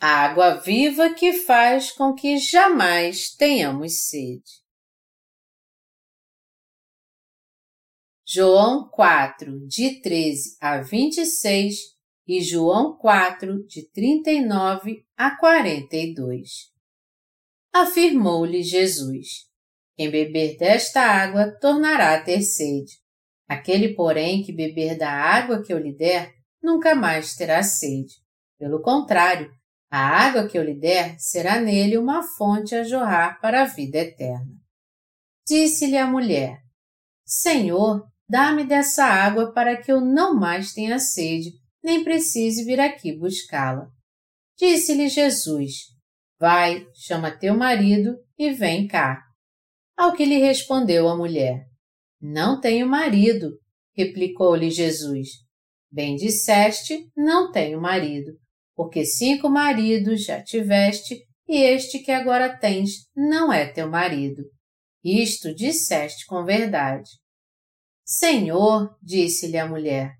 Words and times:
a 0.00 0.24
água 0.24 0.54
viva 0.54 1.12
que 1.12 1.32
faz 1.32 1.90
com 1.90 2.14
que 2.14 2.38
jamais 2.38 3.34
tenhamos 3.34 4.08
sede. 4.08 4.62
João 8.24 8.88
4, 8.90 9.66
de 9.66 10.00
13 10.00 10.56
a 10.60 10.82
26 10.82 11.96
e 12.26 12.42
João 12.42 12.96
4, 12.96 13.66
de 13.66 13.88
39 13.90 15.04
a 15.16 15.36
42. 15.36 16.70
Afirmou-lhe 17.72 18.62
Jesus: 18.62 19.48
Quem 19.96 20.10
beber 20.10 20.56
desta 20.58 21.00
água 21.00 21.50
tornará 21.58 22.14
a 22.14 22.22
ter 22.22 22.42
sede. 22.42 23.00
Aquele, 23.48 23.94
porém, 23.94 24.42
que 24.42 24.52
beber 24.52 24.98
da 24.98 25.10
água 25.10 25.62
que 25.62 25.72
eu 25.72 25.78
lhe 25.78 25.96
der, 25.96 26.34
nunca 26.62 26.94
mais 26.94 27.34
terá 27.34 27.62
sede. 27.62 28.14
Pelo 28.58 28.82
contrário, 28.82 29.50
a 29.90 29.98
água 29.98 30.46
que 30.46 30.58
eu 30.58 30.62
lhe 30.62 30.74
der 30.74 31.18
será 31.18 31.60
nele 31.60 31.96
uma 31.96 32.22
fonte 32.22 32.74
a 32.74 32.84
jorrar 32.84 33.40
para 33.40 33.62
a 33.62 33.66
vida 33.66 33.98
eterna. 33.98 34.52
Disse-lhe 35.46 35.96
a 35.96 36.06
mulher: 36.06 36.58
Senhor, 37.24 38.06
dá-me 38.28 38.64
dessa 38.64 39.04
água 39.04 39.52
para 39.52 39.80
que 39.80 39.90
eu 39.90 40.00
não 40.00 40.34
mais 40.34 40.72
tenha 40.74 40.98
sede, 40.98 41.52
nem 41.82 42.04
precise 42.04 42.64
vir 42.64 42.78
aqui 42.78 43.16
buscá-la. 43.16 43.88
Disse-lhe 44.58 45.08
Jesus: 45.08 45.72
Vai, 46.38 46.86
chama 46.94 47.30
teu 47.30 47.56
marido 47.56 48.14
e 48.38 48.52
vem 48.52 48.86
cá. 48.86 49.22
Ao 49.96 50.12
que 50.12 50.26
lhe 50.26 50.36
respondeu 50.36 51.08
a 51.08 51.16
mulher: 51.16 51.64
Não 52.20 52.60
tenho 52.60 52.86
marido, 52.86 53.58
replicou-lhe 53.96 54.70
Jesus. 54.70 55.28
Bem 55.90 56.14
disseste, 56.14 57.10
não 57.16 57.50
tenho 57.50 57.80
marido 57.80 58.32
porque 58.78 59.04
cinco 59.04 59.50
maridos 59.50 60.22
já 60.22 60.40
tiveste, 60.40 61.26
e 61.48 61.56
este 61.56 61.98
que 61.98 62.12
agora 62.12 62.56
tens 62.56 63.08
não 63.12 63.52
é 63.52 63.66
teu 63.66 63.90
marido. 63.90 64.44
Isto 65.02 65.52
disseste 65.52 66.24
com 66.26 66.44
verdade. 66.44 67.10
Senhor, 68.04 68.96
disse-lhe 69.02 69.58
a 69.58 69.66
mulher, 69.66 70.12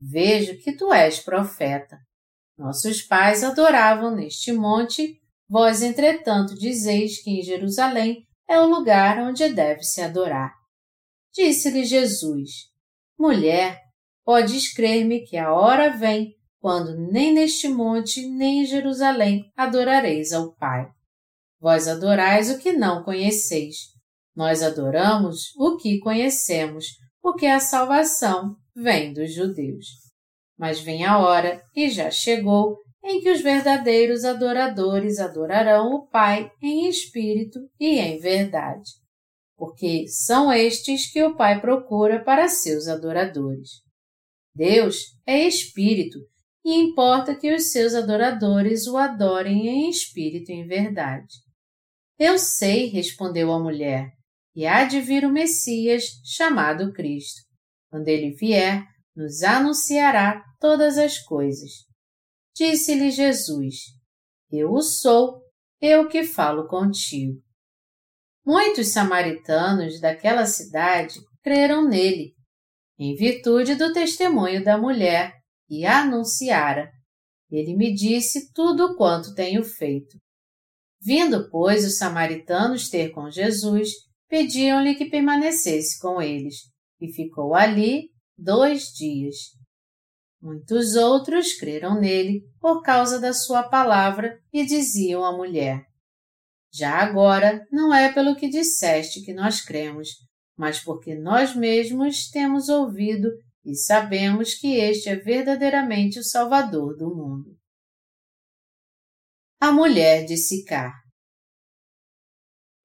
vejo 0.00 0.58
que 0.58 0.72
tu 0.72 0.92
és 0.92 1.20
profeta. 1.20 1.98
Nossos 2.58 3.00
pais 3.00 3.44
adoravam 3.44 4.16
neste 4.16 4.52
monte, 4.52 5.20
vós, 5.48 5.80
entretanto, 5.80 6.56
dizeis 6.56 7.22
que 7.22 7.30
em 7.30 7.42
Jerusalém 7.42 8.26
é 8.48 8.58
o 8.58 8.66
lugar 8.68 9.20
onde 9.20 9.48
deve-se 9.50 10.00
adorar. 10.00 10.52
Disse-lhe 11.32 11.84
Jesus, 11.84 12.70
Mulher, 13.16 13.78
podes 14.24 14.74
crer-me 14.74 15.20
que 15.20 15.36
a 15.36 15.52
hora 15.52 15.96
vem 15.96 16.39
quando 16.60 16.94
nem 16.94 17.32
neste 17.32 17.68
monte 17.68 18.28
nem 18.28 18.62
em 18.62 18.66
Jerusalém 18.66 19.50
adorareis 19.56 20.32
ao 20.32 20.52
Pai. 20.52 20.86
Vós 21.58 21.88
adorais 21.88 22.50
o 22.50 22.58
que 22.58 22.72
não 22.72 23.02
conheceis. 23.02 23.76
Nós 24.36 24.62
adoramos 24.62 25.54
o 25.56 25.76
que 25.76 25.98
conhecemos, 25.98 26.86
porque 27.20 27.46
a 27.46 27.60
salvação 27.60 28.54
vem 28.76 29.12
dos 29.12 29.34
judeus. 29.34 29.86
Mas 30.56 30.80
vem 30.80 31.04
a 31.04 31.18
hora, 31.18 31.62
e 31.74 31.88
já 31.88 32.10
chegou, 32.10 32.76
em 33.02 33.20
que 33.20 33.30
os 33.30 33.40
verdadeiros 33.40 34.24
adoradores 34.24 35.18
adorarão 35.18 35.94
o 35.94 36.06
Pai 36.06 36.52
em 36.62 36.86
espírito 36.86 37.58
e 37.78 37.98
em 37.98 38.18
verdade, 38.18 38.90
porque 39.56 40.06
são 40.06 40.52
estes 40.52 41.10
que 41.10 41.22
o 41.22 41.34
Pai 41.34 41.60
procura 41.60 42.22
para 42.22 42.48
seus 42.48 42.88
adoradores. 42.88 43.70
Deus 44.54 45.16
é 45.26 45.46
espírito 45.46 46.18
e 46.64 46.74
importa 46.74 47.34
que 47.34 47.52
os 47.54 47.70
seus 47.70 47.94
adoradores 47.94 48.86
o 48.86 48.96
adorem 48.96 49.66
em 49.66 49.88
espírito 49.88 50.50
e 50.50 50.54
em 50.54 50.66
verdade. 50.66 51.34
Eu 52.18 52.38
sei, 52.38 52.86
respondeu 52.86 53.50
a 53.50 53.58
mulher, 53.58 54.10
e 54.54 54.66
há 54.66 54.84
de 54.84 55.00
vir 55.00 55.24
o 55.24 55.32
Messias, 55.32 56.04
chamado 56.24 56.92
Cristo. 56.92 57.40
Quando 57.90 58.08
ele 58.08 58.30
vier, 58.32 58.84
nos 59.16 59.42
anunciará 59.42 60.42
todas 60.60 60.98
as 60.98 61.18
coisas. 61.18 61.70
Disse-lhe 62.54 63.10
Jesus: 63.10 63.76
Eu 64.50 64.72
o 64.72 64.82
sou, 64.82 65.40
eu 65.80 66.08
que 66.08 66.22
falo 66.22 66.68
contigo. 66.68 67.40
Muitos 68.44 68.88
samaritanos 68.88 70.00
daquela 70.00 70.44
cidade 70.44 71.18
creram 71.42 71.88
nele, 71.88 72.34
em 72.98 73.14
virtude 73.14 73.74
do 73.74 73.92
testemunho 73.92 74.62
da 74.62 74.76
mulher 74.76 75.39
e 75.70 75.86
anunciara. 75.86 76.90
Ele 77.50 77.76
me 77.76 77.94
disse 77.94 78.52
tudo 78.52 78.96
quanto 78.96 79.34
tenho 79.34 79.62
feito. 79.64 80.18
Vindo, 81.00 81.48
pois, 81.50 81.84
os 81.86 81.96
samaritanos 81.96 82.88
ter 82.88 83.10
com 83.10 83.30
Jesus, 83.30 83.90
pediam-lhe 84.28 84.94
que 84.94 85.08
permanecesse 85.08 85.98
com 86.00 86.20
eles, 86.20 86.56
e 87.00 87.10
ficou 87.12 87.54
ali 87.54 88.10
dois 88.36 88.92
dias. 88.92 89.36
Muitos 90.42 90.96
outros 90.96 91.52
creram 91.54 92.00
nele 92.00 92.42
por 92.60 92.82
causa 92.82 93.20
da 93.20 93.32
sua 93.32 93.62
palavra 93.62 94.38
e 94.52 94.64
diziam 94.64 95.24
à 95.24 95.36
mulher: 95.36 95.82
Já 96.72 96.98
agora 96.98 97.66
não 97.70 97.94
é 97.94 98.12
pelo 98.12 98.36
que 98.36 98.48
disseste 98.48 99.22
que 99.22 99.34
nós 99.34 99.60
cremos, 99.60 100.08
mas 100.56 100.82
porque 100.82 101.14
nós 101.14 101.54
mesmos 101.54 102.28
temos 102.30 102.68
ouvido 102.68 103.28
e 103.64 103.74
sabemos 103.74 104.54
que 104.54 104.76
este 104.76 105.08
é 105.08 105.16
verdadeiramente 105.16 106.18
o 106.18 106.24
Salvador 106.24 106.96
do 106.96 107.14
mundo. 107.14 107.56
A 109.60 109.70
mulher 109.70 110.24
de 110.24 110.36
Sicar 110.36 110.92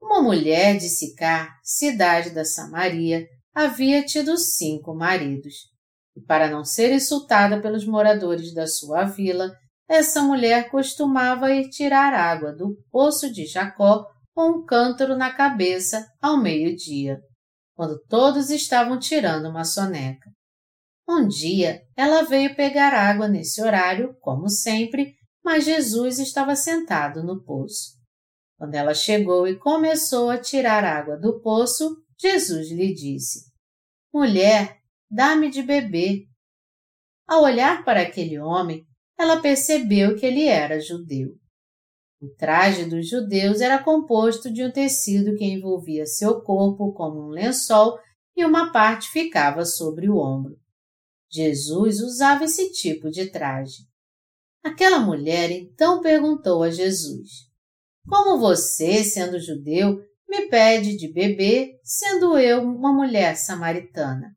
Uma 0.02 0.22
mulher 0.22 0.78
de 0.78 0.90
Sicar, 0.90 1.58
cidade 1.63 2.31
da 2.31 2.44
Samaria, 2.44 3.25
havia 3.53 4.03
tido 4.03 4.38
cinco 4.38 4.94
maridos. 4.94 5.53
E 6.16 6.22
para 6.22 6.50
não 6.50 6.63
ser 6.63 6.92
insultada 6.94 7.62
pelos 7.62 7.86
moradores 7.86 8.53
da 8.53 8.68
sua 8.68 9.06
vila, 9.06 9.52
essa 9.88 10.22
mulher 10.22 10.69
costumava 10.69 11.52
ir 11.52 11.69
tirar 11.69 12.13
água 12.13 12.52
do 12.53 12.75
poço 12.92 13.31
de 13.31 13.46
Jacó 13.46 14.06
com 14.34 14.59
um 14.59 14.66
cântaro 14.66 15.16
na 15.16 15.34
cabeça 15.34 16.06
ao 16.22 16.38
meio-dia, 16.38 17.19
quando 17.74 17.97
todos 18.09 18.50
estavam 18.50 19.00
tirando 19.00 19.47
uma 19.47 19.63
soneca. 19.63 20.30
Um 21.07 21.27
dia 21.27 21.81
ela 21.95 22.23
veio 22.23 22.55
pegar 22.55 22.93
água 22.93 23.27
nesse 23.27 23.61
horário, 23.61 24.16
como 24.21 24.49
sempre, 24.49 25.13
mas 25.43 25.63
Jesus 25.63 26.17
estava 26.17 26.55
sentado 26.55 27.23
no 27.23 27.43
poço. 27.43 27.95
Quando 28.57 28.73
ela 28.73 28.93
chegou 28.93 29.47
e 29.47 29.57
começou 29.57 30.29
a 30.29 30.39
tirar 30.39 30.83
água 30.83 31.17
do 31.17 31.39
poço, 31.41 31.95
Jesus 32.19 32.71
lhe 32.71 32.94
disse: 32.94 33.51
Mulher, 34.13 34.77
dá-me 35.11 35.49
de 35.49 35.61
beber. 35.61 36.23
Ao 37.27 37.44
olhar 37.44 37.83
para 37.83 38.01
aquele 38.01 38.39
homem, 38.39 38.83
ela 39.19 39.41
percebeu 39.41 40.15
que 40.15 40.25
ele 40.25 40.45
era 40.45 40.79
judeu. 40.79 41.29
O 42.21 42.29
traje 42.35 42.85
dos 42.85 43.07
judeus 43.07 43.61
era 43.61 43.83
composto 43.83 44.51
de 44.51 44.63
um 44.63 44.71
tecido 44.71 45.35
que 45.35 45.45
envolvia 45.45 46.05
seu 46.05 46.41
corpo 46.41 46.94
como 46.94 47.27
um 47.27 47.29
lençol 47.29 47.99
e 48.35 48.44
uma 48.45 48.71
parte 48.71 49.09
ficava 49.09 49.65
sobre 49.65 50.09
o 50.09 50.17
ombro. 50.17 50.57
Jesus 51.35 52.00
usava 52.00 52.46
esse 52.46 52.72
tipo 52.72 53.09
de 53.09 53.30
traje. 53.30 53.83
Aquela 54.63 55.00
mulher 55.00 55.51
então 55.51 56.01
perguntou 56.01 56.63
a 56.63 56.69
Jesus: 56.69 57.30
Como 58.07 58.39
você, 58.39 59.04
sendo 59.04 59.38
judeu, 59.38 60.01
me 60.30 60.48
pede 60.48 60.95
de 60.95 61.12
beber, 61.12 61.77
sendo 61.83 62.38
eu 62.38 62.63
uma 62.63 62.94
mulher 62.94 63.36
samaritana? 63.36 64.33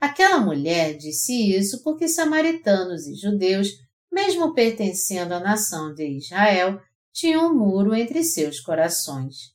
Aquela 0.00 0.40
mulher 0.40 0.96
disse 0.96 1.56
isso 1.56 1.82
porque 1.84 2.08
samaritanos 2.08 3.06
e 3.06 3.14
judeus, 3.14 3.68
mesmo 4.10 4.52
pertencendo 4.52 5.32
à 5.32 5.38
nação 5.38 5.94
de 5.94 6.16
Israel, 6.16 6.80
tinham 7.12 7.50
um 7.50 7.56
muro 7.56 7.94
entre 7.94 8.24
seus 8.24 8.58
corações. 8.58 9.54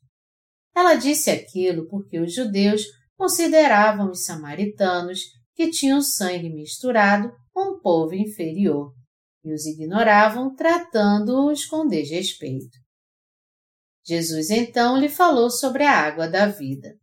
Ela 0.73 0.95
disse 0.95 1.29
aquilo 1.29 1.87
porque 1.89 2.17
os 2.19 2.33
judeus 2.33 2.83
consideravam 3.17 4.11
os 4.11 4.23
samaritanos 4.25 5.19
que 5.55 5.69
tinham 5.69 6.01
sangue 6.01 6.49
misturado 6.49 7.31
com 7.53 7.75
um 7.75 7.79
povo 7.79 8.13
inferior 8.13 8.93
e 9.43 9.53
os 9.53 9.65
ignoravam, 9.65 10.53
tratando-os 10.53 11.65
com 11.65 11.87
desrespeito. 11.87 12.77
Jesus 14.05 14.49
então 14.49 14.97
lhe 14.97 15.09
falou 15.09 15.49
sobre 15.49 15.83
a 15.83 15.91
água 15.91 16.27
da 16.27 16.47
vida. 16.47 16.95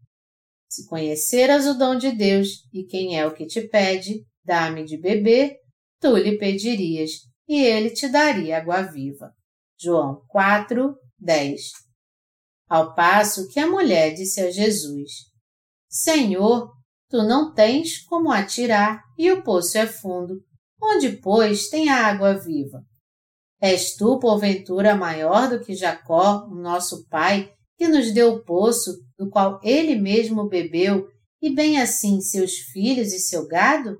Se 0.68 0.86
conheceras 0.86 1.66
o 1.66 1.74
dom 1.74 1.96
de 1.96 2.12
Deus 2.12 2.48
e 2.72 2.84
quem 2.84 3.18
é 3.18 3.26
o 3.26 3.34
que 3.34 3.46
te 3.46 3.68
pede, 3.68 4.24
dá-me 4.44 4.84
de 4.84 4.96
beber, 4.96 5.56
tu 6.00 6.16
lhe 6.16 6.38
pedirias, 6.38 7.10
e 7.48 7.62
ele 7.62 7.90
te 7.90 8.08
daria 8.08 8.58
água 8.58 8.82
viva. 8.82 9.32
João 9.78 10.22
4, 10.28 10.96
10. 11.18 11.60
Ao 12.68 12.94
passo 12.94 13.48
que 13.48 13.60
a 13.60 13.66
mulher 13.66 14.14
disse 14.14 14.40
a 14.40 14.50
Jesus: 14.50 15.10
Senhor, 15.88 16.70
Tu 17.12 17.22
não 17.22 17.52
tens 17.52 17.98
como 17.98 18.32
atirar 18.32 19.04
e 19.18 19.30
o 19.30 19.42
poço 19.42 19.76
é 19.76 19.86
fundo, 19.86 20.42
onde, 20.82 21.18
pois, 21.18 21.68
tem 21.68 21.90
a 21.90 22.06
água 22.06 22.38
viva. 22.38 22.82
És 23.60 23.94
tu, 23.96 24.18
porventura, 24.18 24.96
maior 24.96 25.50
do 25.50 25.60
que 25.62 25.74
Jacó, 25.74 26.46
o 26.46 26.54
nosso 26.54 27.06
pai, 27.10 27.52
que 27.76 27.86
nos 27.86 28.10
deu 28.14 28.32
o 28.32 28.42
poço, 28.42 28.98
do 29.18 29.28
qual 29.28 29.60
ele 29.62 29.94
mesmo 29.94 30.48
bebeu, 30.48 31.06
e 31.42 31.54
bem 31.54 31.78
assim 31.78 32.18
seus 32.22 32.52
filhos 32.72 33.12
e 33.12 33.18
seu 33.18 33.46
gado? 33.46 33.98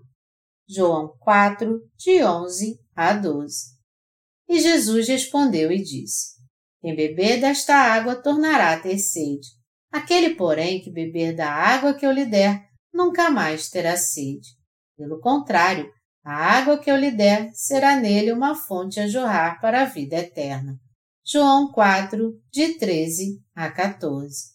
João 0.67 1.15
4, 1.21 1.83
de 1.99 2.25
11 2.25 2.81
a 2.97 3.13
12. 3.13 3.55
E 4.49 4.59
Jesus 4.59 5.07
respondeu 5.07 5.71
e 5.71 5.83
disse: 5.83 6.29
Quem 6.81 6.97
beber 6.97 7.43
desta 7.43 7.75
água 7.75 8.17
tornará 8.17 8.73
a 8.73 8.81
ter 8.81 8.99
sede. 8.99 9.49
Aquele, 9.93 10.35
porém, 10.35 10.81
que 10.81 10.91
beber 10.91 11.37
da 11.37 11.53
água 11.53 11.93
que 11.93 12.07
eu 12.07 12.11
lhe 12.11 12.25
der, 12.25 12.72
nunca 12.93 13.31
mais 13.31 13.69
terá 13.69 13.97
sede. 13.97 14.49
Pelo 14.97 15.21
contrário, 15.21 15.91
a 16.25 16.35
água 16.35 16.79
que 16.79 16.91
eu 16.91 16.97
lhe 16.97 17.11
der 17.11 17.51
será 17.55 17.97
nele 17.97 18.33
uma 18.33 18.55
fonte 18.55 19.01
a 19.01 19.09
jorrar 19.09 19.61
para 19.61 19.83
a 19.83 19.85
vida 19.87 20.17
eterna. 20.17 20.79
João 21.25 21.71
4, 21.73 22.41
de 22.51 22.75
13 22.79 23.41
a 23.55 23.71
14. 23.71 24.53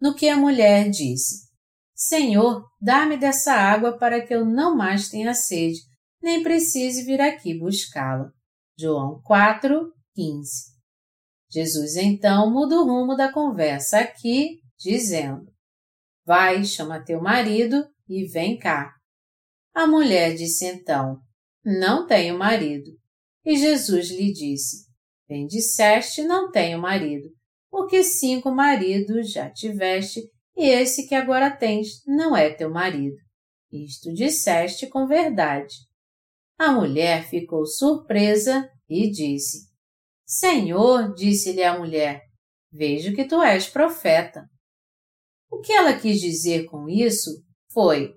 No 0.00 0.14
que 0.14 0.28
a 0.28 0.36
mulher 0.36 0.88
disse: 0.88 1.48
Senhor, 1.94 2.64
dá-me 2.80 3.16
dessa 3.16 3.52
água 3.52 3.98
para 3.98 4.24
que 4.24 4.34
eu 4.34 4.44
não 4.44 4.76
mais 4.76 5.08
tenha 5.08 5.34
sede, 5.34 5.80
nem 6.22 6.42
precise 6.42 7.04
vir 7.04 7.20
aqui 7.20 7.58
buscá-la. 7.58 8.32
João 8.78 9.20
4, 9.22 9.92
15. 10.14 10.70
Jesus 11.50 11.96
então 11.96 12.50
muda 12.50 12.76
o 12.76 12.84
rumo 12.84 13.16
da 13.16 13.32
conversa 13.32 13.98
aqui, 13.98 14.60
dizendo: 14.78 15.52
Vai, 16.30 16.62
chama 16.62 17.04
teu 17.04 17.20
marido 17.20 17.84
e 18.08 18.24
vem 18.24 18.56
cá. 18.56 18.94
A 19.74 19.84
mulher 19.84 20.36
disse 20.36 20.64
então: 20.64 21.18
Não 21.64 22.06
tenho 22.06 22.38
marido. 22.38 22.88
E 23.44 23.56
Jesus 23.56 24.10
lhe 24.10 24.32
disse: 24.32 24.86
Bem 25.28 25.44
disseste, 25.48 26.22
não 26.22 26.48
tenho 26.52 26.78
marido, 26.78 27.28
porque 27.68 28.04
cinco 28.04 28.52
maridos 28.52 29.32
já 29.32 29.50
tiveste, 29.50 30.20
e 30.56 30.68
esse 30.68 31.08
que 31.08 31.16
agora 31.16 31.50
tens 31.50 32.00
não 32.06 32.36
é 32.36 32.54
teu 32.54 32.70
marido. 32.70 33.16
Isto 33.72 34.14
disseste 34.14 34.86
com 34.86 35.08
verdade. 35.08 35.74
A 36.56 36.70
mulher 36.70 37.28
ficou 37.28 37.66
surpresa 37.66 38.70
e 38.88 39.10
disse: 39.10 39.68
Senhor, 40.24 41.12
disse-lhe 41.12 41.64
a 41.64 41.76
mulher, 41.76 42.22
vejo 42.70 43.16
que 43.16 43.24
tu 43.24 43.42
és 43.42 43.68
profeta. 43.68 44.48
O 45.50 45.60
que 45.60 45.72
ela 45.72 45.98
quis 45.98 46.20
dizer 46.20 46.66
com 46.66 46.88
isso 46.88 47.42
foi: 47.72 48.14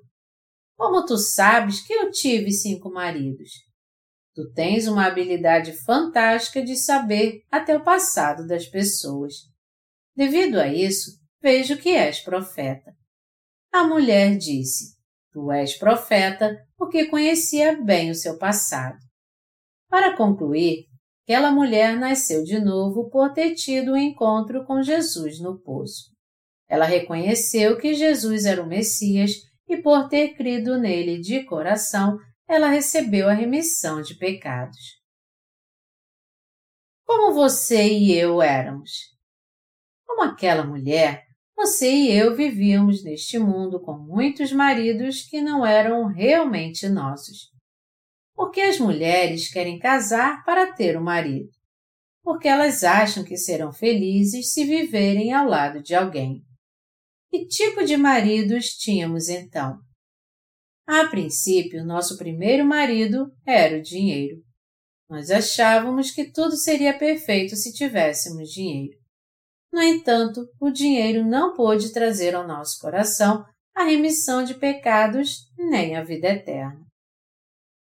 como 0.75 1.05
tu 1.05 1.17
sabes 1.17 1.85
que 1.85 1.93
eu 1.93 2.11
tive 2.11 2.51
cinco 2.51 2.91
maridos? 2.91 3.49
Tu 4.35 4.51
tens 4.51 4.87
uma 4.87 5.05
habilidade 5.05 5.73
fantástica 5.85 6.63
de 6.63 6.75
saber 6.75 7.41
até 7.51 7.77
o 7.77 7.83
passado 7.83 8.47
das 8.47 8.67
pessoas. 8.67 9.33
Devido 10.15 10.59
a 10.59 10.67
isso, 10.67 11.11
vejo 11.41 11.77
que 11.77 11.89
és 11.89 12.19
profeta. 12.19 12.91
A 13.71 13.87
mulher 13.87 14.37
disse: 14.37 14.95
Tu 15.31 15.51
és 15.51 15.77
profeta 15.77 16.55
porque 16.77 17.05
conhecia 17.05 17.81
bem 17.81 18.11
o 18.11 18.15
seu 18.15 18.37
passado. 18.37 18.97
Para 19.89 20.17
concluir, 20.17 20.85
aquela 21.23 21.51
mulher 21.51 21.97
nasceu 21.97 22.43
de 22.43 22.59
novo 22.59 23.09
por 23.09 23.31
ter 23.33 23.53
tido 23.55 23.91
o 23.91 23.93
um 23.93 23.97
encontro 23.97 24.65
com 24.65 24.81
Jesus 24.81 25.39
no 25.39 25.59
poço. 25.59 26.12
Ela 26.67 26.85
reconheceu 26.85 27.77
que 27.77 27.93
Jesus 27.93 28.45
era 28.45 28.61
o 28.61 28.67
Messias 28.67 29.31
e 29.67 29.77
por 29.77 30.07
ter 30.07 30.35
crido 30.35 30.77
nele 30.77 31.19
de 31.19 31.43
coração, 31.43 32.17
ela 32.47 32.67
recebeu 32.67 33.29
a 33.29 33.33
remissão 33.33 34.01
de 34.01 34.15
pecados. 34.15 35.01
Como 37.05 37.33
você 37.33 37.89
e 37.89 38.13
eu 38.13 38.41
éramos? 38.41 38.91
Como 40.05 40.23
aquela 40.23 40.63
mulher, 40.63 41.23
você 41.55 41.89
e 41.91 42.11
eu 42.11 42.35
vivíamos 42.35 43.03
neste 43.03 43.37
mundo 43.39 43.79
com 43.79 43.97
muitos 43.97 44.51
maridos 44.51 45.21
que 45.21 45.41
não 45.41 45.65
eram 45.65 46.07
realmente 46.07 46.89
nossos. 46.89 47.51
Porque 48.35 48.61
as 48.61 48.79
mulheres 48.79 49.51
querem 49.51 49.79
casar 49.79 50.43
para 50.43 50.73
ter 50.73 50.97
um 50.97 51.03
marido. 51.03 51.49
Porque 52.23 52.47
elas 52.47 52.83
acham 52.83 53.23
que 53.23 53.37
serão 53.37 53.71
felizes 53.71 54.51
se 54.53 54.65
viverem 54.65 55.33
ao 55.33 55.47
lado 55.47 55.81
de 55.81 55.93
alguém. 55.93 56.43
Que 57.33 57.47
tipo 57.47 57.83
de 57.83 57.97
maridos 57.97 58.75
tínhamos 58.77 59.27
então? 59.27 59.79
A 60.85 61.07
princípio, 61.07 61.83
nosso 61.83 62.15
primeiro 62.15 62.63
marido 62.63 63.25
era 63.43 63.79
o 63.79 63.81
dinheiro. 63.81 64.37
Nós 65.09 65.31
achávamos 65.31 66.11
que 66.11 66.31
tudo 66.31 66.55
seria 66.55 66.95
perfeito 66.95 67.55
se 67.55 67.73
tivéssemos 67.73 68.49
dinheiro. 68.49 68.95
No 69.71 69.81
entanto, 69.81 70.47
o 70.61 70.69
dinheiro 70.69 71.25
não 71.25 71.55
pôde 71.55 71.91
trazer 71.91 72.35
ao 72.35 72.47
nosso 72.47 72.79
coração 72.79 73.43
a 73.75 73.83
remissão 73.83 74.43
de 74.43 74.53
pecados 74.53 75.37
nem 75.57 75.95
a 75.95 76.03
vida 76.03 76.27
eterna. 76.27 76.85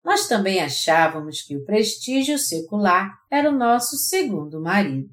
Nós 0.05 0.29
também 0.29 0.61
achávamos 0.61 1.41
que 1.41 1.57
o 1.57 1.65
prestígio 1.65 2.39
secular 2.39 3.19
era 3.31 3.49
o 3.49 3.57
nosso 3.57 3.97
segundo 3.97 4.61
marido. 4.61 5.09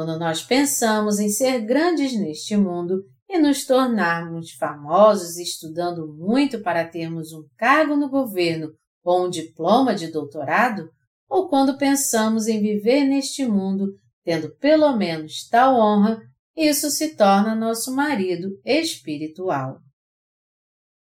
Quando 0.00 0.18
nós 0.18 0.42
pensamos 0.42 1.18
em 1.18 1.28
ser 1.28 1.60
grandes 1.60 2.18
neste 2.18 2.56
mundo 2.56 3.04
e 3.28 3.38
nos 3.38 3.66
tornarmos 3.66 4.52
famosos 4.52 5.36
estudando 5.36 6.08
muito 6.16 6.62
para 6.62 6.88
termos 6.88 7.34
um 7.34 7.44
cargo 7.58 7.94
no 7.96 8.08
governo 8.08 8.72
ou 9.04 9.26
um 9.26 9.28
diploma 9.28 9.94
de 9.94 10.10
doutorado, 10.10 10.88
ou 11.28 11.50
quando 11.50 11.76
pensamos 11.76 12.48
em 12.48 12.62
viver 12.62 13.04
neste 13.04 13.44
mundo 13.44 13.92
tendo 14.24 14.56
pelo 14.56 14.96
menos 14.96 15.46
tal 15.50 15.74
honra, 15.78 16.18
isso 16.56 16.90
se 16.90 17.14
torna 17.14 17.54
nosso 17.54 17.94
marido 17.94 18.58
espiritual. 18.64 19.80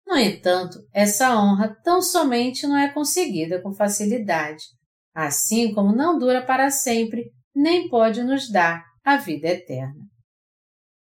No 0.07 0.15
entanto, 0.15 0.79
essa 0.93 1.37
honra 1.37 1.75
tão 1.83 2.01
somente 2.01 2.65
não 2.65 2.77
é 2.77 2.87
conseguida 2.93 3.61
com 3.61 3.73
facilidade, 3.73 4.63
assim 5.13 5.73
como 5.73 5.93
não 5.93 6.17
dura 6.17 6.41
para 6.41 6.71
sempre 6.71 7.35
nem 7.57 7.89
pode 7.89 8.23
nos 8.23 8.51
dar 8.51 8.85
a 9.03 9.17
vida 9.17 9.47
eterna. 9.47 10.05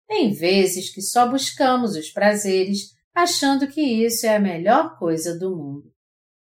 Tem 0.07 0.31
vezes 0.31 0.93
que 0.93 1.01
só 1.01 1.27
buscamos 1.27 1.95
os 1.95 2.11
prazeres 2.11 2.93
achando 3.13 3.67
que 3.67 3.81
isso 3.81 4.27
é 4.27 4.35
a 4.35 4.39
melhor 4.39 4.97
coisa 4.99 5.37
do 5.37 5.55
mundo. 5.57 5.91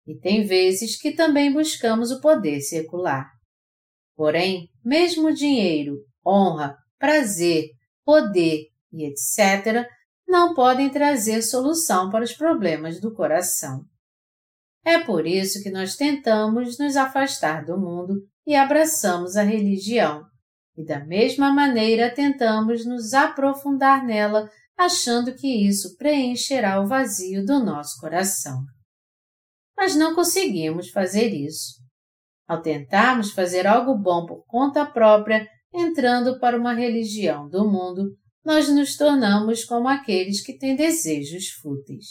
E 0.06 0.16
tem 0.16 0.46
vezes 0.46 0.96
que 0.96 1.16
também 1.16 1.52
buscamos 1.52 2.12
o 2.12 2.22
poder 2.22 2.62
secular. 2.62 3.28
Porém, 4.16 4.70
mesmo 4.84 5.34
dinheiro, 5.34 5.98
honra, 6.26 6.78
prazer, 7.00 7.70
poder 8.06 8.68
e 8.94 9.06
etc., 9.06 9.88
não 10.28 10.54
podem 10.54 10.90
trazer 10.90 11.42
solução 11.42 12.12
para 12.12 12.24
os 12.24 12.34
problemas 12.34 13.02
do 13.02 13.14
coração. 13.14 13.84
É 14.84 15.00
por 15.00 15.26
isso 15.26 15.64
que 15.64 15.72
nós 15.72 15.96
tentamos 15.96 16.78
nos 16.78 16.96
afastar 16.96 17.66
do 17.66 17.80
mundo 17.80 18.22
e 18.46 18.56
abraçamos 18.56 19.36
a 19.36 19.44
religião, 19.44 20.24
e 20.78 20.86
da 20.86 21.04
mesma 21.06 21.52
maneira 21.52 22.14
tentamos 22.14 22.86
nos 22.86 23.14
aprofundar 23.14 24.06
nela, 24.06 24.50
achando 24.78 25.34
que 25.34 25.48
isso 25.48 25.96
preencherá 25.98 26.82
o 26.82 26.88
vazio 26.88 27.46
do 27.46 27.64
nosso 27.64 28.00
coração. 28.00 28.62
Mas 29.78 29.96
não 29.96 30.14
conseguimos 30.14 30.90
fazer 30.90 31.30
isso. 31.30 31.75
Ao 32.48 32.62
tentarmos 32.62 33.32
fazer 33.32 33.66
algo 33.66 33.98
bom 33.98 34.25
por 34.25 34.46
conta 34.46 34.86
própria, 34.86 35.48
entrando 35.74 36.40
para 36.40 36.58
uma 36.58 36.74
religião 36.74 37.50
do 37.50 37.70
mundo, 37.70 38.16
nós 38.46 38.70
nos 38.70 38.96
tornamos 38.96 39.66
como 39.66 39.88
aqueles 39.88 40.42
que 40.42 40.58
têm 40.58 40.75
desejos 40.75 41.50
fúteis. 41.62 42.06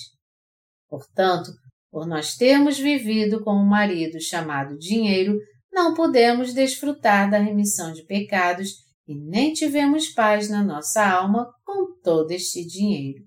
Portanto, 0.89 1.51
por 1.91 2.07
nós 2.07 2.35
termos 2.35 2.79
vivido 2.79 3.43
com 3.45 3.53
um 3.53 3.65
marido 3.65 4.21
chamado 4.21 4.77
dinheiro, 4.77 5.39
não 5.75 5.93
podemos 5.93 6.55
desfrutar 6.55 7.29
da 7.29 7.39
remissão 7.39 7.93
de 7.93 8.05
pecados 8.07 8.77
e 9.07 9.15
nem 9.15 9.53
tivemos 9.53 10.09
paz 10.09 10.49
na 10.49 10.63
nossa 10.63 11.05
alma 11.05 11.53
com 11.65 11.99
todo 12.01 12.31
este 12.31 12.65
dinheiro. 12.65 13.25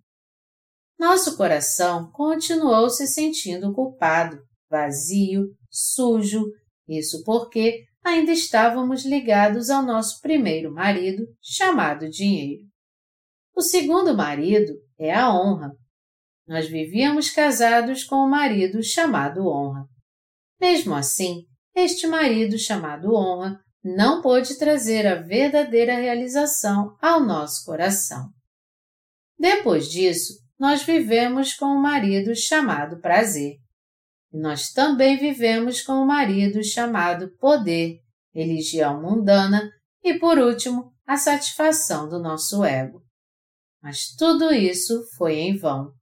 Nosso 0.97 1.35
coração 1.35 2.09
continuou 2.11 2.89
se 2.89 3.05
sentindo 3.05 3.73
culpado, 3.73 4.41
vazio, 4.71 5.53
sujo, 5.69 6.45
isso 6.87 7.21
porque 7.25 7.83
ainda 8.03 8.31
estávamos 8.31 9.03
ligados 9.03 9.69
ao 9.69 9.83
nosso 9.83 10.21
primeiro 10.21 10.73
marido, 10.73 11.27
chamado 11.41 12.09
dinheiro. 12.09 12.63
O 13.53 13.61
segundo 13.61 14.15
marido 14.15 14.73
é 14.97 15.13
a 15.13 15.31
honra, 15.31 15.75
nós 16.47 16.69
vivíamos 16.69 17.29
casados 17.29 18.05
com 18.05 18.15
um 18.15 18.29
marido 18.29 18.81
chamado 18.81 19.45
Honra. 19.45 19.85
Mesmo 20.61 20.95
assim, 20.95 21.45
este 21.77 22.07
marido 22.07 22.57
chamado 22.57 23.13
Honra 23.13 23.59
não 23.83 24.21
pôde 24.21 24.57
trazer 24.57 25.05
a 25.05 25.21
verdadeira 25.21 25.95
realização 25.95 26.97
ao 26.99 27.23
nosso 27.23 27.63
coração. 27.65 28.29
Depois 29.37 29.87
disso, 29.87 30.33
nós 30.59 30.81
vivemos 30.81 31.53
com 31.53 31.67
um 31.67 31.81
marido 31.81 32.35
chamado 32.35 32.99
Prazer. 32.99 33.57
e 34.33 34.39
nós 34.39 34.71
também 34.71 35.17
vivemos 35.17 35.81
com 35.81 35.93
o 35.93 36.07
marido 36.07 36.63
chamado 36.63 37.29
poder, 37.37 37.99
religião 38.33 39.01
mundana 39.01 39.71
e, 40.03 40.17
por 40.17 40.39
último, 40.39 40.91
a 41.05 41.15
satisfação 41.15 42.09
do 42.09 42.19
nosso 42.19 42.63
ego. 42.65 43.03
Mas 43.81 44.07
tudo 44.17 44.51
isso 44.51 45.03
foi 45.15 45.35
em 45.35 45.55
vão. 45.55 45.93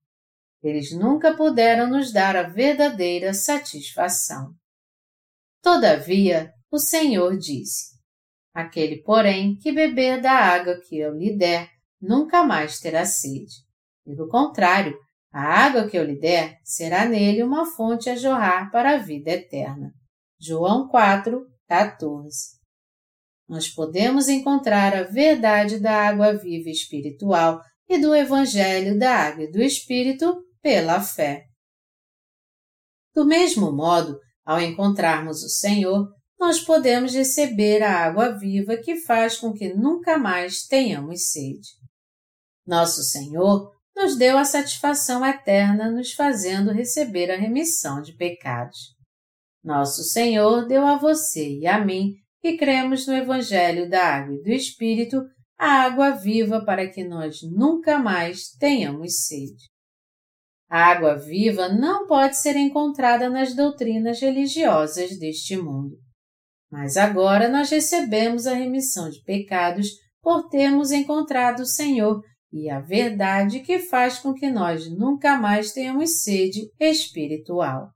Eles 0.63 0.91
nunca 0.98 1.36
puderam 1.36 1.88
nos 1.89 2.12
dar 2.12 2.36
a 2.36 2.44
verdadeira 2.44 3.34
satisfação. 3.34 4.55
Todavia, 5.65 6.53
o 6.72 6.77
Senhor 6.77 7.36
disse: 7.39 7.95
Aquele, 8.53 9.01
porém, 9.01 9.57
que 9.57 9.72
beber 9.72 10.22
da 10.22 10.31
água 10.31 10.79
que 10.79 10.95
eu 10.95 11.17
lhe 11.17 11.36
der, 11.36 11.72
nunca 12.00 12.43
mais 12.43 12.77
terá 12.79 13.03
sede. 13.03 13.65
Pelo 14.05 14.29
contrário, 14.29 14.95
a 15.34 15.41
água 15.41 15.88
que 15.89 15.98
eu 15.98 16.03
lhe 16.03 16.19
der 16.19 16.60
será 16.63 17.07
nele 17.07 17.41
uma 17.41 17.65
fonte 17.65 18.12
a 18.12 18.15
jorrar 18.15 18.69
para 18.69 18.91
a 18.93 18.98
vida 18.98 19.31
eterna. 19.31 19.91
João 20.39 20.88
4, 20.88 21.43
14. 21.67 22.60
Nós 23.50 23.67
podemos 23.67 24.29
encontrar 24.29 24.95
a 24.95 25.01
verdade 25.01 25.79
da 25.79 26.10
água 26.10 26.38
viva 26.38 26.69
espiritual 26.69 27.60
e 27.89 27.98
do 27.98 28.13
Evangelho 28.13 29.00
da 29.00 29.15
Água 29.15 29.45
e 29.45 29.51
do 29.51 29.63
Espírito 29.63 30.43
pela 30.62 31.01
fé. 31.01 31.45
Do 33.15 33.25
mesmo 33.25 33.72
modo, 33.72 34.19
ao 34.45 34.61
encontrarmos 34.61 35.43
o 35.43 35.49
Senhor, 35.49 36.07
nós 36.39 36.59
podemos 36.59 37.13
receber 37.13 37.81
a 37.81 38.05
água 38.05 38.37
viva 38.37 38.77
que 38.77 38.97
faz 38.97 39.37
com 39.37 39.51
que 39.53 39.73
nunca 39.73 40.17
mais 40.17 40.65
tenhamos 40.67 41.29
sede. 41.31 41.69
Nosso 42.65 43.01
Senhor 43.03 43.71
nos 43.95 44.17
deu 44.17 44.37
a 44.37 44.43
satisfação 44.43 45.25
eterna 45.25 45.89
nos 45.89 46.11
fazendo 46.11 46.71
receber 46.71 47.31
a 47.31 47.37
remissão 47.37 48.01
de 48.01 48.13
pecados. 48.13 48.93
Nosso 49.63 50.03
Senhor 50.03 50.67
deu 50.67 50.85
a 50.85 50.97
você 50.97 51.59
e 51.59 51.65
a 51.65 51.83
mim, 51.83 52.13
que 52.41 52.57
cremos 52.57 53.07
no 53.07 53.15
Evangelho 53.15 53.89
da 53.89 54.03
Água 54.03 54.35
e 54.35 54.43
do 54.43 54.49
Espírito, 54.49 55.23
a 55.57 55.83
água 55.83 56.11
viva 56.11 56.63
para 56.63 56.87
que 56.87 57.03
nós 57.03 57.37
nunca 57.41 57.97
mais 57.97 58.49
tenhamos 58.59 59.25
sede. 59.25 59.75
A 60.69 60.86
água 60.91 61.15
viva 61.15 61.69
não 61.69 62.07
pode 62.07 62.38
ser 62.38 62.55
encontrada 62.55 63.29
nas 63.29 63.55
doutrinas 63.55 64.19
religiosas 64.19 65.17
deste 65.19 65.55
mundo. 65.55 65.95
Mas 66.72 66.98
agora 66.98 67.48
nós 67.48 67.69
recebemos 67.69 68.48
a 68.48 68.53
remissão 68.53 69.10
de 69.10 69.22
pecados 69.24 69.89
por 70.22 70.50
termos 70.50 70.91
encontrado 70.91 71.62
o 71.62 71.65
Senhor 71.65 72.22
e 72.51 72.69
a 72.69 72.79
verdade 72.79 73.60
que 73.60 73.79
faz 73.79 74.17
com 74.17 74.34
que 74.34 74.50
nós 74.50 74.89
nunca 74.89 75.38
mais 75.38 75.72
tenhamos 75.72 76.22
sede 76.22 76.72
espiritual. 76.79 77.89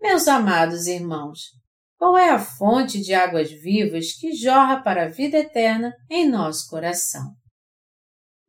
Meus 0.00 0.28
amados 0.28 0.86
irmãos, 0.86 1.40
qual 1.96 2.18
é 2.18 2.28
a 2.28 2.38
fonte 2.38 3.00
de 3.00 3.14
águas 3.14 3.50
vivas 3.50 4.12
que 4.12 4.34
jorra 4.34 4.82
para 4.82 5.04
a 5.04 5.08
vida 5.08 5.38
eterna 5.38 5.94
em 6.10 6.28
nosso 6.28 6.68
coração? 6.68 7.32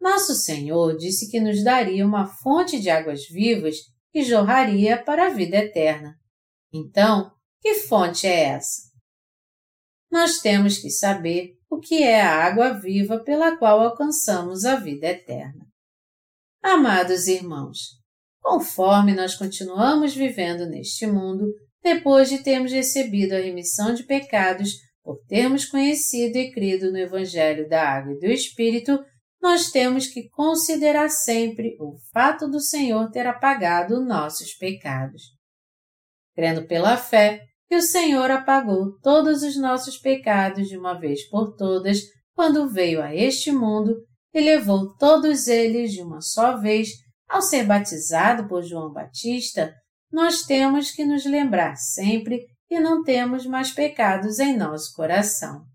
Nosso 0.05 0.35
Senhor 0.35 0.95
disse 0.97 1.31
que 1.31 1.39
nos 1.39 1.63
daria 1.63 2.05
uma 2.05 2.27
fonte 2.27 2.79
de 2.79 2.91
águas 2.91 3.27
vivas 3.27 3.77
que 4.13 4.21
jorraria 4.21 5.01
para 5.01 5.25
a 5.25 5.29
vida 5.31 5.57
eterna. 5.57 6.13
Então, 6.71 7.31
que 7.59 7.74
fonte 7.74 8.27
é 8.27 8.50
essa? 8.50 8.83
Nós 10.12 10.38
temos 10.38 10.77
que 10.77 10.91
saber 10.91 11.55
o 11.67 11.79
que 11.79 12.03
é 12.03 12.21
a 12.21 12.45
água 12.45 12.79
viva 12.79 13.17
pela 13.24 13.57
qual 13.57 13.81
alcançamos 13.81 14.63
a 14.63 14.75
vida 14.75 15.07
eterna. 15.07 15.65
Amados 16.62 17.25
irmãos, 17.25 17.79
conforme 18.39 19.15
nós 19.15 19.33
continuamos 19.33 20.13
vivendo 20.13 20.67
neste 20.67 21.07
mundo, 21.07 21.51
depois 21.81 22.29
de 22.29 22.43
termos 22.43 22.71
recebido 22.71 23.33
a 23.33 23.39
remissão 23.39 23.91
de 23.95 24.03
pecados 24.03 24.69
por 25.03 25.17
termos 25.27 25.65
conhecido 25.65 26.38
e 26.38 26.51
crido 26.51 26.91
no 26.91 27.00
Evangelho 27.00 27.67
da 27.67 27.89
Água 27.89 28.13
e 28.13 28.19
do 28.19 28.27
Espírito, 28.27 29.03
nós 29.45 29.69
temos 29.69 30.07
que 30.07 30.27
considerar 30.29 31.07
sempre 31.07 31.77
o 31.79 31.99
fato 32.11 32.49
do 32.49 32.59
Senhor 32.59 33.11
ter 33.11 33.27
apagado 33.27 34.03
nossos 34.03 34.55
pecados. 34.55 35.21
Crendo 36.33 36.65
pela 36.65 36.97
fé, 36.97 37.43
que 37.67 37.75
o 37.75 37.81
Senhor 37.81 38.31
apagou 38.31 38.97
todos 39.03 39.43
os 39.43 39.55
nossos 39.55 39.99
pecados 39.99 40.67
de 40.67 40.75
uma 40.75 40.99
vez 40.99 41.29
por 41.29 41.55
todas 41.55 41.99
quando 42.33 42.67
veio 42.67 42.99
a 43.03 43.13
este 43.13 43.51
mundo 43.51 43.95
e 44.33 44.41
levou 44.41 44.97
todos 44.97 45.47
eles 45.47 45.91
de 45.91 46.01
uma 46.01 46.21
só 46.21 46.57
vez 46.57 46.89
ao 47.29 47.39
ser 47.39 47.67
batizado 47.67 48.47
por 48.47 48.63
João 48.63 48.91
Batista, 48.91 49.75
nós 50.11 50.41
temos 50.41 50.89
que 50.89 51.05
nos 51.05 51.23
lembrar 51.23 51.75
sempre 51.75 52.47
que 52.67 52.79
não 52.79 53.03
temos 53.03 53.45
mais 53.45 53.71
pecados 53.71 54.39
em 54.39 54.57
nosso 54.57 54.91
coração. 54.95 55.75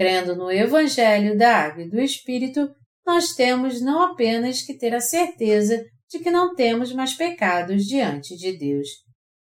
Crendo 0.00 0.34
no 0.34 0.50
Evangelho 0.50 1.36
da 1.36 1.58
Água 1.58 1.82
e 1.82 1.90
do 1.90 2.00
Espírito, 2.00 2.74
nós 3.04 3.34
temos 3.34 3.82
não 3.82 4.00
apenas 4.00 4.62
que 4.62 4.72
ter 4.78 4.94
a 4.94 5.00
certeza 5.02 5.78
de 6.08 6.20
que 6.20 6.30
não 6.30 6.54
temos 6.54 6.90
mais 6.94 7.12
pecados 7.12 7.84
diante 7.84 8.34
de 8.34 8.56
Deus, 8.56 8.88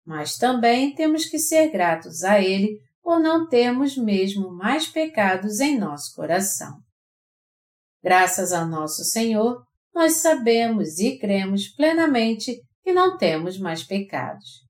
mas 0.04 0.36
também 0.36 0.96
temos 0.96 1.26
que 1.26 1.38
ser 1.38 1.70
gratos 1.70 2.24
a 2.24 2.42
Ele 2.42 2.80
por 3.04 3.20
não 3.20 3.48
termos 3.48 3.96
mesmo 3.96 4.52
mais 4.52 4.88
pecados 4.88 5.60
em 5.60 5.78
nosso 5.78 6.16
coração. 6.16 6.80
Graças 8.04 8.52
ao 8.52 8.68
nosso 8.68 9.04
Senhor, 9.04 9.62
nós 9.94 10.14
sabemos 10.14 10.98
e 10.98 11.20
cremos 11.20 11.68
plenamente 11.68 12.60
que 12.84 12.92
não 12.92 13.16
temos 13.16 13.60
mais 13.60 13.84
pecados. 13.84 14.64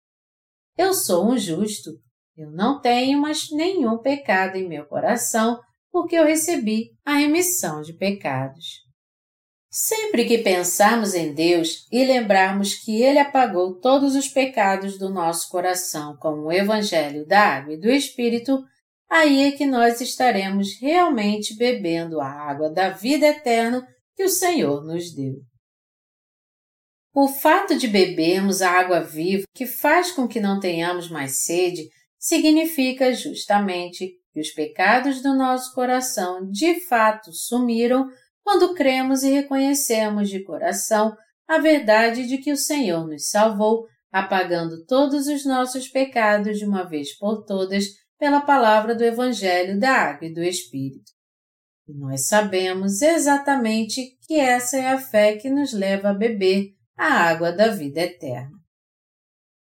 Eu 0.77 0.93
sou 0.93 1.31
um 1.31 1.37
justo, 1.37 1.91
eu 2.35 2.51
não 2.51 2.81
tenho 2.81 3.21
mais 3.21 3.49
nenhum 3.51 3.99
pecado 3.99 4.57
em 4.57 4.67
meu 4.67 4.85
coração 4.85 5.57
porque 5.91 6.15
eu 6.15 6.25
recebi 6.25 6.91
a 7.05 7.13
remissão 7.13 7.81
de 7.81 7.93
pecados. 7.93 8.87
Sempre 9.69 10.25
que 10.25 10.39
pensarmos 10.39 11.13
em 11.13 11.33
Deus 11.33 11.85
e 11.91 12.03
lembrarmos 12.05 12.75
que 12.75 13.01
Ele 13.01 13.19
apagou 13.19 13.79
todos 13.79 14.15
os 14.15 14.27
pecados 14.27 14.97
do 14.97 15.09
nosso 15.09 15.49
coração 15.49 16.17
com 16.17 16.45
o 16.45 16.51
Evangelho 16.51 17.25
da 17.25 17.57
Água 17.57 17.73
e 17.73 17.79
do 17.79 17.89
Espírito, 17.89 18.63
aí 19.09 19.43
é 19.43 19.51
que 19.51 19.65
nós 19.65 20.01
estaremos 20.01 20.79
realmente 20.79 21.55
bebendo 21.55 22.19
a 22.21 22.27
água 22.27 22.69
da 22.69 22.89
vida 22.89 23.27
eterna 23.27 23.87
que 24.15 24.23
o 24.23 24.29
Senhor 24.29 24.83
nos 24.83 25.13
deu. 25.13 25.35
O 27.13 27.27
fato 27.27 27.77
de 27.77 27.87
bebermos 27.87 28.61
a 28.61 28.71
água 28.71 28.99
viva 28.99 29.43
que 29.53 29.65
faz 29.65 30.11
com 30.11 30.27
que 30.27 30.39
não 30.39 30.59
tenhamos 30.59 31.09
mais 31.09 31.43
sede 31.43 31.89
significa 32.19 33.13
justamente 33.13 34.13
que 34.37 34.41
os 34.41 34.51
pecados 34.51 35.19
do 35.23 35.33
nosso 35.33 35.73
coração 35.73 36.47
de 36.51 36.79
fato 36.81 37.33
sumiram 37.33 38.07
quando 38.43 38.75
cremos 38.75 39.23
e 39.23 39.31
reconhecemos 39.31 40.29
de 40.29 40.43
coração 40.43 41.17
a 41.47 41.57
verdade 41.57 42.27
de 42.27 42.37
que 42.37 42.51
o 42.51 42.57
Senhor 42.57 43.07
nos 43.07 43.29
salvou, 43.29 43.87
apagando 44.11 44.85
todos 44.85 45.25
os 45.25 45.43
nossos 45.43 45.87
pecados 45.87 46.59
de 46.59 46.65
uma 46.65 46.83
vez 46.83 47.17
por 47.17 47.45
todas 47.45 47.85
pela 48.19 48.41
palavra 48.41 48.93
do 48.93 49.03
Evangelho 49.03 49.79
da 49.79 49.89
Água 49.89 50.27
e 50.27 50.33
do 50.33 50.43
Espírito. 50.43 51.11
E 51.87 51.93
nós 51.97 52.27
sabemos 52.27 53.01
exatamente 53.01 54.19
que 54.27 54.35
essa 54.35 54.77
é 54.77 54.89
a 54.89 54.99
fé 54.99 55.35
que 55.35 55.49
nos 55.49 55.73
leva 55.73 56.09
a 56.09 56.13
beber 56.13 56.75
a 56.95 57.07
água 57.07 57.51
da 57.51 57.69
vida 57.69 58.01
eterna. 58.01 58.55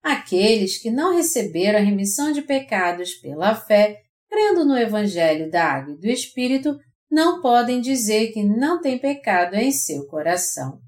Aqueles 0.02 0.76
que 0.76 0.90
não 0.90 1.16
receberam 1.16 1.78
a 1.78 1.82
remissão 1.82 2.32
de 2.32 2.42
pecados 2.42 3.14
pela 3.14 3.54
fé, 3.54 4.02
crendo 4.28 4.64
no 4.64 4.76
Evangelho 4.76 5.50
da 5.50 5.64
Água 5.64 5.94
e 5.94 5.98
do 5.98 6.06
Espírito, 6.06 6.76
não 7.10 7.40
podem 7.40 7.80
dizer 7.80 8.32
que 8.32 8.44
não 8.44 8.80
têm 8.80 8.98
pecado 8.98 9.54
em 9.54 9.72
seu 9.72 10.06
coração. 10.06 10.78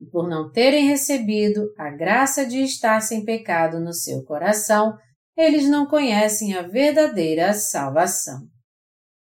E 0.00 0.06
por 0.06 0.28
não 0.28 0.50
terem 0.50 0.86
recebido 0.86 1.72
a 1.78 1.90
graça 1.90 2.46
de 2.46 2.62
estar 2.62 3.00
sem 3.00 3.24
pecado 3.24 3.80
no 3.80 3.92
seu 3.92 4.24
coração, 4.24 4.96
eles 5.36 5.68
não 5.68 5.86
conhecem 5.86 6.54
a 6.54 6.62
verdadeira 6.62 7.52
salvação. 7.54 8.40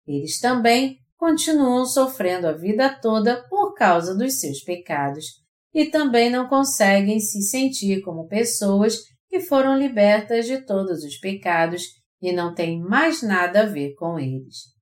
Eles 0.07 0.41
também 0.41 0.99
continuam 1.17 1.85
sofrendo 1.85 2.49
a 2.49 2.53
vida 2.53 2.99
toda 3.01 3.47
por 3.49 3.75
causa 3.75 4.15
dos 4.15 4.41
seus 4.41 4.61
pecados 4.63 5.27
e 5.73 5.87
também 5.87 6.29
não 6.29 6.49
conseguem 6.49 7.21
se 7.21 7.43
sentir 7.43 8.03
como 8.03 8.27
pessoas 8.27 8.99
que 9.29 9.41
foram 9.41 9.79
libertas 9.79 10.47
de 10.47 10.65
todos 10.65 11.03
os 11.05 11.17
pecados 11.19 11.85
e 12.23 12.33
não 12.33 12.55
têm 12.55 12.81
mais 12.81 13.21
nada 13.21 13.63
a 13.63 13.67
ver 13.67 13.95
com 13.95 14.19
eles. 14.19 14.73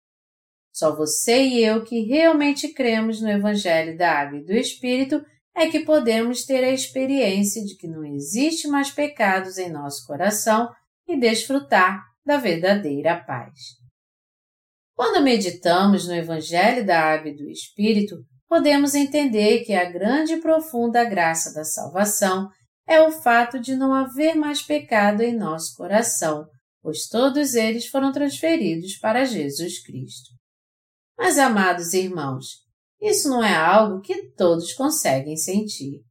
Só 0.73 0.94
você 0.94 1.42
e 1.42 1.64
eu 1.64 1.82
que 1.82 2.02
realmente 2.02 2.73
cremos 2.73 3.20
no 3.20 3.30
Evangelho 3.30 3.97
da 3.97 4.12
Água 4.12 4.38
e 4.38 4.44
do 4.44 4.52
Espírito 4.52 5.25
é 5.54 5.68
que 5.68 5.80
podemos 5.80 6.44
ter 6.44 6.62
a 6.62 6.70
experiência 6.70 7.64
de 7.64 7.76
que 7.76 7.88
não 7.88 8.04
existe 8.04 8.68
mais 8.68 8.90
pecados 8.90 9.59
em 9.59 9.70
nosso 9.70 10.06
coração 10.06 10.68
e 11.09 11.18
desfrutar 11.18 12.02
da 12.25 12.37
verdadeira 12.37 13.16
paz. 13.16 13.80
Quando 14.94 15.25
meditamos 15.25 16.06
no 16.06 16.14
Evangelho 16.14 16.87
da 16.87 17.00
Água 17.00 17.30
e 17.30 17.37
do 17.37 17.49
Espírito, 17.50 18.16
podemos 18.49 18.94
entender 18.94 19.64
que 19.64 19.73
a 19.75 19.90
grande 19.90 20.35
e 20.35 20.40
profunda 20.40 21.04
graça 21.04 21.52
da 21.54 21.64
salvação 21.64 22.49
é 22.87 23.00
o 23.00 23.11
fato 23.11 23.59
de 23.59 23.75
não 23.76 23.94
haver 23.94 24.35
mais 24.35 24.62
pecado 24.62 25.23
em 25.23 25.37
nosso 25.37 25.75
coração, 25.76 26.44
pois 26.83 27.07
todos 27.09 27.55
eles 27.55 27.87
foram 27.87 28.13
transferidos 28.13 28.97
para 28.97 29.25
Jesus 29.25 29.83
Cristo. 29.83 30.31
Mas, 31.17 31.39
amados 31.39 31.93
irmãos, 31.93 32.47
isso 33.01 33.29
não 33.29 33.43
é 33.45 33.55
algo 33.55 34.01
que 34.01 34.31
todos 34.33 34.73
conseguem 34.73 35.37
sentir. 35.37 36.03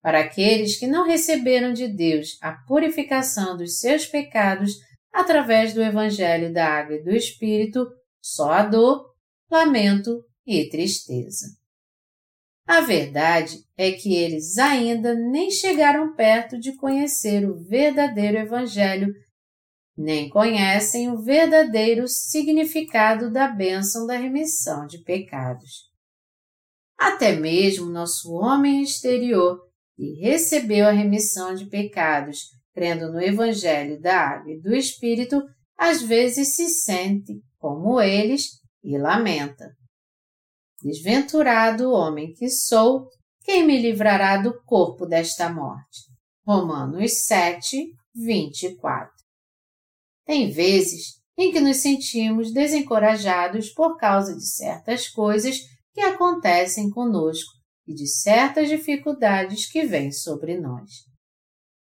Para 0.00 0.20
aqueles 0.20 0.78
que 0.78 0.86
não 0.86 1.06
receberam 1.06 1.72
de 1.72 1.88
Deus 1.88 2.38
a 2.40 2.52
purificação 2.66 3.56
dos 3.56 3.78
seus 3.78 4.06
pecados 4.06 4.72
através 5.12 5.74
do 5.74 5.82
Evangelho 5.82 6.52
da 6.52 6.66
Água 6.66 6.96
e 6.96 7.02
do 7.02 7.10
Espírito, 7.10 7.86
só 8.20 8.50
a 8.50 8.62
dor, 8.62 9.12
lamento 9.50 10.24
e 10.46 10.68
tristeza. 10.68 11.46
A 12.66 12.80
verdade 12.82 13.64
é 13.76 13.92
que 13.92 14.14
eles 14.14 14.58
ainda 14.58 15.14
nem 15.14 15.50
chegaram 15.50 16.14
perto 16.14 16.58
de 16.58 16.76
conhecer 16.76 17.48
o 17.48 17.64
verdadeiro 17.64 18.36
Evangelho, 18.36 19.12
nem 19.98 20.28
conhecem 20.28 21.10
o 21.10 21.20
verdadeiro 21.20 22.06
significado 22.06 23.32
da 23.32 23.48
bênção 23.48 24.06
da 24.06 24.16
remissão 24.16 24.86
de 24.86 25.02
pecados. 25.02 25.88
Até 26.96 27.34
mesmo 27.34 27.90
nosso 27.90 28.32
homem 28.32 28.80
exterior, 28.82 29.60
que 29.96 30.20
recebeu 30.20 30.86
a 30.86 30.92
remissão 30.92 31.52
de 31.52 31.66
pecados 31.66 32.38
crendo 32.72 33.12
no 33.12 33.20
Evangelho 33.20 34.00
da 34.00 34.20
Água 34.20 34.52
e 34.52 34.60
do 34.60 34.72
Espírito, 34.72 35.42
às 35.76 36.00
vezes 36.00 36.54
se 36.54 36.68
sente 36.68 37.42
como 37.58 38.00
eles 38.00 38.50
e 38.84 38.96
lamenta. 38.96 39.72
Desventurado 40.80 41.90
homem 41.90 42.32
que 42.34 42.48
sou, 42.48 43.08
quem 43.42 43.66
me 43.66 43.82
livrará 43.82 44.36
do 44.36 44.62
corpo 44.62 45.06
desta 45.06 45.52
morte? 45.52 46.02
Romanos 46.46 47.24
7, 47.24 47.92
24. 48.14 49.17
Tem 50.28 50.50
vezes 50.50 51.14
em 51.38 51.50
que 51.50 51.58
nos 51.58 51.78
sentimos 51.78 52.52
desencorajados 52.52 53.70
por 53.70 53.96
causa 53.96 54.36
de 54.36 54.46
certas 54.46 55.08
coisas 55.08 55.58
que 55.94 56.02
acontecem 56.02 56.90
conosco 56.90 57.50
e 57.86 57.94
de 57.94 58.06
certas 58.06 58.68
dificuldades 58.68 59.64
que 59.64 59.86
vêm 59.86 60.12
sobre 60.12 60.60
nós. 60.60 60.90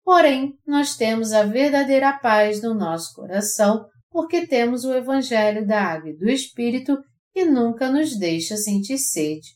Porém, 0.03 0.53
nós 0.63 0.95
temos 0.95 1.33
a 1.33 1.41
verdadeira 1.41 2.19
paz 2.19 2.61
no 2.61 2.75
nosso 2.75 3.15
coração 3.15 3.87
porque 4.11 4.45
temos 4.45 4.83
o 4.83 4.93
Evangelho 4.93 5.65
da 5.65 5.81
Água 5.81 6.11
e 6.11 6.15
do 6.15 6.29
Espírito 6.29 6.95
que 7.33 7.45
nunca 7.45 7.91
nos 7.91 8.15
deixa 8.15 8.55
sentir 8.55 8.99
sede, 8.99 9.47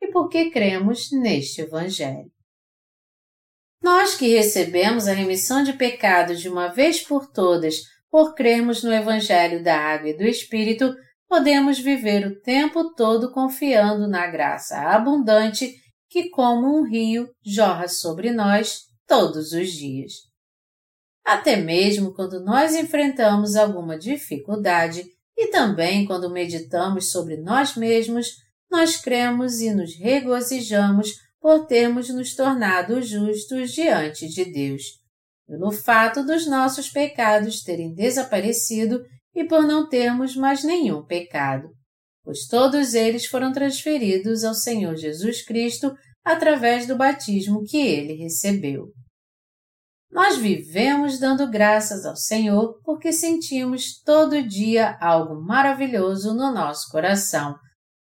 e 0.00 0.12
porque 0.12 0.50
cremos 0.50 1.10
neste 1.10 1.62
Evangelho. 1.62 2.30
Nós 3.82 4.14
que 4.14 4.28
recebemos 4.28 5.08
a 5.08 5.12
remissão 5.12 5.64
de 5.64 5.72
pecados 5.72 6.40
de 6.40 6.48
uma 6.48 6.68
vez 6.68 7.00
por 7.00 7.26
todas 7.32 7.95
por 8.10 8.34
crermos 8.34 8.82
no 8.82 8.92
Evangelho 8.92 9.62
da 9.62 9.76
Água 9.76 10.10
e 10.10 10.16
do 10.16 10.24
Espírito, 10.24 10.94
podemos 11.28 11.78
viver 11.78 12.26
o 12.26 12.40
tempo 12.40 12.94
todo 12.94 13.32
confiando 13.32 14.06
na 14.06 14.26
graça 14.26 14.78
abundante 14.78 15.74
que, 16.08 16.30
como 16.30 16.78
um 16.78 16.88
rio, 16.88 17.28
jorra 17.44 17.88
sobre 17.88 18.30
nós 18.30 18.82
todos 19.06 19.52
os 19.52 19.70
dias. 19.70 20.12
Até 21.24 21.56
mesmo 21.56 22.14
quando 22.14 22.40
nós 22.40 22.74
enfrentamos 22.74 23.56
alguma 23.56 23.98
dificuldade 23.98 25.04
e 25.36 25.48
também 25.48 26.06
quando 26.06 26.30
meditamos 26.30 27.10
sobre 27.10 27.36
nós 27.36 27.76
mesmos, 27.76 28.28
nós 28.70 28.96
cremos 28.96 29.60
e 29.60 29.72
nos 29.74 29.96
regozijamos 29.96 31.14
por 31.40 31.66
termos 31.66 32.08
nos 32.08 32.34
tornado 32.34 33.02
justos 33.02 33.72
diante 33.72 34.28
de 34.28 34.44
Deus, 34.44 34.82
pelo 35.46 35.70
fato 35.70 36.24
dos 36.24 36.46
nossos 36.46 36.90
pecados 36.90 37.62
terem 37.62 37.94
desaparecido 37.94 39.02
e 39.34 39.44
por 39.44 39.62
não 39.62 39.88
termos 39.88 40.34
mais 40.34 40.64
nenhum 40.64 41.04
pecado, 41.04 41.68
pois 42.24 42.46
todos 42.46 42.94
eles 42.94 43.26
foram 43.26 43.52
transferidos 43.52 44.42
ao 44.42 44.54
Senhor 44.54 44.96
Jesus 44.96 45.44
Cristo 45.44 45.94
através 46.24 46.86
do 46.86 46.96
batismo 46.96 47.62
que 47.62 47.76
ele 47.76 48.14
recebeu. 48.14 48.88
Nós 50.10 50.38
vivemos 50.38 51.18
dando 51.18 51.48
graças 51.50 52.06
ao 52.06 52.16
Senhor 52.16 52.80
porque 52.82 53.12
sentimos 53.12 54.00
todo 54.02 54.42
dia 54.42 54.96
algo 55.00 55.40
maravilhoso 55.40 56.34
no 56.34 56.52
nosso 56.52 56.90
coração, 56.90 57.54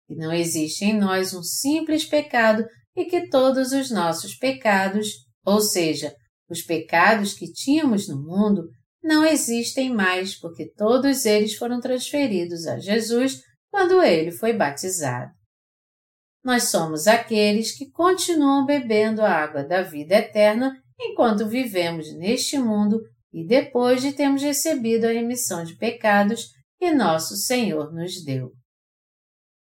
que 0.07 0.17
não 0.17 0.33
existe 0.33 0.85
em 0.85 0.99
nós 0.99 1.33
um 1.33 1.43
simples 1.43 2.05
pecado 2.05 2.67
e 2.97 3.05
que 3.05 3.29
todos 3.29 3.73
os 3.73 3.91
nossos 3.91 4.35
pecados, 4.35 5.07
ou 5.45 5.61
seja, 5.61 6.13
os 6.51 6.63
pecados 6.63 7.33
que 7.33 7.51
tínhamos 7.51 8.09
no 8.09 8.21
mundo, 8.21 8.69
não 9.03 9.25
existem 9.25 9.95
mais 9.95 10.35
porque 10.35 10.67
todos 10.67 11.25
eles 11.25 11.55
foram 11.55 11.81
transferidos 11.81 12.67
a 12.67 12.79
Jesus 12.79 13.41
quando 13.71 14.03
ele 14.03 14.33
foi 14.33 14.53
batizado. 14.53 15.33
Nós 16.45 16.65
somos 16.65 17.07
aqueles 17.07 17.77
que 17.77 17.91
continuam 17.91 18.67
bebendo 18.67 19.23
a 19.23 19.31
água 19.31 19.63
da 19.63 19.83
vida 19.83 20.17
eterna 20.17 20.75
enquanto 20.99 21.47
vivemos 21.47 22.15
neste 22.17 22.59
mundo 22.59 23.01
e 23.33 23.47
depois 23.47 24.03
de 24.03 24.13
termos 24.13 24.43
recebido 24.43 25.07
a 25.07 25.13
remissão 25.13 25.65
de 25.65 25.77
pecados 25.77 26.49
que 26.79 26.91
nosso 26.91 27.37
Senhor 27.37 27.93
nos 27.93 28.25
deu. 28.25 28.53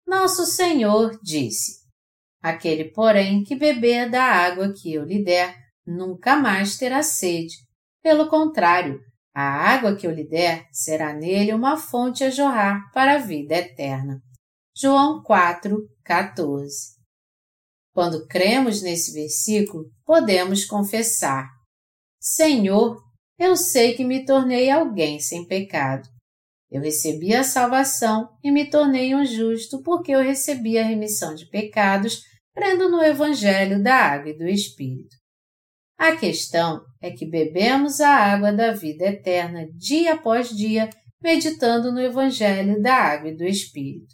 Nosso 0.07 0.45
Senhor 0.45 1.19
disse: 1.21 1.83
Aquele, 2.41 2.85
porém, 2.91 3.43
que 3.43 3.55
beber 3.55 4.09
da 4.09 4.23
água 4.23 4.73
que 4.73 4.93
eu 4.93 5.03
lhe 5.03 5.23
der, 5.23 5.62
nunca 5.85 6.35
mais 6.35 6.77
terá 6.77 7.03
sede. 7.03 7.55
Pelo 8.01 8.29
contrário, 8.29 8.99
a 9.33 9.41
água 9.41 9.95
que 9.95 10.05
eu 10.05 10.11
lhe 10.11 10.27
der 10.27 10.67
será 10.71 11.13
nele 11.13 11.53
uma 11.53 11.77
fonte 11.77 12.23
a 12.23 12.29
jorrar 12.29 12.91
para 12.93 13.15
a 13.15 13.19
vida 13.19 13.55
eterna. 13.55 14.21
João 14.75 15.23
4, 15.23 15.77
14. 16.03 16.93
Quando 17.93 18.27
cremos 18.27 18.81
nesse 18.81 19.13
versículo, 19.13 19.85
podemos 20.05 20.65
confessar: 20.65 21.47
Senhor, 22.19 23.01
eu 23.37 23.55
sei 23.55 23.95
que 23.95 24.03
me 24.03 24.25
tornei 24.25 24.69
alguém 24.69 25.19
sem 25.19 25.47
pecado. 25.47 26.07
Eu 26.71 26.81
recebi 26.81 27.35
a 27.35 27.43
salvação 27.43 28.29
e 28.43 28.51
me 28.51 28.67
tornei 28.67 29.13
um 29.13 29.23
justo 29.23 29.83
porque 29.83 30.11
eu 30.11 30.21
recebi 30.21 30.77
a 30.79 30.83
remissão 30.83 31.35
de 31.35 31.47
pecados 31.47 32.23
crendo 32.55 32.89
no 32.89 33.03
Evangelho 33.03 33.81
da 33.81 33.95
Água 33.95 34.31
e 34.31 34.37
do 34.37 34.47
Espírito. 34.47 35.22
A 36.03 36.17
questão 36.17 36.81
é 37.01 37.11
que 37.11 37.25
bebemos 37.25 38.01
a 38.01 38.09
água 38.09 38.51
da 38.51 38.73
vida 38.73 39.05
eterna 39.05 39.65
dia 39.73 40.15
após 40.15 40.49
dia, 40.49 40.89
meditando 41.21 41.93
no 41.93 42.01
Evangelho 42.01 42.81
da 42.81 42.93
Água 42.93 43.29
e 43.29 43.37
do 43.37 43.45
Espírito. 43.45 44.13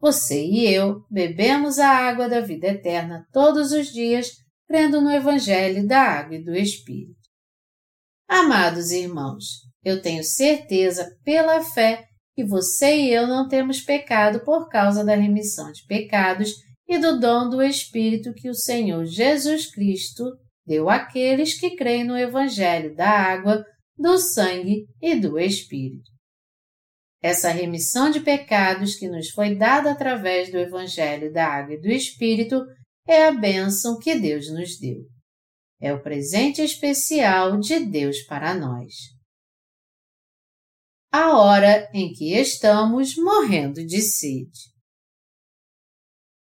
Você 0.00 0.42
e 0.42 0.66
eu 0.66 1.02
bebemos 1.10 1.78
a 1.78 1.86
água 1.86 2.30
da 2.30 2.40
vida 2.40 2.68
eterna 2.68 3.26
todos 3.30 3.72
os 3.72 3.88
dias, 3.88 4.30
crendo 4.66 5.02
no 5.02 5.10
Evangelho 5.10 5.86
da 5.86 6.00
Água 6.00 6.36
e 6.36 6.42
do 6.42 6.56
Espírito. 6.56 7.28
Amados 8.26 8.90
irmãos, 8.90 9.44
eu 9.84 10.00
tenho 10.00 10.24
certeza 10.24 11.14
pela 11.22 11.62
fé 11.62 12.06
que 12.34 12.42
você 12.42 12.96
e 12.96 13.12
eu 13.12 13.26
não 13.26 13.48
temos 13.48 13.82
pecado 13.82 14.42
por 14.46 14.70
causa 14.70 15.04
da 15.04 15.14
remissão 15.14 15.70
de 15.72 15.84
pecados 15.84 16.54
e 16.88 16.98
do 16.98 17.20
dom 17.20 17.50
do 17.50 17.62
Espírito 17.62 18.32
que 18.32 18.48
o 18.48 18.54
Senhor 18.54 19.04
Jesus 19.04 19.70
Cristo 19.70 20.24
deu 20.66 20.90
àqueles 20.90 21.58
que 21.58 21.76
creem 21.76 22.04
no 22.04 22.16
Evangelho 22.16 22.94
da 22.94 23.08
água, 23.08 23.64
do 23.96 24.18
sangue 24.18 24.86
e 25.00 25.14
do 25.14 25.38
Espírito. 25.38 26.10
Essa 27.22 27.50
remissão 27.50 28.10
de 28.10 28.20
pecados 28.20 28.94
que 28.94 29.08
nos 29.08 29.30
foi 29.30 29.54
dada 29.54 29.92
através 29.92 30.50
do 30.50 30.58
Evangelho 30.58 31.32
da 31.32 31.46
Água 31.46 31.74
e 31.74 31.80
do 31.80 31.88
Espírito 31.88 32.62
é 33.06 33.26
a 33.26 33.32
bênção 33.32 33.98
que 33.98 34.14
Deus 34.14 34.52
nos 34.52 34.78
deu. 34.78 35.02
É 35.80 35.92
o 35.92 36.02
presente 36.02 36.62
especial 36.62 37.58
de 37.58 37.80
Deus 37.80 38.22
para 38.22 38.54
nós. 38.54 38.94
A 41.12 41.38
hora 41.38 41.90
em 41.94 42.12
que 42.12 42.34
estamos 42.34 43.16
morrendo 43.16 43.84
de 43.84 44.00
sede. 44.02 44.75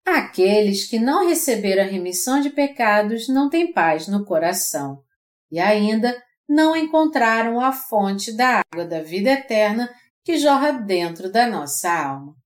Aqueles 0.06 0.88
que 0.88 1.00
não 1.00 1.28
receberam 1.28 1.82
a 1.82 1.86
remissão 1.86 2.40
de 2.40 2.50
pecados 2.50 3.28
não 3.28 3.50
têm 3.50 3.72
paz 3.72 4.06
no 4.06 4.24
coração 4.24 5.02
e 5.50 5.58
ainda 5.58 6.16
não 6.48 6.76
encontraram 6.76 7.60
a 7.60 7.72
fonte 7.72 8.32
da 8.32 8.62
água 8.72 8.86
da 8.86 9.02
vida 9.02 9.30
eterna 9.30 9.92
que 10.24 10.38
jorra 10.38 10.70
dentro 10.70 11.28
da 11.30 11.48
nossa 11.48 11.90
alma. 11.90 12.36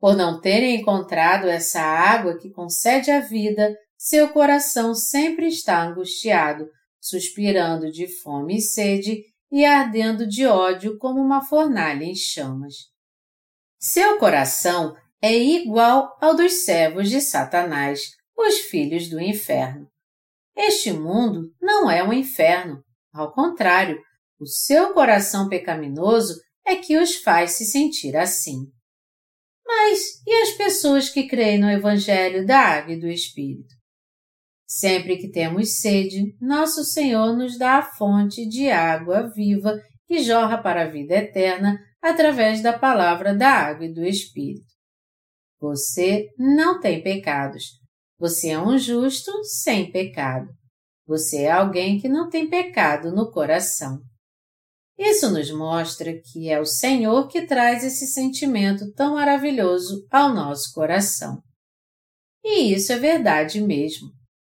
Por 0.00 0.16
não 0.16 0.40
terem 0.40 0.80
encontrado 0.80 1.46
essa 1.46 1.80
água 1.80 2.36
que 2.36 2.50
concede 2.50 3.08
a 3.08 3.20
vida, 3.20 3.72
seu 3.96 4.30
coração 4.30 4.96
sempre 4.96 5.46
está 5.46 5.80
angustiado, 5.80 6.68
suspirando 7.00 7.88
de 7.88 8.08
fome 8.20 8.56
e 8.56 8.60
sede 8.60 9.22
e 9.50 9.64
ardendo 9.64 10.26
de 10.26 10.44
ódio 10.44 10.98
como 10.98 11.20
uma 11.20 11.40
fornalha 11.40 12.02
em 12.02 12.16
chamas. 12.16 12.74
Seu 13.78 14.18
coração 14.18 14.96
é 15.26 15.34
igual 15.38 16.14
ao 16.20 16.36
dos 16.36 16.64
servos 16.64 17.08
de 17.08 17.18
Satanás, 17.18 18.10
os 18.36 18.58
filhos 18.58 19.08
do 19.08 19.18
inferno. 19.18 19.88
este 20.54 20.92
mundo 20.92 21.50
não 21.58 21.90
é 21.90 22.04
um 22.06 22.12
inferno. 22.12 22.84
Ao 23.10 23.32
contrário, 23.32 23.98
o 24.38 24.46
seu 24.46 24.92
coração 24.92 25.48
pecaminoso 25.48 26.34
é 26.62 26.76
que 26.76 26.98
os 26.98 27.16
faz 27.16 27.52
se 27.52 27.64
sentir 27.64 28.14
assim. 28.14 28.66
Mas 29.66 30.22
e 30.26 30.42
as 30.42 30.50
pessoas 30.58 31.08
que 31.08 31.26
creem 31.26 31.58
no 31.58 31.70
Evangelho 31.70 32.44
da 32.44 32.58
Água 32.58 32.92
e 32.92 33.00
do 33.00 33.08
Espírito? 33.08 33.74
Sempre 34.66 35.16
que 35.16 35.30
temos 35.30 35.80
sede, 35.80 36.36
nosso 36.38 36.84
Senhor 36.84 37.34
nos 37.34 37.56
dá 37.56 37.78
a 37.78 37.82
fonte 37.96 38.46
de 38.46 38.68
água 38.68 39.30
viva 39.34 39.80
que 40.06 40.22
jorra 40.22 40.58
para 40.58 40.82
a 40.82 40.90
vida 40.90 41.14
eterna 41.14 41.78
através 42.02 42.62
da 42.62 42.78
palavra 42.78 43.34
da 43.34 43.48
água 43.48 43.86
e 43.86 43.94
do 43.94 44.04
Espírito. 44.04 44.73
Você 45.64 46.28
não 46.36 46.78
tem 46.78 47.02
pecados. 47.02 47.80
Você 48.18 48.50
é 48.50 48.60
um 48.60 48.76
justo 48.76 49.32
sem 49.44 49.90
pecado. 49.90 50.46
Você 51.06 51.44
é 51.44 51.52
alguém 51.52 51.98
que 51.98 52.06
não 52.06 52.28
tem 52.28 52.50
pecado 52.50 53.10
no 53.10 53.30
coração. 53.30 53.98
Isso 54.98 55.30
nos 55.30 55.50
mostra 55.50 56.12
que 56.20 56.50
é 56.50 56.60
o 56.60 56.66
Senhor 56.66 57.28
que 57.28 57.46
traz 57.46 57.82
esse 57.82 58.06
sentimento 58.08 58.92
tão 58.92 59.14
maravilhoso 59.14 60.06
ao 60.10 60.34
nosso 60.34 60.70
coração. 60.74 61.40
E 62.44 62.74
isso 62.74 62.92
é 62.92 62.98
verdade 62.98 63.58
mesmo. 63.62 64.10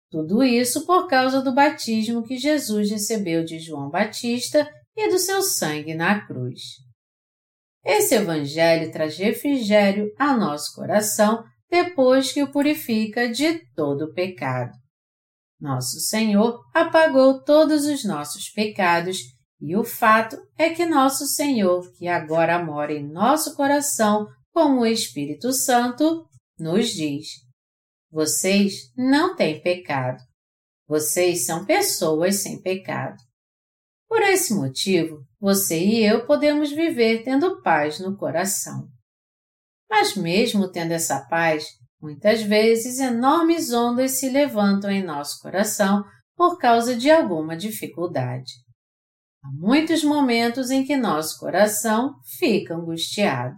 Tudo 0.10 0.44
isso 0.44 0.88
por 0.88 1.08
causa 1.08 1.39
do 1.39 1.54
batismo 1.54 2.24
que 2.24 2.36
Jesus 2.36 2.89
recebeu 2.89 3.46
de 3.46 3.60
João 3.60 3.91
Batista 3.91 4.68
e 4.98 5.08
do 5.08 5.20
seu 5.20 5.44
sangue 5.44 5.94
na 5.94 6.26
cruz. 6.26 6.62
Esse 7.86 8.15
Evangelho 8.15 8.91
traz 8.91 9.15
refrigério 9.17 10.12
ao 10.17 10.39
nosso 10.39 10.74
coração 10.74 11.43
depois 11.69 12.32
que 12.32 12.41
o 12.41 12.52
purifica 12.52 13.30
de 13.30 13.60
todo 13.76 14.06
o 14.06 14.13
pecado. 14.13 14.71
Nosso 15.60 16.00
Senhor 16.00 16.60
apagou 16.74 17.43
todos 17.43 17.86
os 17.86 18.04
nossos 18.04 18.50
pecados 18.50 19.19
e 19.62 19.76
o 19.76 19.84
fato 19.84 20.36
é 20.58 20.71
que 20.71 20.86
nosso 20.86 21.28
Senhor, 21.28 21.91
que 21.93 22.08
agora 22.08 22.63
mora 22.63 22.91
em 22.91 23.08
nosso 23.08 23.56
coração 23.56 24.28
como 24.52 24.82
o 24.82 24.86
Espírito 24.86 25.54
Santo, 25.54 26.28
nos 26.58 26.89
diz: 26.89 27.28
Vocês 28.12 28.91
não 28.98 29.36
têm 29.36 29.62
pecado. 29.62 30.24
Vocês 30.88 31.45
são 31.45 31.65
pessoas 31.65 32.38
sem 32.38 32.62
pecado. 32.62 33.17
Por 34.08 34.21
esse 34.21 34.54
motivo, 34.54 35.26
você 35.46 35.78
e 35.80 36.04
eu 36.04 36.26
podemos 36.26 36.72
viver 36.72 37.24
tendo 37.24 37.62
paz 37.62 38.00
no 38.00 38.18
coração. 38.18 38.88
Mas, 39.88 40.16
mesmo 40.16 40.72
tendo 40.72 40.92
essa 40.92 41.24
paz, 41.28 41.68
muitas 42.02 42.42
vezes 42.42 42.98
enormes 42.98 43.72
ondas 43.72 44.20
se 44.20 44.28
levantam 44.28 44.90
em 44.90 45.04
nosso 45.04 45.40
coração 45.44 46.04
por 46.36 46.58
causa 46.58 46.96
de 46.96 47.12
alguma 47.12 47.56
dificuldade. 47.56 48.54
Há 49.44 49.52
muitos 49.52 50.04
momentos 50.04 50.72
em 50.72 50.84
que 50.84 50.98
nosso 50.98 51.38
coração 51.38 52.16
fica 52.40 52.74
angustiado. 52.74 53.54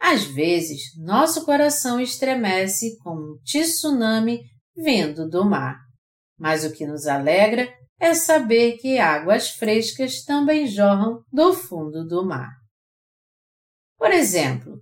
Às 0.00 0.22
vezes, 0.22 0.96
nosso 0.96 1.44
coração 1.44 1.98
estremece 1.98 2.96
como 2.98 3.32
um 3.32 3.38
tsunami 3.42 4.38
vindo 4.76 5.28
do 5.28 5.44
mar. 5.44 5.80
Mas 6.38 6.64
o 6.64 6.72
que 6.72 6.86
nos 6.86 7.08
alegra 7.08 7.68
é 7.98 8.14
saber 8.14 8.76
que 8.78 8.98
águas 8.98 9.50
frescas 9.50 10.22
também 10.24 10.66
jorram 10.66 11.22
do 11.32 11.54
fundo 11.54 12.06
do 12.06 12.24
mar. 12.24 12.50
Por 13.96 14.10
exemplo, 14.10 14.80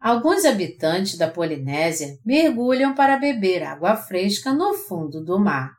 alguns 0.00 0.44
habitantes 0.44 1.18
da 1.18 1.30
Polinésia 1.30 2.18
mergulham 2.24 2.94
para 2.94 3.18
beber 3.18 3.62
água 3.62 3.96
fresca 3.96 4.52
no 4.52 4.74
fundo 4.74 5.22
do 5.22 5.38
mar. 5.38 5.72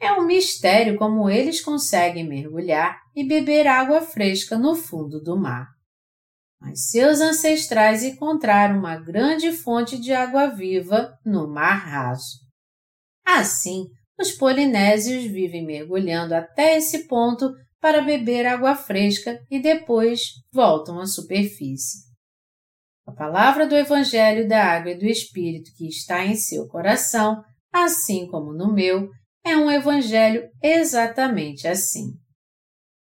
É 0.00 0.12
um 0.12 0.24
mistério 0.24 0.96
como 0.96 1.28
eles 1.28 1.60
conseguem 1.60 2.26
mergulhar 2.26 2.98
e 3.14 3.22
beber 3.22 3.66
água 3.66 4.00
fresca 4.00 4.58
no 4.58 4.74
fundo 4.74 5.20
do 5.20 5.38
mar. 5.38 5.68
Mas 6.58 6.88
seus 6.90 7.20
ancestrais 7.20 8.02
encontraram 8.02 8.78
uma 8.78 8.96
grande 8.96 9.52
fonte 9.52 9.98
de 9.98 10.12
água 10.12 10.48
viva 10.48 11.18
no 11.24 11.46
mar 11.48 11.86
raso. 11.86 12.38
Assim, 13.24 13.86
os 14.20 14.32
polinésios 14.32 15.24
vivem 15.24 15.64
mergulhando 15.64 16.34
até 16.34 16.76
esse 16.76 17.08
ponto 17.08 17.50
para 17.80 18.02
beber 18.02 18.46
água 18.46 18.76
fresca 18.76 19.40
e 19.50 19.58
depois 19.58 20.20
voltam 20.52 21.00
à 21.00 21.06
superfície. 21.06 22.10
A 23.06 23.12
palavra 23.12 23.66
do 23.66 23.74
Evangelho 23.74 24.46
da 24.46 24.62
Água 24.62 24.92
e 24.92 24.98
do 24.98 25.06
Espírito 25.06 25.70
que 25.76 25.88
está 25.88 26.24
em 26.24 26.36
seu 26.36 26.68
coração, 26.68 27.42
assim 27.72 28.26
como 28.28 28.52
no 28.52 28.72
meu, 28.72 29.08
é 29.42 29.56
um 29.56 29.70
Evangelho 29.70 30.48
exatamente 30.62 31.66
assim. 31.66 32.12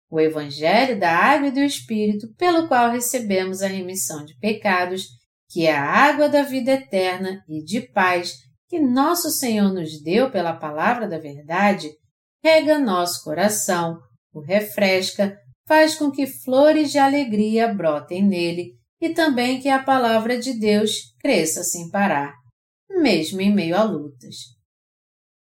O 0.10 0.20
Evangelho 0.20 1.00
da 1.00 1.12
Água 1.12 1.48
e 1.48 1.52
do 1.52 1.60
Espírito, 1.60 2.32
pelo 2.36 2.68
qual 2.68 2.92
recebemos 2.92 3.62
a 3.62 3.68
remissão 3.68 4.24
de 4.24 4.38
pecados, 4.38 5.08
que 5.50 5.66
é 5.66 5.76
a 5.76 5.84
água 5.84 6.30
da 6.30 6.44
vida 6.44 6.74
eterna 6.74 7.44
e 7.50 7.64
de 7.64 7.82
paz 7.82 8.47
que 8.68 8.80
nosso 8.80 9.30
Senhor 9.30 9.74
nos 9.74 10.02
deu 10.02 10.30
pela 10.30 10.54
palavra 10.54 11.08
da 11.08 11.18
verdade, 11.18 11.90
rega 12.44 12.78
nosso 12.78 13.24
coração, 13.24 13.98
o 14.34 14.42
refresca, 14.42 15.38
faz 15.68 15.96
com 15.96 16.12
que 16.12 16.28
flores 16.28 16.92
de 16.92 16.98
alegria 16.98 17.74
brotem 17.74 18.24
nele 18.24 18.74
e 19.02 19.10
também 19.10 19.60
que 19.60 19.70
a 19.70 19.84
palavra 19.84 20.38
de 20.38 20.54
Deus 20.54 21.14
cresça 21.20 21.64
sem 21.64 21.90
parar, 21.90 22.34
mesmo 22.90 23.42
em 23.42 23.54
meio 23.54 23.76
a 23.76 23.84
lutas. 23.84 24.36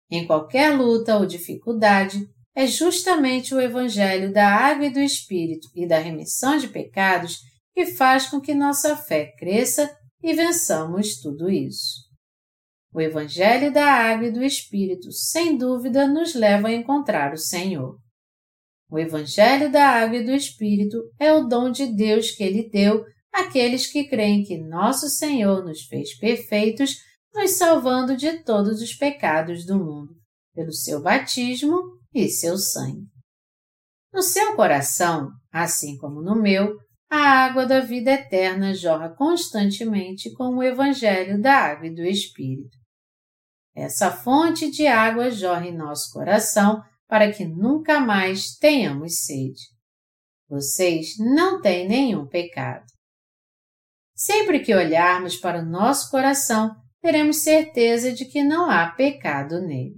Em 0.09 0.25
qualquer 0.25 0.77
luta 0.77 1.17
ou 1.17 1.25
dificuldade, 1.25 2.27
é 2.55 2.67
justamente 2.67 3.55
o 3.55 3.61
Evangelho 3.61 4.31
da 4.33 4.47
Água 4.47 4.87
e 4.87 4.93
do 4.93 4.99
Espírito 4.99 5.69
e 5.73 5.87
da 5.87 5.97
remissão 5.97 6.57
de 6.57 6.67
pecados 6.67 7.39
que 7.73 7.85
faz 7.85 8.27
com 8.27 8.41
que 8.41 8.53
nossa 8.53 8.97
fé 8.97 9.31
cresça 9.37 9.89
e 10.21 10.33
vençamos 10.33 11.19
tudo 11.21 11.49
isso. 11.49 12.10
O 12.93 12.99
Evangelho 12.99 13.71
da 13.71 13.85
Água 13.85 14.27
e 14.27 14.31
do 14.31 14.43
Espírito, 14.43 15.11
sem 15.13 15.57
dúvida, 15.57 16.05
nos 16.07 16.35
leva 16.35 16.67
a 16.67 16.73
encontrar 16.73 17.33
o 17.33 17.37
Senhor. 17.37 17.97
O 18.89 18.99
Evangelho 18.99 19.71
da 19.71 19.87
Água 19.87 20.17
e 20.17 20.25
do 20.25 20.31
Espírito 20.31 20.97
é 21.17 21.31
o 21.31 21.45
dom 21.45 21.71
de 21.71 21.87
Deus 21.87 22.31
que 22.31 22.43
Ele 22.43 22.69
deu 22.69 23.05
àqueles 23.31 23.87
que 23.89 24.09
creem 24.09 24.43
que 24.43 24.57
nosso 24.57 25.07
Senhor 25.07 25.63
nos 25.63 25.83
fez 25.83 26.17
perfeitos, 26.17 26.97
nos 27.33 27.51
salvando 27.51 28.17
de 28.17 28.43
todos 28.43 28.81
os 28.81 28.93
pecados 28.93 29.65
do 29.65 29.79
mundo, 29.79 30.13
pelo 30.53 30.73
seu 30.73 31.01
batismo 31.01 31.81
e 32.13 32.27
seu 32.27 32.57
sangue. 32.57 33.07
No 34.13 34.21
seu 34.21 34.53
coração, 34.57 35.29
assim 35.49 35.97
como 35.97 36.21
no 36.21 36.35
meu, 36.35 36.75
a 37.09 37.45
água 37.45 37.65
da 37.65 37.79
vida 37.79 38.11
eterna 38.11 38.73
jorra 38.73 39.07
constantemente 39.15 40.33
com 40.33 40.57
o 40.57 40.63
Evangelho 40.63 41.41
da 41.41 41.53
Água 41.53 41.87
e 41.87 41.95
do 41.95 42.03
Espírito. 42.03 42.80
Essa 43.75 44.11
fonte 44.11 44.69
de 44.69 44.85
água 44.85 45.31
jorra 45.31 45.67
em 45.67 45.75
nosso 45.75 46.11
coração 46.11 46.83
para 47.07 47.31
que 47.31 47.45
nunca 47.45 47.99
mais 47.99 48.55
tenhamos 48.57 49.25
sede. 49.25 49.61
Vocês 50.49 51.17
não 51.17 51.61
têm 51.61 51.87
nenhum 51.87 52.27
pecado. 52.27 52.85
Sempre 54.15 54.59
que 54.59 54.75
olharmos 54.75 55.35
para 55.37 55.59
o 55.59 55.65
nosso 55.65 56.11
coração, 56.11 56.75
teremos 57.01 57.37
certeza 57.37 58.11
de 58.11 58.25
que 58.25 58.43
não 58.43 58.69
há 58.69 58.91
pecado 58.91 59.61
nele. 59.61 59.95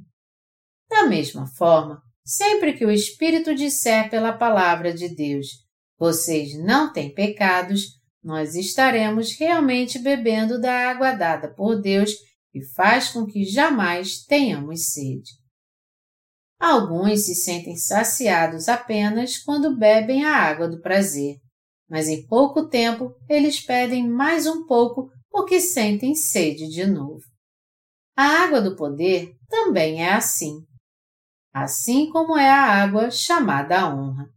Da 0.89 1.05
mesma 1.05 1.47
forma, 1.47 2.01
sempre 2.23 2.73
que 2.73 2.85
o 2.85 2.91
Espírito 2.91 3.53
disser 3.53 4.09
pela 4.09 4.31
palavra 4.31 4.93
de 4.93 5.13
Deus, 5.13 5.47
vocês 5.97 6.57
não 6.63 6.93
têm 6.93 7.13
pecados, 7.13 7.81
nós 8.23 8.55
estaremos 8.55 9.37
realmente 9.37 9.99
bebendo 9.99 10.59
da 10.61 10.89
água 10.89 11.11
dada 11.13 11.53
por 11.53 11.81
Deus 11.81 12.11
e 12.53 12.63
faz 12.73 13.09
com 13.09 13.25
que 13.25 13.43
jamais 13.43 14.23
tenhamos 14.25 14.91
sede. 14.91 15.31
Alguns 16.59 17.25
se 17.25 17.35
sentem 17.35 17.75
saciados 17.75 18.69
apenas 18.69 19.37
quando 19.37 19.77
bebem 19.77 20.23
a 20.23 20.35
água 20.35 20.67
do 20.67 20.81
prazer, 20.81 21.37
mas 21.89 22.07
em 22.07 22.25
pouco 22.25 22.69
tempo 22.69 23.13
eles 23.27 23.59
pedem 23.59 24.07
mais 24.07 24.47
um 24.47 24.65
pouco 24.65 25.09
porque 25.29 25.59
sentem 25.59 26.15
sede 26.15 26.69
de 26.69 26.85
novo. 26.85 27.23
A 28.15 28.43
água 28.43 28.61
do 28.61 28.75
poder 28.75 29.35
também 29.49 30.03
é 30.03 30.13
assim. 30.13 30.59
Assim 31.51 32.09
como 32.09 32.37
é 32.37 32.49
a 32.49 32.83
água 32.83 33.11
chamada 33.11 33.93
honra. 33.93 34.27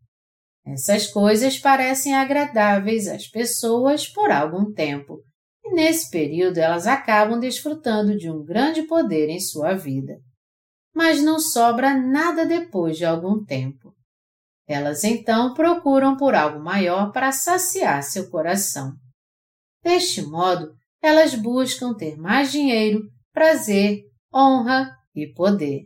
Essas 0.66 1.06
coisas 1.06 1.58
parecem 1.58 2.14
agradáveis 2.14 3.06
às 3.06 3.28
pessoas 3.28 4.08
por 4.08 4.32
algum 4.32 4.72
tempo, 4.72 5.22
e 5.66 5.74
nesse 5.74 6.10
período 6.10 6.58
elas 6.58 6.86
acabam 6.86 7.40
desfrutando 7.40 8.16
de 8.16 8.30
um 8.30 8.44
grande 8.44 8.82
poder 8.82 9.28
em 9.28 9.40
sua 9.40 9.74
vida. 9.74 10.18
Mas 10.94 11.20
não 11.22 11.38
sobra 11.38 11.94
nada 11.94 12.46
depois 12.46 12.96
de 12.96 13.04
algum 13.04 13.44
tempo. 13.44 13.92
Elas 14.66 15.04
então 15.04 15.54
procuram 15.54 16.16
por 16.16 16.34
algo 16.34 16.62
maior 16.62 17.12
para 17.12 17.32
saciar 17.32 18.02
seu 18.02 18.30
coração. 18.30 18.92
Deste 19.82 20.22
modo, 20.22 20.72
elas 21.02 21.34
buscam 21.34 21.94
ter 21.94 22.16
mais 22.16 22.50
dinheiro, 22.50 23.00
prazer, 23.32 24.02
honra 24.34 24.90
e 25.14 25.32
poder. 25.32 25.84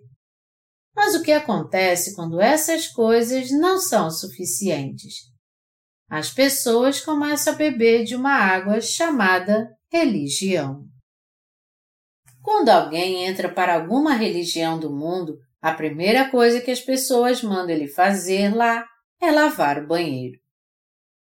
Mas 0.94 1.14
o 1.14 1.22
que 1.22 1.32
acontece 1.32 2.14
quando 2.14 2.40
essas 2.40 2.86
coisas 2.88 3.50
não 3.50 3.78
são 3.78 4.10
suficientes? 4.10 5.30
As 6.10 6.28
pessoas 6.28 7.00
começam 7.00 7.52
a 7.52 7.56
beber 7.56 8.02
de 8.02 8.16
uma 8.16 8.32
água 8.32 8.80
chamada 8.80 9.70
religião. 9.92 10.84
Quando 12.42 12.68
alguém 12.68 13.24
entra 13.26 13.48
para 13.48 13.74
alguma 13.74 14.14
religião 14.14 14.76
do 14.76 14.90
mundo, 14.90 15.38
a 15.62 15.72
primeira 15.72 16.28
coisa 16.28 16.60
que 16.60 16.70
as 16.70 16.80
pessoas 16.80 17.42
mandam 17.42 17.70
ele 17.70 17.86
fazer 17.86 18.52
lá 18.52 18.84
é 19.22 19.30
lavar 19.30 19.78
o 19.78 19.86
banheiro. 19.86 20.36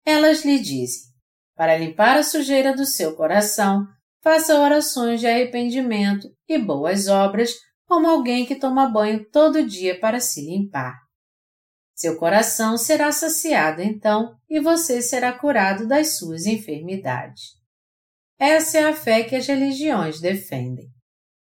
Elas 0.05 0.45
lhe 0.45 0.57
dizem: 0.57 1.11
para 1.53 1.77
limpar 1.77 2.15
a 2.15 2.23
sujeira 2.23 2.73
do 2.73 2.85
seu 2.85 3.13
coração, 3.13 3.85
faça 4.23 4.57
orações 4.57 5.19
de 5.19 5.27
arrependimento 5.27 6.29
e 6.47 6.57
boas 6.57 7.09
obras, 7.09 7.51
como 7.85 8.07
alguém 8.07 8.45
que 8.45 8.55
toma 8.55 8.87
banho 8.87 9.25
todo 9.31 9.67
dia 9.67 9.99
para 9.99 10.21
se 10.21 10.45
limpar. 10.45 11.06
Seu 11.97 12.15
coração 12.15 12.77
será 12.77 13.11
saciado 13.11 13.81
então 13.81 14.35
e 14.47 14.59
você 14.59 15.01
será 15.01 15.33
curado 15.33 15.87
das 15.87 16.19
suas 16.19 16.45
enfermidades. 16.45 17.41
Essa 18.39 18.77
é 18.77 18.83
a 18.83 18.93
fé 18.93 19.23
que 19.23 19.35
as 19.35 19.47
religiões 19.47 20.21
defendem. 20.21 20.85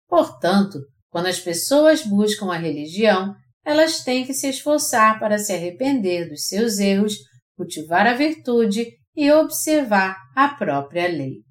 Portanto, 0.07 0.79
quando 1.11 1.27
as 1.27 1.40
pessoas 1.40 2.07
buscam 2.07 2.53
a 2.53 2.57
religião, 2.57 3.35
elas 3.64 4.05
têm 4.05 4.24
que 4.24 4.33
se 4.33 4.48
esforçar 4.48 5.18
para 5.18 5.38
se 5.38 5.53
arrepender 5.53 6.29
dos 6.29 6.46
seus 6.46 6.79
erros, 6.79 7.14
cultivar 7.57 8.07
a 8.07 8.14
virtude 8.14 8.87
e 9.16 9.33
observar 9.33 10.16
a 10.37 10.51
própria 10.51 11.09
lei. 11.09 11.42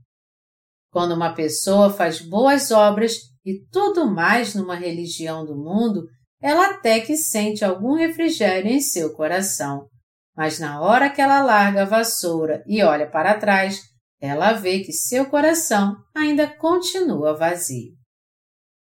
Quando 0.89 1.13
uma 1.13 1.33
pessoa 1.33 1.89
faz 1.89 2.21
boas 2.21 2.71
obras 2.71 3.17
e 3.45 3.65
tudo 3.69 4.09
mais 4.09 4.55
numa 4.55 4.75
religião 4.75 5.45
do 5.45 5.57
mundo, 5.57 6.07
ela 6.41 6.67
até 6.67 6.99
que 6.99 7.17
sente 7.17 7.65
algum 7.65 7.93
refrigério 7.93 8.71
em 8.71 8.79
seu 8.79 9.13
coração. 9.13 9.87
Mas 10.35 10.59
na 10.59 10.81
hora 10.81 11.09
que 11.09 11.21
ela 11.21 11.41
larga 11.41 11.81
a 11.81 11.85
vassoura 11.85 12.63
e 12.67 12.83
olha 12.83 13.09
para 13.09 13.37
trás, 13.37 13.81
ela 14.21 14.53
vê 14.53 14.79
que 14.79 14.91
seu 14.91 15.25
coração 15.25 15.95
ainda 16.15 16.47
continua 16.47 17.35
vazio. 17.35 17.93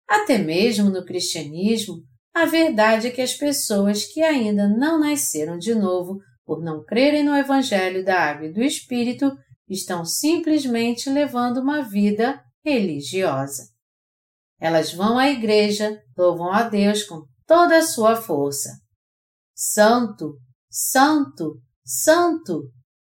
Até 0.08 0.38
mesmo 0.38 0.90
no 0.90 1.04
cristianismo, 1.04 2.02
a 2.34 2.44
verdade 2.44 3.08
é 3.08 3.10
que 3.10 3.20
as 3.20 3.34
pessoas 3.34 4.04
que 4.04 4.22
ainda 4.22 4.68
não 4.68 4.98
nasceram 4.98 5.58
de 5.58 5.74
novo, 5.74 6.18
por 6.44 6.62
não 6.62 6.84
crerem 6.84 7.22
no 7.22 7.36
Evangelho 7.36 8.04
da 8.04 8.20
Água 8.20 8.46
e 8.46 8.52
do 8.52 8.62
Espírito, 8.62 9.30
estão 9.68 10.04
simplesmente 10.04 11.10
levando 11.10 11.58
uma 11.58 11.82
vida 11.82 12.40
religiosa. 12.64 13.64
Elas 14.60 14.92
vão 14.92 15.18
à 15.18 15.28
igreja, 15.28 16.02
louvam 16.16 16.52
a 16.52 16.64
Deus 16.64 17.04
com 17.04 17.24
toda 17.46 17.78
a 17.78 17.82
sua 17.82 18.16
força. 18.16 18.70
Santo, 19.54 20.38
Santo, 20.70 21.60
Santo, 21.84 22.70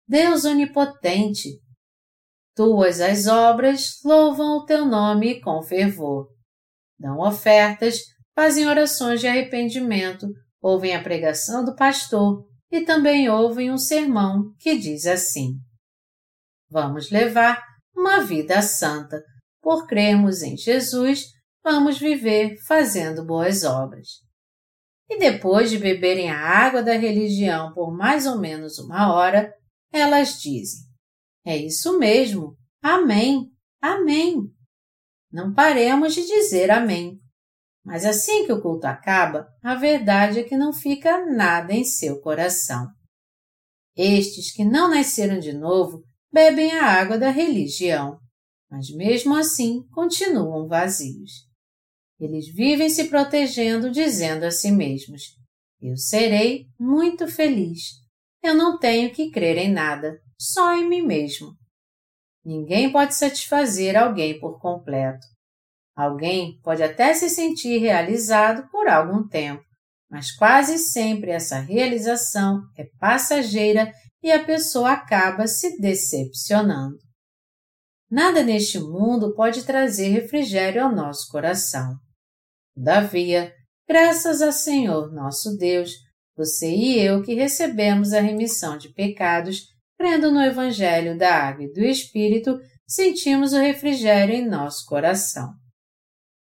Deus 0.06 0.44
Onipotente. 0.44 1.60
Tuas 2.54 3.00
as 3.00 3.26
obras 3.26 4.00
louvam 4.04 4.58
o 4.58 4.64
teu 4.64 4.86
nome 4.86 5.40
com 5.40 5.62
fervor 5.62 6.34
dão 6.98 7.18
ofertas, 7.18 7.98
fazem 8.34 8.66
orações 8.66 9.20
de 9.20 9.26
arrependimento, 9.26 10.26
ouvem 10.60 10.94
a 10.94 11.02
pregação 11.02 11.64
do 11.64 11.74
pastor 11.76 12.46
e 12.70 12.82
também 12.82 13.28
ouvem 13.28 13.70
um 13.70 13.78
sermão 13.78 14.54
que 14.58 14.78
diz 14.78 15.06
assim: 15.06 15.58
Vamos 16.70 17.10
levar 17.10 17.62
uma 17.94 18.20
vida 18.20 18.60
santa, 18.62 19.22
por 19.60 19.86
crermos 19.86 20.42
em 20.42 20.56
Jesus, 20.56 21.26
vamos 21.64 21.98
viver 21.98 22.56
fazendo 22.66 23.24
boas 23.24 23.64
obras. 23.64 24.22
E 25.08 25.18
depois 25.18 25.70
de 25.70 25.78
beberem 25.78 26.30
a 26.30 26.38
água 26.38 26.82
da 26.82 26.92
religião 26.92 27.72
por 27.72 27.96
mais 27.96 28.26
ou 28.26 28.38
menos 28.38 28.78
uma 28.78 29.14
hora, 29.14 29.52
elas 29.90 30.40
dizem: 30.40 30.86
É 31.44 31.56
isso 31.56 31.98
mesmo, 31.98 32.56
Amém, 32.82 33.50
Amém. 33.80 34.42
Não 35.32 35.52
paremos 35.54 36.14
de 36.14 36.26
dizer 36.26 36.70
Amém. 36.70 37.18
Mas 37.84 38.04
assim 38.04 38.46
que 38.46 38.52
o 38.52 38.62
culto 38.62 38.86
acaba, 38.86 39.46
a 39.62 39.74
verdade 39.74 40.40
é 40.40 40.42
que 40.42 40.56
não 40.56 40.72
fica 40.72 41.26
nada 41.26 41.72
em 41.72 41.84
seu 41.84 42.20
coração. 42.20 42.88
Estes 43.96 44.52
que 44.52 44.64
não 44.64 44.88
nasceram 44.88 45.38
de 45.38 45.52
novo 45.52 46.02
bebem 46.32 46.72
a 46.72 46.86
água 46.86 47.18
da 47.18 47.30
religião, 47.30 48.18
mas 48.70 48.90
mesmo 48.90 49.36
assim 49.36 49.86
continuam 49.92 50.66
vazios. 50.66 51.53
Eles 52.24 52.48
vivem 52.48 52.88
se 52.88 53.10
protegendo, 53.10 53.90
dizendo 53.90 54.44
a 54.44 54.50
si 54.50 54.70
mesmos: 54.70 55.24
Eu 55.78 55.94
serei 55.94 56.64
muito 56.80 57.28
feliz. 57.28 58.02
Eu 58.42 58.54
não 58.54 58.78
tenho 58.78 59.12
que 59.12 59.30
crer 59.30 59.58
em 59.58 59.70
nada, 59.70 60.18
só 60.38 60.74
em 60.74 60.88
mim 60.88 61.02
mesmo. 61.02 61.52
Ninguém 62.42 62.90
pode 62.90 63.14
satisfazer 63.14 63.94
alguém 63.94 64.40
por 64.40 64.58
completo. 64.58 65.26
Alguém 65.94 66.58
pode 66.62 66.82
até 66.82 67.12
se 67.12 67.28
sentir 67.28 67.76
realizado 67.76 68.70
por 68.70 68.88
algum 68.88 69.28
tempo, 69.28 69.62
mas 70.10 70.32
quase 70.32 70.78
sempre 70.78 71.30
essa 71.30 71.58
realização 71.60 72.62
é 72.74 72.86
passageira 72.98 73.92
e 74.22 74.32
a 74.32 74.42
pessoa 74.42 74.92
acaba 74.92 75.46
se 75.46 75.78
decepcionando. 75.78 76.96
Nada 78.10 78.42
neste 78.42 78.78
mundo 78.78 79.34
pode 79.34 79.64
trazer 79.64 80.08
refrigério 80.08 80.82
ao 80.82 80.94
nosso 80.94 81.30
coração. 81.30 81.98
Todavia, 82.74 83.52
graças 83.88 84.42
ao 84.42 84.52
Senhor 84.52 85.12
nosso 85.12 85.56
Deus, 85.56 85.92
você 86.36 86.68
e 86.68 86.98
eu 86.98 87.22
que 87.22 87.34
recebemos 87.34 88.12
a 88.12 88.20
remissão 88.20 88.76
de 88.76 88.92
pecados 88.92 89.62
crendo 89.96 90.32
no 90.32 90.42
Evangelho 90.42 91.16
da 91.16 91.34
Água 91.34 91.64
e 91.64 91.72
do 91.72 91.80
Espírito, 91.80 92.58
sentimos 92.86 93.52
o 93.52 93.58
refrigério 93.58 94.34
em 94.34 94.46
nosso 94.46 94.84
coração. 94.86 95.54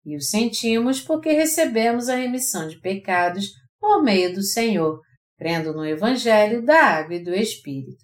E 0.06 0.15
o 0.15 0.22
sentimos 0.22 1.00
porque 1.00 1.32
recebemos 1.32 2.10
a 2.10 2.15
remissão 2.15 2.67
de 2.67 2.80
pecados 2.80 3.52
por 3.80 4.04
meio 4.04 4.34
do 4.34 4.41
Senhor, 4.41 5.00
crendo 5.38 5.74
no 5.74 5.86
Evangelho 5.86 6.65
da 6.65 6.84
Água 6.84 7.15
e 7.15 7.24
do 7.24 7.34
Espírito. 7.34 8.04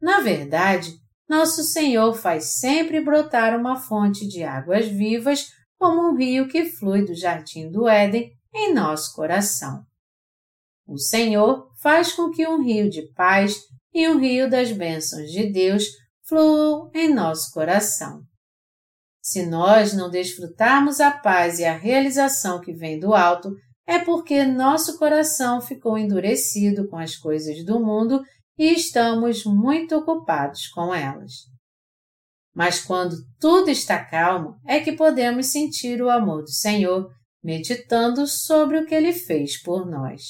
Na 0.00 0.20
verdade, 0.20 0.92
nosso 1.28 1.62
Senhor 1.62 2.14
faz 2.14 2.58
sempre 2.58 3.00
brotar 3.00 3.58
uma 3.58 3.76
fonte 3.76 4.26
de 4.26 4.42
águas 4.42 4.86
vivas, 4.86 5.46
como 5.78 6.10
um 6.10 6.16
rio 6.16 6.48
que 6.48 6.64
flui 6.64 7.04
do 7.04 7.14
jardim 7.14 7.70
do 7.70 7.88
Éden, 7.88 8.32
em 8.54 8.74
nosso 8.74 9.14
coração. 9.14 9.84
O 10.86 10.98
Senhor 10.98 11.70
faz 11.80 12.12
com 12.12 12.30
que 12.30 12.46
um 12.46 12.62
rio 12.62 12.90
de 12.90 13.02
paz 13.12 13.60
e 13.92 14.08
um 14.08 14.18
rio 14.18 14.50
das 14.50 14.72
bênçãos 14.72 15.30
de 15.30 15.52
Deus 15.52 15.84
fluam 16.26 16.90
em 16.94 17.12
nosso 17.12 17.52
coração. 17.52 18.22
Se 19.22 19.44
nós 19.44 19.92
não 19.92 20.10
desfrutarmos 20.10 21.00
a 21.00 21.10
paz 21.10 21.58
e 21.58 21.64
a 21.64 21.76
realização 21.76 22.60
que 22.60 22.72
vem 22.72 22.98
do 22.98 23.14
alto, 23.14 23.54
é 23.86 23.98
porque 23.98 24.44
nosso 24.44 24.98
coração 24.98 25.60
ficou 25.60 25.98
endurecido 25.98 26.88
com 26.88 26.96
as 26.96 27.16
coisas 27.16 27.64
do 27.64 27.78
mundo 27.80 28.22
e 28.58 28.72
estamos 28.72 29.44
muito 29.44 29.96
ocupados 29.96 30.68
com 30.68 30.94
elas. 30.94 31.32
Mas 32.54 32.80
quando 32.80 33.16
tudo 33.38 33.70
está 33.70 34.04
calmo, 34.04 34.56
é 34.66 34.80
que 34.80 34.92
podemos 34.92 35.46
sentir 35.46 36.02
o 36.02 36.10
amor 36.10 36.42
do 36.42 36.50
Senhor, 36.50 37.10
meditando 37.42 38.26
sobre 38.26 38.78
o 38.78 38.86
que 38.86 38.94
Ele 38.94 39.12
fez 39.12 39.62
por 39.62 39.88
nós. 39.88 40.22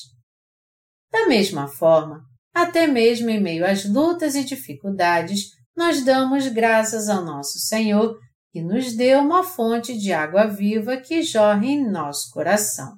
Da 1.11 1.27
mesma 1.27 1.67
forma, 1.67 2.21
até 2.55 2.87
mesmo 2.87 3.31
em 3.31 3.41
meio 3.41 3.65
às 3.65 3.85
lutas 3.85 4.35
e 4.35 4.45
dificuldades, 4.45 5.51
nós 5.77 6.05
damos 6.05 6.47
graças 6.49 7.09
ao 7.09 7.25
nosso 7.25 7.59
Senhor 7.59 8.19
que 8.51 8.61
nos 8.61 8.95
deu 8.97 9.21
uma 9.21 9.45
fonte 9.45 9.97
de 9.97 10.13
água 10.13 10.47
viva 10.47 10.97
que 10.97 11.23
jorra 11.23 11.65
em 11.65 11.89
nosso 11.89 12.31
coração. 12.31 12.97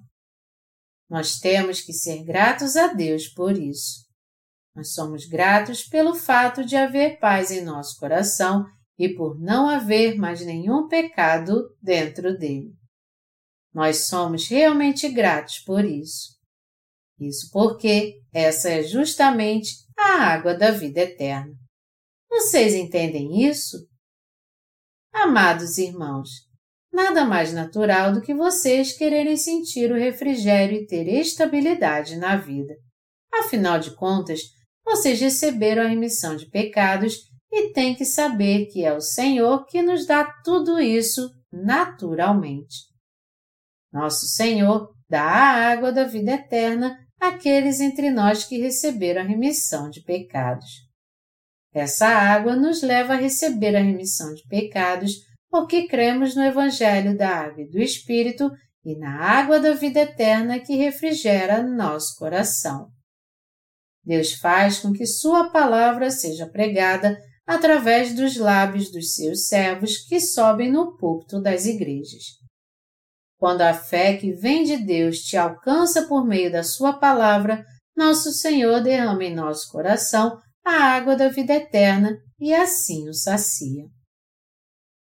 Nós 1.08 1.38
temos 1.38 1.80
que 1.80 1.92
ser 1.92 2.24
gratos 2.24 2.76
a 2.76 2.88
Deus 2.88 3.28
por 3.28 3.58
isso. 3.58 4.06
Nós 4.74 4.94
somos 4.94 5.26
gratos 5.26 5.82
pelo 5.82 6.14
fato 6.14 6.64
de 6.64 6.76
haver 6.76 7.18
paz 7.18 7.50
em 7.50 7.62
nosso 7.62 7.98
coração 7.98 8.64
e 9.00 9.08
por 9.08 9.40
não 9.40 9.66
haver 9.66 10.14
mais 10.18 10.44
nenhum 10.44 10.86
pecado 10.86 11.74
dentro 11.80 12.36
dele. 12.36 12.74
Nós 13.72 14.08
somos 14.08 14.46
realmente 14.46 15.08
gratos 15.08 15.58
por 15.60 15.86
isso. 15.86 16.38
Isso 17.18 17.48
porque 17.50 18.20
essa 18.30 18.68
é 18.68 18.82
justamente 18.82 19.70
a 19.98 20.24
água 20.24 20.52
da 20.52 20.70
vida 20.70 21.00
eterna. 21.00 21.54
Vocês 22.28 22.74
entendem 22.74 23.48
isso? 23.48 23.78
Amados 25.14 25.78
irmãos, 25.78 26.28
nada 26.92 27.24
mais 27.24 27.54
natural 27.54 28.12
do 28.12 28.20
que 28.20 28.34
vocês 28.34 28.92
quererem 28.92 29.36
sentir 29.38 29.90
o 29.90 29.98
refrigério 29.98 30.76
e 30.76 30.86
ter 30.86 31.08
estabilidade 31.08 32.16
na 32.16 32.36
vida. 32.36 32.74
Afinal 33.32 33.78
de 33.78 33.96
contas, 33.96 34.42
vocês 34.84 35.18
receberam 35.18 35.84
a 35.84 35.88
remissão 35.88 36.36
de 36.36 36.50
pecados 36.50 37.29
e 37.52 37.72
têm 37.72 37.94
que 37.94 38.04
saber 38.04 38.66
que 38.66 38.84
é 38.84 38.92
o 38.92 39.00
Senhor 39.00 39.66
que 39.66 39.82
nos 39.82 40.06
dá 40.06 40.24
tudo 40.44 40.80
isso 40.80 41.30
naturalmente. 41.52 42.88
Nosso 43.92 44.26
Senhor 44.26 44.94
dá 45.08 45.22
a 45.22 45.70
água 45.72 45.90
da 45.90 46.04
vida 46.04 46.32
eterna 46.32 46.96
àqueles 47.20 47.80
entre 47.80 48.10
nós 48.10 48.44
que 48.44 48.58
receberam 48.58 49.22
a 49.22 49.24
remissão 49.24 49.90
de 49.90 50.02
pecados. 50.02 50.88
Essa 51.72 52.08
água 52.08 52.56
nos 52.56 52.82
leva 52.82 53.14
a 53.14 53.16
receber 53.16 53.76
a 53.76 53.80
remissão 53.80 54.32
de 54.34 54.46
pecados 54.48 55.12
porque 55.48 55.88
cremos 55.88 56.36
no 56.36 56.42
Evangelho 56.42 57.16
da 57.16 57.28
Água 57.28 57.62
e 57.62 57.68
do 57.68 57.80
Espírito 57.80 58.50
e 58.84 58.96
na 58.96 59.20
água 59.20 59.58
da 59.58 59.74
vida 59.74 60.00
eterna 60.00 60.60
que 60.60 60.76
refrigera 60.76 61.62
nosso 61.62 62.16
coração. 62.16 62.88
Deus 64.04 64.32
faz 64.34 64.78
com 64.78 64.92
que 64.92 65.04
Sua 65.04 65.50
palavra 65.50 66.10
seja 66.10 66.48
pregada 66.48 67.18
através 67.50 68.14
dos 68.14 68.36
lábios 68.36 68.92
dos 68.92 69.12
seus 69.12 69.48
servos 69.48 69.96
que 69.96 70.20
sobem 70.20 70.70
no 70.70 70.96
púlpito 70.96 71.42
das 71.42 71.66
igrejas. 71.66 72.22
Quando 73.36 73.62
a 73.62 73.74
fé 73.74 74.16
que 74.16 74.30
vem 74.30 74.62
de 74.62 74.76
Deus 74.76 75.18
te 75.18 75.36
alcança 75.36 76.06
por 76.06 76.24
meio 76.24 76.52
da 76.52 76.62
Sua 76.62 76.92
palavra, 76.92 77.66
nosso 77.96 78.30
Senhor 78.30 78.80
derrama 78.80 79.24
em 79.24 79.34
nosso 79.34 79.68
coração 79.72 80.38
a 80.64 80.94
água 80.94 81.16
da 81.16 81.28
vida 81.28 81.52
eterna 81.52 82.16
e 82.38 82.54
assim 82.54 83.08
o 83.08 83.12
sacia. 83.12 83.82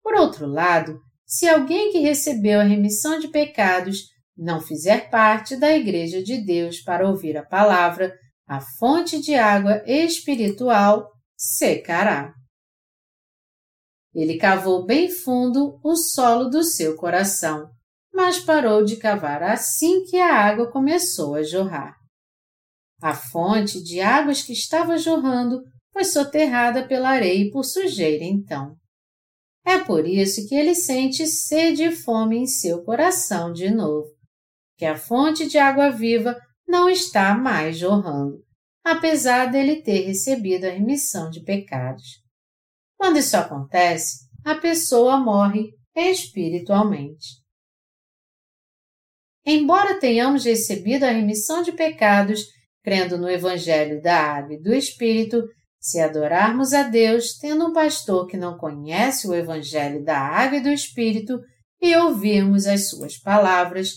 Por 0.02 0.14
outro 0.16 0.46
lado, 0.46 1.00
se 1.24 1.48
alguém 1.48 1.90
que 1.90 2.00
recebeu 2.00 2.60
a 2.60 2.64
remissão 2.64 3.18
de 3.18 3.28
pecados 3.28 4.00
não 4.36 4.60
fizer 4.60 5.08
parte 5.08 5.56
da 5.56 5.74
Igreja 5.74 6.22
de 6.22 6.44
Deus 6.44 6.82
para 6.82 7.08
ouvir 7.08 7.38
a 7.38 7.46
palavra, 7.46 8.12
a 8.46 8.60
fonte 8.60 9.22
de 9.22 9.34
água 9.34 9.82
espiritual 9.86 11.15
secará. 11.36 12.32
Ele 14.14 14.38
cavou 14.38 14.86
bem 14.86 15.10
fundo 15.10 15.78
o 15.84 15.94
solo 15.94 16.48
do 16.48 16.64
seu 16.64 16.96
coração, 16.96 17.70
mas 18.12 18.38
parou 18.38 18.82
de 18.82 18.96
cavar 18.96 19.42
assim 19.42 20.04
que 20.04 20.16
a 20.16 20.34
água 20.34 20.70
começou 20.70 21.34
a 21.34 21.42
jorrar. 21.42 21.94
A 23.02 23.14
fonte 23.14 23.82
de 23.82 24.00
águas 24.00 24.42
que 24.42 24.54
estava 24.54 24.96
jorrando 24.96 25.62
foi 25.92 26.04
soterrada 26.04 26.86
pela 26.88 27.10
areia 27.10 27.44
e 27.44 27.50
por 27.50 27.64
sujeira 27.64 28.24
então. 28.24 28.74
É 29.66 29.78
por 29.78 30.06
isso 30.06 30.48
que 30.48 30.54
ele 30.54 30.74
sente 30.74 31.26
sede 31.26 31.82
e 31.82 31.94
fome 31.94 32.38
em 32.38 32.46
seu 32.46 32.82
coração 32.84 33.52
de 33.52 33.68
novo, 33.68 34.08
que 34.78 34.86
a 34.86 34.96
fonte 34.96 35.46
de 35.46 35.58
água 35.58 35.90
viva 35.90 36.38
não 36.66 36.88
está 36.88 37.36
mais 37.36 37.76
jorrando, 37.76 38.42
apesar 38.86 39.46
dele 39.46 39.82
ter 39.82 40.06
recebido 40.06 40.64
a 40.64 40.70
remissão 40.70 41.28
de 41.28 41.42
pecados. 41.42 42.22
Quando 42.96 43.18
isso 43.18 43.36
acontece, 43.36 44.28
a 44.44 44.54
pessoa 44.54 45.18
morre 45.18 45.72
espiritualmente. 45.92 47.42
Embora 49.44 49.98
tenhamos 49.98 50.44
recebido 50.44 51.02
a 51.02 51.10
remissão 51.10 51.64
de 51.64 51.72
pecados, 51.72 52.44
crendo 52.84 53.18
no 53.18 53.28
Evangelho 53.28 54.00
da 54.00 54.18
Água 54.20 54.54
e 54.54 54.62
do 54.62 54.72
Espírito, 54.72 55.42
se 55.80 55.98
adorarmos 56.00 56.72
a 56.72 56.84
Deus 56.84 57.36
tendo 57.38 57.66
um 57.66 57.72
pastor 57.72 58.28
que 58.28 58.36
não 58.36 58.56
conhece 58.56 59.26
o 59.26 59.34
Evangelho 59.34 60.04
da 60.04 60.16
Água 60.16 60.58
e 60.58 60.62
do 60.62 60.70
Espírito 60.70 61.40
e 61.82 61.96
ouvirmos 61.96 62.68
as 62.68 62.88
suas 62.88 63.18
palavras, 63.18 63.94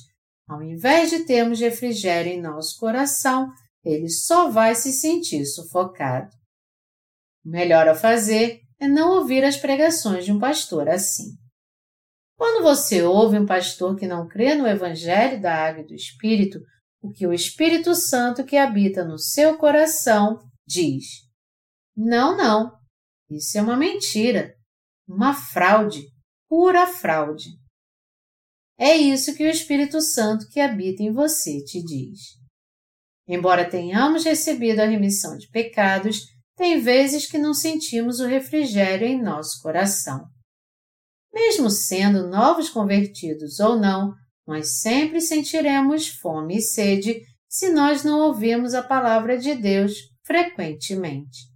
ao 0.48 0.64
invés 0.64 1.12
de 1.12 1.26
termos 1.26 1.60
refrigério 1.60 2.32
em 2.32 2.42
nosso 2.42 2.76
coração, 2.80 3.52
ele 3.84 4.10
só 4.10 4.50
vai 4.50 4.76
se 4.76 4.92
sentir 4.92 5.46
sufocado. 5.46 6.30
O 7.46 7.50
melhor 7.50 7.88
a 7.88 7.96
fazer 7.96 8.62
é 8.80 8.88
não 8.88 9.18
ouvir 9.20 9.44
as 9.44 9.58
pregações 9.58 10.26
de 10.26 10.32
um 10.32 10.40
pastor 10.40 10.90
assim. 10.90 11.38
Quando 12.38 12.64
você 12.64 13.04
ouve 13.04 13.38
um 13.38 13.46
pastor 13.46 13.98
que 13.98 14.08
não 14.08 14.28
crê 14.28 14.56
no 14.56 14.66
Evangelho 14.66 15.42
da 15.42 15.54
Água 15.54 15.82
e 15.82 15.88
do 15.88 15.94
Espírito, 15.94 16.60
o 17.02 17.12
que 17.12 17.28
o 17.28 17.34
Espírito 17.34 17.94
Santo 17.94 18.46
que 18.46 18.56
habita 18.56 19.04
no 19.04 19.18
seu 19.18 19.58
coração 19.58 20.40
diz: 20.66 21.06
Não, 21.96 22.38
não, 22.38 22.72
isso 23.30 23.58
é 23.58 23.62
uma 23.62 23.76
mentira, 23.76 24.56
uma 25.08 25.34
fraude, 25.34 26.02
pura 26.48 26.88
fraude. 26.88 27.50
É 28.78 28.96
isso 28.96 29.36
que 29.36 29.44
o 29.44 29.50
Espírito 29.50 30.02
Santo 30.02 30.48
que 30.50 30.62
habita 30.62 31.04
em 31.04 31.12
você 31.12 31.62
te 31.64 31.84
diz. 31.84 32.39
Embora 33.30 33.70
tenhamos 33.70 34.26
recebido 34.26 34.80
a 34.80 34.86
remissão 34.86 35.38
de 35.38 35.48
pecados, 35.50 36.24
tem 36.58 36.82
vezes 36.82 37.30
que 37.30 37.38
não 37.38 37.54
sentimos 37.54 38.20
o 38.20 38.26
refrigério 38.26 39.08
em 39.08 39.22
nosso 39.22 39.62
coração. 39.62 40.26
Mesmo 41.32 41.70
sendo 41.70 42.28
novos 42.28 42.72
convertidos 42.72 43.60
ou 43.60 43.80
não, 43.80 44.16
nós 44.48 44.80
sempre 44.80 45.22
sentiremos 45.22 46.08
fome 46.08 46.58
e 46.58 46.62
sede 46.62 47.22
se 47.48 47.70
nós 47.70 48.04
não 48.04 48.20
ouvirmos 48.20 48.74
a 48.74 48.82
palavra 48.82 49.38
de 49.38 49.54
Deus 49.54 49.94
frequentemente. 50.26 51.48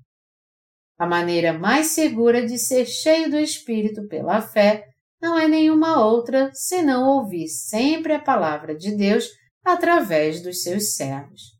A 0.99 1.07
maneira 1.07 1.53
mais 1.53 1.87
segura 1.87 2.45
de 2.45 2.59
ser 2.59 2.85
cheio 2.85 3.31
do 3.31 3.39
Espírito 3.39 4.07
pela 4.07 4.41
fé 4.41 4.85
não 5.19 5.39
é 5.39 5.47
nenhuma 5.47 6.05
outra 6.05 6.51
senão 6.53 7.09
ouvir 7.17 7.47
sempre 7.47 8.13
a 8.13 8.19
palavra 8.19 8.75
de 8.75 8.95
Deus 8.95 9.27
através 9.65 10.43
dos 10.43 10.61
seus 10.61 10.93
servos. 10.93 11.52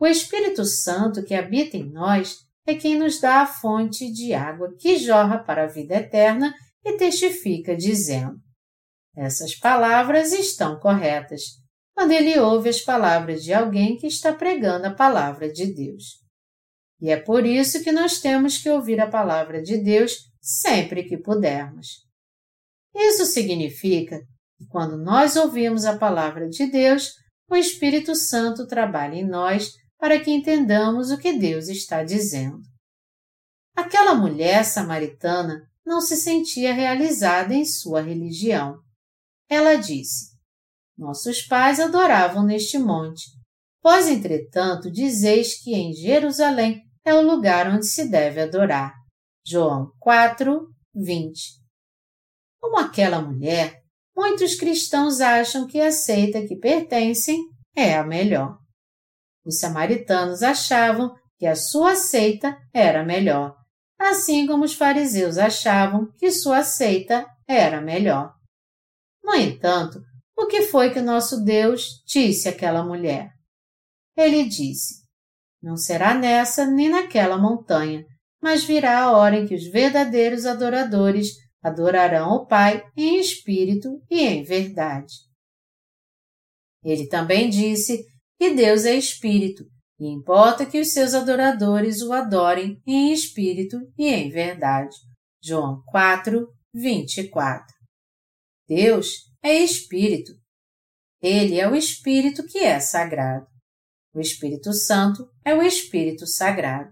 O 0.00 0.06
Espírito 0.06 0.64
Santo 0.64 1.22
que 1.22 1.34
habita 1.34 1.76
em 1.76 1.84
nós 1.84 2.38
é 2.66 2.74
quem 2.74 2.98
nos 2.98 3.20
dá 3.20 3.42
a 3.42 3.46
fonte 3.46 4.10
de 4.10 4.32
água 4.32 4.74
que 4.78 4.96
jorra 4.96 5.38
para 5.38 5.64
a 5.64 5.66
vida 5.66 5.94
eterna 5.94 6.54
e 6.82 6.96
testifica 6.96 7.76
dizendo: 7.76 8.38
Essas 9.14 9.54
palavras 9.54 10.32
estão 10.32 10.80
corretas, 10.80 11.42
quando 11.94 12.12
ele 12.12 12.38
ouve 12.38 12.70
as 12.70 12.80
palavras 12.80 13.44
de 13.44 13.52
alguém 13.52 13.98
que 13.98 14.06
está 14.06 14.32
pregando 14.32 14.86
a 14.86 14.94
palavra 14.94 15.52
de 15.52 15.66
Deus. 15.66 16.04
E 16.98 17.10
é 17.10 17.20
por 17.20 17.44
isso 17.44 17.84
que 17.84 17.92
nós 17.92 18.20
temos 18.20 18.56
que 18.56 18.70
ouvir 18.70 19.00
a 19.00 19.10
palavra 19.10 19.62
de 19.62 19.76
Deus 19.76 20.16
sempre 20.40 21.04
que 21.04 21.18
pudermos. 21.18 22.06
Isso 22.94 23.26
significa 23.26 24.18
que 24.56 24.66
quando 24.66 24.96
nós 24.96 25.36
ouvimos 25.36 25.84
a 25.84 25.98
palavra 25.98 26.48
de 26.48 26.70
Deus, 26.70 27.12
o 27.50 27.54
Espírito 27.54 28.14
Santo 28.14 28.66
trabalha 28.66 29.16
em 29.16 29.26
nós 29.26 29.72
para 30.00 30.18
que 30.18 30.30
entendamos 30.30 31.10
o 31.10 31.18
que 31.18 31.34
Deus 31.34 31.68
está 31.68 32.02
dizendo. 32.02 32.62
Aquela 33.76 34.14
mulher 34.14 34.64
samaritana 34.64 35.68
não 35.84 36.00
se 36.00 36.16
sentia 36.16 36.72
realizada 36.72 37.54
em 37.54 37.64
sua 37.64 38.00
religião. 38.00 38.80
Ela 39.48 39.76
disse: 39.76 40.30
Nossos 40.96 41.42
pais 41.42 41.78
adoravam 41.78 42.44
neste 42.44 42.78
monte. 42.78 43.24
Vós, 43.82 44.08
entretanto, 44.08 44.90
dizeis 44.90 45.62
que 45.62 45.74
em 45.74 45.92
Jerusalém 45.92 46.82
é 47.04 47.14
o 47.14 47.22
lugar 47.22 47.68
onde 47.68 47.86
se 47.86 48.08
deve 48.08 48.40
adorar. 48.40 48.94
João 49.46 49.92
4, 49.98 50.68
20. 50.94 51.60
Como 52.60 52.78
aquela 52.78 53.22
mulher, 53.22 53.82
muitos 54.14 54.54
cristãos 54.54 55.20
acham 55.20 55.66
que 55.66 55.80
a 55.80 55.90
seita 55.90 56.46
que 56.46 56.56
pertencem 56.56 57.42
é 57.74 57.94
a 57.96 58.04
melhor. 58.04 58.59
Os 59.50 59.58
samaritanos 59.58 60.44
achavam 60.44 61.12
que 61.36 61.44
a 61.44 61.56
sua 61.56 61.96
seita 61.96 62.56
era 62.72 63.02
melhor, 63.02 63.56
assim 63.98 64.46
como 64.46 64.64
os 64.64 64.74
fariseus 64.74 65.38
achavam 65.38 66.06
que 66.16 66.30
sua 66.30 66.62
seita 66.62 67.26
era 67.48 67.80
melhor. 67.80 68.32
No 69.24 69.34
entanto, 69.34 70.00
o 70.38 70.46
que 70.46 70.62
foi 70.62 70.92
que 70.92 71.00
nosso 71.00 71.42
Deus 71.42 72.00
disse 72.06 72.48
àquela 72.48 72.84
mulher? 72.84 73.32
Ele 74.16 74.44
disse: 74.44 75.02
Não 75.60 75.76
será 75.76 76.14
nessa 76.14 76.64
nem 76.64 76.88
naquela 76.88 77.36
montanha, 77.36 78.06
mas 78.40 78.62
virá 78.62 79.00
a 79.00 79.10
hora 79.10 79.36
em 79.36 79.48
que 79.48 79.56
os 79.56 79.66
verdadeiros 79.66 80.46
adoradores 80.46 81.26
adorarão 81.60 82.36
o 82.36 82.46
Pai 82.46 82.84
em 82.96 83.18
espírito 83.18 84.00
e 84.08 84.20
em 84.20 84.44
verdade. 84.44 85.12
Ele 86.84 87.08
também 87.08 87.50
disse 87.50 88.08
que 88.40 88.54
Deus 88.54 88.86
é 88.86 88.96
espírito, 88.96 89.66
e 89.98 90.06
importa 90.06 90.64
que 90.64 90.80
os 90.80 90.94
seus 90.94 91.12
adoradores 91.12 92.00
o 92.00 92.10
adorem 92.10 92.80
em 92.86 93.12
espírito 93.12 93.76
e 93.98 94.08
em 94.08 94.30
verdade. 94.30 94.96
João 95.44 95.82
4, 95.88 96.48
24. 96.72 97.66
Deus 98.66 99.30
é 99.42 99.58
espírito. 99.58 100.32
Ele 101.20 101.60
é 101.60 101.68
o 101.68 101.76
espírito 101.76 102.42
que 102.46 102.60
é 102.60 102.80
sagrado. 102.80 103.46
O 104.14 104.20
Espírito 104.20 104.72
Santo 104.72 105.30
é 105.44 105.54
o 105.54 105.62
Espírito 105.62 106.26
Sagrado. 106.26 106.90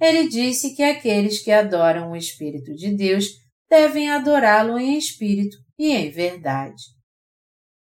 Ele 0.00 0.28
disse 0.28 0.76
que 0.76 0.84
aqueles 0.84 1.42
que 1.42 1.50
adoram 1.50 2.12
o 2.12 2.16
Espírito 2.16 2.72
de 2.72 2.96
Deus 2.96 3.26
devem 3.68 4.08
adorá-lo 4.08 4.78
em 4.78 4.96
espírito 4.96 5.56
e 5.76 5.90
em 5.90 6.08
verdade. 6.08 6.82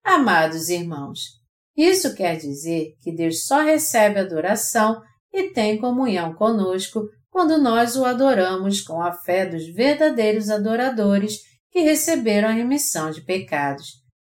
Amados 0.03 0.67
irmãos, 0.67 1.40
isso 1.75 2.15
quer 2.15 2.37
dizer 2.37 2.95
que 3.01 3.11
Deus 3.11 3.45
só 3.45 3.61
recebe 3.61 4.19
adoração 4.19 5.01
e 5.33 5.49
tem 5.51 5.79
comunhão 5.79 6.33
conosco 6.33 7.01
quando 7.29 7.57
nós 7.57 7.95
o 7.95 8.03
adoramos 8.03 8.81
com 8.81 9.01
a 9.01 9.13
fé 9.13 9.45
dos 9.45 9.65
verdadeiros 9.73 10.49
adoradores 10.49 11.39
que 11.71 11.79
receberam 11.79 12.49
a 12.49 12.51
remissão 12.51 13.09
de 13.09 13.21
pecados, 13.21 13.87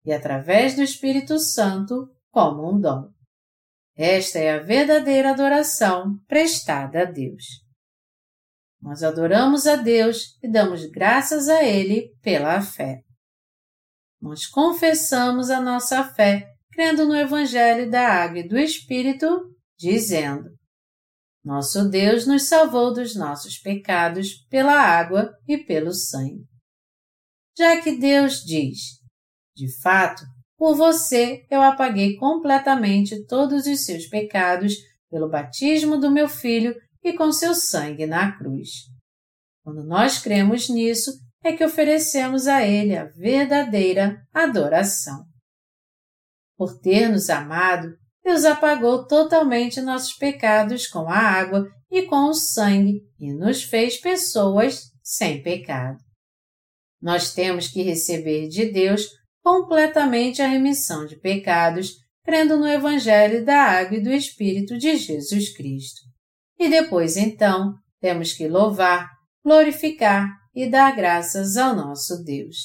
e 0.05 0.13
através 0.13 0.75
do 0.75 0.81
Espírito 0.81 1.37
Santo 1.37 2.07
como 2.31 2.73
um 2.73 2.79
dom. 2.79 3.09
Esta 3.97 4.39
é 4.39 4.53
a 4.53 4.59
verdadeira 4.59 5.31
adoração 5.31 6.17
prestada 6.27 7.01
a 7.01 7.05
Deus. 7.05 7.43
Nós 8.81 9.03
adoramos 9.03 9.67
a 9.67 9.75
Deus 9.75 10.37
e 10.41 10.49
damos 10.49 10.85
graças 10.85 11.49
a 11.49 11.63
Ele 11.63 12.13
pela 12.21 12.61
fé. 12.61 13.01
Nós 14.21 14.45
confessamos 14.45 15.49
a 15.49 15.59
nossa 15.59 16.03
fé 16.03 16.54
crendo 16.75 17.07
no 17.07 17.15
Evangelho 17.15 17.89
da 17.89 18.05
Água 18.05 18.39
e 18.39 18.47
do 18.47 18.57
Espírito, 18.59 19.25
dizendo: 19.79 20.49
Nosso 21.43 21.89
Deus 21.89 22.27
nos 22.27 22.49
salvou 22.49 22.93
dos 22.93 23.15
nossos 23.15 23.57
pecados 23.57 24.45
pela 24.49 24.73
água 24.73 25.33
e 25.47 25.57
pelo 25.57 25.93
sangue. 25.93 26.43
Já 27.57 27.81
que 27.81 27.97
Deus 27.97 28.43
diz: 28.43 28.99
De 29.55 29.67
fato, 29.81 30.21
por 30.57 30.75
você 30.75 31.45
eu 31.49 31.61
apaguei 31.61 32.17
completamente 32.17 33.25
todos 33.25 33.65
os 33.65 33.85
seus 33.85 34.05
pecados 34.07 34.75
pelo 35.09 35.29
batismo 35.29 35.97
do 35.97 36.11
meu 36.11 36.27
filho 36.27 36.75
e 37.01 37.13
com 37.13 37.31
seu 37.31 37.55
sangue 37.55 38.05
na 38.05 38.37
cruz. 38.37 38.69
Quando 39.63 39.81
nós 39.85 40.19
cremos 40.19 40.67
nisso, 40.67 41.11
é 41.41 41.53
que 41.53 41.63
oferecemos 41.63 42.47
a 42.47 42.65
Ele 42.65 42.97
a 42.97 43.05
verdadeira 43.05 44.21
adoração. 44.33 45.34
Por 46.57 46.79
ter 46.79 47.09
nos 47.09 47.29
amado, 47.29 47.93
Deus 48.23 48.43
apagou 48.45 49.05
totalmente 49.05 49.81
nossos 49.81 50.13
pecados 50.13 50.87
com 50.87 51.09
a 51.09 51.17
água 51.17 51.67
e 51.91 52.03
com 52.03 52.29
o 52.29 52.33
sangue 52.33 53.01
e 53.19 53.31
nos 53.33 53.63
fez 53.63 53.97
pessoas 53.97 54.85
sem 55.03 55.43
pecado. 55.43 55.97
Nós 57.01 57.33
temos 57.33 57.67
que 57.67 57.83
receber 57.83 58.47
de 58.47 58.71
Deus 58.71 59.07
completamente 59.43 60.41
a 60.41 60.47
remissão 60.47 61.05
de 61.05 61.19
pecados, 61.19 61.93
crendo 62.23 62.57
no 62.57 62.67
Evangelho 62.67 63.45
da 63.45 63.61
Água 63.61 63.97
e 63.97 64.01
do 64.01 64.11
Espírito 64.11 64.75
de 64.75 64.97
Jesus 64.97 65.55
Cristo. 65.55 66.01
E 66.57 66.67
depois, 66.67 67.15
então, 67.15 67.75
temos 68.01 68.33
que 68.33 68.47
louvar, 68.47 69.07
glorificar 69.43 70.27
e 70.55 70.67
dar 70.67 70.95
graças 70.95 71.57
ao 71.57 71.75
nosso 71.75 72.23
Deus. 72.23 72.57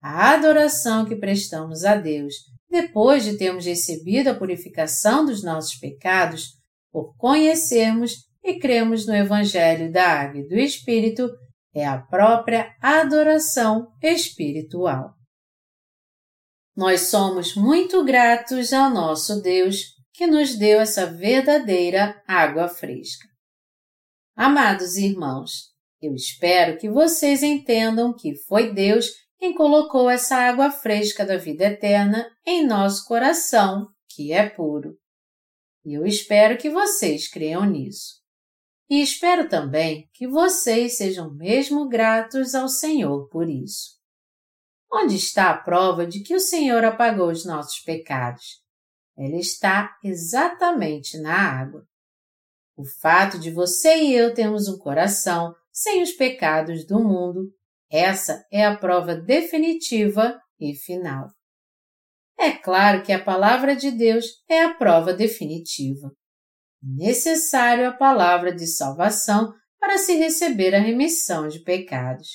A 0.00 0.34
adoração 0.34 1.04
que 1.04 1.16
prestamos 1.16 1.84
a 1.84 1.96
Deus 1.96 2.34
depois 2.74 3.22
de 3.22 3.38
termos 3.38 3.66
recebido 3.66 4.28
a 4.28 4.34
purificação 4.34 5.24
dos 5.24 5.44
nossos 5.44 5.76
pecados, 5.76 6.54
por 6.90 7.16
conhecermos 7.16 8.16
e 8.42 8.58
cremos 8.58 9.06
no 9.06 9.14
Evangelho 9.14 9.92
da 9.92 10.04
Água 10.04 10.40
e 10.40 10.48
do 10.48 10.56
Espírito, 10.56 11.30
é 11.72 11.86
a 11.86 11.98
própria 11.98 12.74
adoração 12.82 13.92
espiritual. 14.02 15.14
Nós 16.76 17.02
somos 17.02 17.54
muito 17.54 18.04
gratos 18.04 18.72
ao 18.72 18.90
nosso 18.90 19.40
Deus 19.40 19.94
que 20.12 20.26
nos 20.26 20.56
deu 20.56 20.80
essa 20.80 21.06
verdadeira 21.06 22.20
água 22.26 22.66
fresca. 22.66 23.28
Amados 24.34 24.96
irmãos, 24.96 25.72
eu 26.02 26.12
espero 26.12 26.76
que 26.76 26.90
vocês 26.90 27.44
entendam 27.44 28.12
que 28.12 28.34
foi 28.34 28.74
Deus 28.74 29.06
quem 29.44 29.52
colocou 29.52 30.08
essa 30.08 30.36
água 30.36 30.70
fresca 30.70 31.22
da 31.22 31.36
vida 31.36 31.64
eterna 31.66 32.26
em 32.46 32.66
nosso 32.66 33.04
coração, 33.04 33.88
que 34.08 34.32
é 34.32 34.48
puro. 34.48 34.96
E 35.84 35.92
eu 35.92 36.06
espero 36.06 36.56
que 36.56 36.70
vocês 36.70 37.28
creiam 37.28 37.66
nisso. 37.66 38.22
E 38.88 39.02
espero 39.02 39.46
também 39.46 40.08
que 40.14 40.26
vocês 40.26 40.96
sejam 40.96 41.34
mesmo 41.34 41.86
gratos 41.90 42.54
ao 42.54 42.70
Senhor 42.70 43.28
por 43.28 43.50
isso. 43.50 43.98
Onde 44.90 45.16
está 45.16 45.50
a 45.50 45.58
prova 45.58 46.06
de 46.06 46.20
que 46.20 46.34
o 46.34 46.40
Senhor 46.40 46.82
apagou 46.82 47.30
os 47.30 47.44
nossos 47.44 47.80
pecados? 47.80 48.62
Ela 49.14 49.36
está 49.36 49.94
exatamente 50.02 51.18
na 51.18 51.34
água. 51.34 51.86
O 52.78 52.84
fato 52.98 53.38
de 53.38 53.50
você 53.50 54.04
e 54.04 54.14
eu 54.14 54.32
termos 54.32 54.68
um 54.68 54.78
coração 54.78 55.54
sem 55.70 56.02
os 56.02 56.12
pecados 56.12 56.86
do 56.86 56.98
mundo, 56.98 57.52
essa 57.94 58.44
é 58.50 58.64
a 58.64 58.76
prova 58.76 59.14
definitiva 59.14 60.40
e 60.58 60.74
final. 60.74 61.28
É 62.36 62.50
claro 62.50 63.04
que 63.04 63.12
a 63.12 63.22
palavra 63.22 63.76
de 63.76 63.92
Deus 63.92 64.26
é 64.48 64.62
a 64.62 64.74
prova 64.74 65.12
definitiva. 65.12 66.10
Necessário 66.82 67.88
a 67.88 67.92
palavra 67.92 68.52
de 68.52 68.66
salvação 68.66 69.54
para 69.78 69.96
se 69.96 70.14
receber 70.14 70.74
a 70.74 70.80
remissão 70.80 71.46
de 71.46 71.60
pecados. 71.60 72.28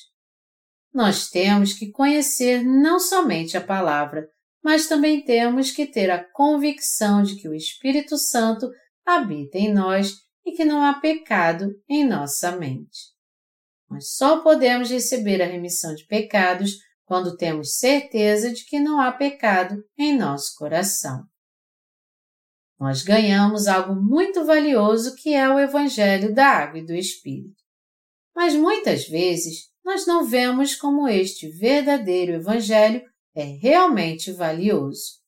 Nós 0.94 1.30
temos 1.30 1.74
que 1.74 1.92
conhecer 1.92 2.64
não 2.64 2.98
somente 2.98 3.58
a 3.58 3.62
palavra, 3.62 4.28
mas 4.64 4.88
também 4.88 5.24
temos 5.24 5.72
que 5.72 5.86
ter 5.86 6.10
a 6.10 6.24
convicção 6.32 7.22
de 7.22 7.36
que 7.36 7.50
o 7.50 7.54
Espírito 7.54 8.18
Santo 8.18 8.70
habita 9.06 9.58
em 9.58 9.74
nós 9.74 10.16
e 10.46 10.54
que 10.54 10.64
não 10.64 10.82
há 10.84 10.94
pecado 11.00 11.76
em 11.88 12.08
nossa 12.08 12.52
mente. 12.54 13.19
Nós 13.90 14.12
só 14.12 14.42
podemos 14.42 14.90
receber 14.90 15.42
a 15.42 15.48
remissão 15.48 15.96
de 15.96 16.06
pecados 16.06 16.78
quando 17.06 17.36
temos 17.36 17.76
certeza 17.76 18.54
de 18.54 18.64
que 18.66 18.80
não 18.80 19.00
há 19.02 19.12
pecado 19.12 19.84
em 19.98 20.16
nosso 20.16 20.56
coração. 20.56 21.24
Nós 22.80 23.02
ganhamos 23.02 23.68
algo 23.68 23.96
muito 23.96 24.46
valioso 24.46 25.16
que 25.16 25.34
é 25.34 25.50
o 25.50 25.60
Evangelho 25.60 26.34
da 26.34 26.46
Água 26.46 26.80
e 26.80 26.86
do 26.86 26.94
Espírito. 26.94 27.62
Mas 28.34 28.54
muitas 28.54 29.08
vezes 29.08 29.70
nós 29.84 30.06
não 30.06 30.24
vemos 30.24 30.76
como 30.76 31.10
este 31.10 31.50
verdadeiro 31.50 32.34
Evangelho 32.34 33.02
é 33.36 33.44
realmente 33.44 34.32
valioso. 34.32 35.20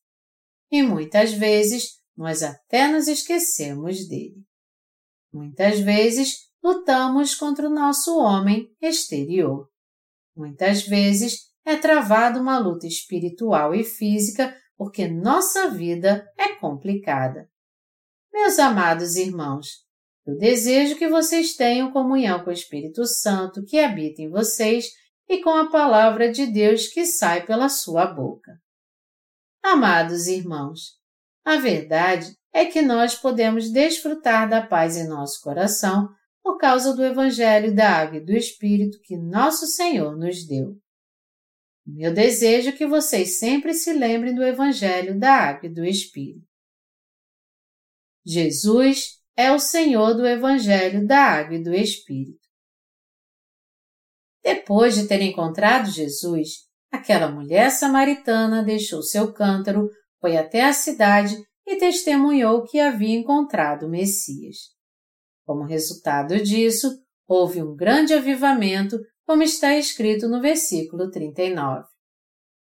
E 0.71 0.83
muitas 0.83 1.33
vezes 1.33 1.99
nós 2.15 2.43
até 2.43 2.87
nos 2.87 3.07
esquecemos 3.07 4.07
dele. 4.07 4.41
Muitas 5.33 5.79
vezes 5.79 6.50
lutamos 6.63 7.35
contra 7.35 7.67
o 7.67 7.73
nosso 7.73 8.17
homem 8.17 8.69
exterior. 8.81 9.67
Muitas 10.35 10.83
vezes 10.83 11.51
é 11.65 11.75
travada 11.75 12.39
uma 12.39 12.57
luta 12.57 12.87
espiritual 12.87 13.73
e 13.75 13.83
física 13.83 14.55
porque 14.77 15.07
nossa 15.07 15.69
vida 15.69 16.27
é 16.37 16.55
complicada. 16.55 17.47
Meus 18.33 18.57
amados 18.57 19.15
irmãos, 19.15 19.67
eu 20.25 20.37
desejo 20.37 20.95
que 20.95 21.07
vocês 21.07 21.55
tenham 21.55 21.91
comunhão 21.91 22.43
com 22.43 22.49
o 22.49 22.53
Espírito 22.53 23.05
Santo 23.05 23.63
que 23.65 23.79
habita 23.79 24.21
em 24.21 24.29
vocês 24.29 24.85
e 25.27 25.41
com 25.41 25.51
a 25.51 25.69
palavra 25.69 26.31
de 26.31 26.45
Deus 26.45 26.87
que 26.87 27.05
sai 27.05 27.45
pela 27.45 27.69
sua 27.69 28.05
boca. 28.05 28.51
Amados 29.63 30.27
irmãos, 30.27 30.99
a 31.45 31.57
verdade 31.57 32.35
é 32.53 32.65
que 32.65 32.81
nós 32.81 33.15
podemos 33.15 33.71
desfrutar 33.71 34.49
da 34.49 34.65
paz 34.65 34.97
em 34.97 35.07
nosso 35.07 35.41
coração 35.41 36.09
por 36.43 36.57
causa 36.57 36.95
do 36.95 37.03
Evangelho 37.03 37.73
da 37.75 37.89
Água 37.89 38.17
e 38.17 38.25
do 38.25 38.33
Espírito 38.33 38.99
que 39.01 39.17
nosso 39.17 39.67
Senhor 39.67 40.17
nos 40.17 40.45
deu. 40.45 40.77
Meu 41.85 42.13
desejo 42.13 42.69
é 42.69 42.71
que 42.71 42.85
vocês 42.87 43.39
sempre 43.39 43.73
se 43.73 43.93
lembrem 43.93 44.33
do 44.33 44.43
Evangelho 44.43 45.19
da 45.19 45.33
Água 45.33 45.67
e 45.67 45.73
do 45.73 45.83
Espírito. 45.83 46.45
Jesus 48.25 49.19
é 49.35 49.51
o 49.51 49.59
Senhor 49.59 50.13
do 50.13 50.25
Evangelho 50.25 51.05
da 51.05 51.19
Água 51.19 51.55
e 51.55 51.63
do 51.63 51.73
Espírito. 51.73 52.39
Depois 54.43 54.95
de 54.95 55.07
ter 55.07 55.21
encontrado 55.21 55.89
Jesus, 55.89 56.67
aquela 56.91 57.31
mulher 57.31 57.69
samaritana 57.71 58.63
deixou 58.63 59.01
seu 59.01 59.33
cântaro, 59.33 59.89
foi 60.19 60.37
até 60.37 60.63
a 60.63 60.73
cidade 60.73 61.35
e 61.65 61.77
testemunhou 61.77 62.63
que 62.63 62.79
havia 62.79 63.15
encontrado 63.15 63.85
o 63.85 63.89
Messias. 63.89 64.57
Como 65.51 65.65
resultado 65.65 66.41
disso, 66.41 66.97
houve 67.27 67.61
um 67.61 67.75
grande 67.75 68.13
avivamento, 68.13 68.97
como 69.27 69.43
está 69.43 69.77
escrito 69.77 70.29
no 70.29 70.39
versículo 70.39 71.11
39. 71.11 71.83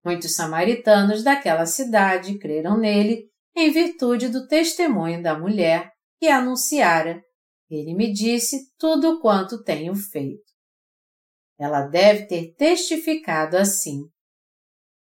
Muitos 0.04 0.34
samaritanos 0.34 1.24
daquela 1.24 1.64
cidade 1.64 2.38
creram 2.38 2.76
nele 2.76 3.30
em 3.56 3.70
virtude 3.70 4.28
do 4.28 4.46
testemunho 4.46 5.22
da 5.22 5.38
mulher 5.38 5.90
que 6.20 6.28
anunciara. 6.28 7.22
Ele 7.70 7.94
me 7.94 8.12
disse 8.12 8.70
tudo 8.78 9.20
quanto 9.22 9.64
tenho 9.64 9.94
feito. 9.94 10.44
Ela 11.58 11.80
deve 11.86 12.26
ter 12.26 12.54
testificado 12.58 13.56
assim. 13.56 14.02
O 14.02 14.10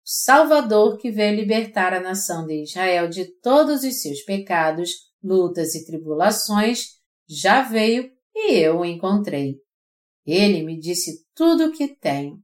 Salvador 0.04 0.98
que 0.98 1.10
veio 1.10 1.34
libertar 1.34 1.92
a 1.92 1.98
nação 1.98 2.46
de 2.46 2.62
Israel 2.62 3.08
de 3.08 3.24
todos 3.40 3.82
os 3.82 4.00
seus 4.00 4.22
pecados, 4.22 4.92
lutas 5.20 5.74
e 5.74 5.84
tribulações, 5.84 6.95
já 7.29 7.62
veio 7.62 8.11
e 8.35 8.53
eu 8.55 8.79
o 8.79 8.85
encontrei. 8.85 9.57
Ele 10.24 10.62
me 10.62 10.79
disse 10.79 11.24
tudo 11.35 11.66
o 11.66 11.72
que 11.72 11.89
tenho. 11.97 12.43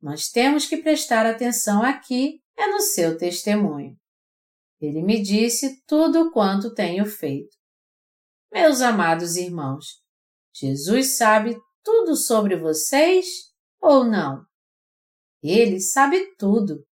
Nós 0.00 0.28
temos 0.28 0.66
que 0.66 0.78
prestar 0.78 1.26
atenção 1.26 1.82
aqui 1.82 2.40
é 2.56 2.66
no 2.66 2.80
seu 2.80 3.16
testemunho. 3.16 3.96
Ele 4.80 5.02
me 5.02 5.22
disse 5.22 5.80
tudo 5.86 6.32
quanto 6.32 6.74
tenho 6.74 7.06
feito. 7.06 7.56
Meus 8.52 8.80
amados 8.80 9.36
irmãos, 9.36 10.02
Jesus 10.52 11.16
sabe 11.16 11.56
tudo 11.84 12.16
sobre 12.16 12.56
vocês 12.56 13.26
ou 13.80 14.04
não? 14.04 14.44
Ele 15.42 15.80
sabe 15.80 16.34
tudo. 16.36 16.84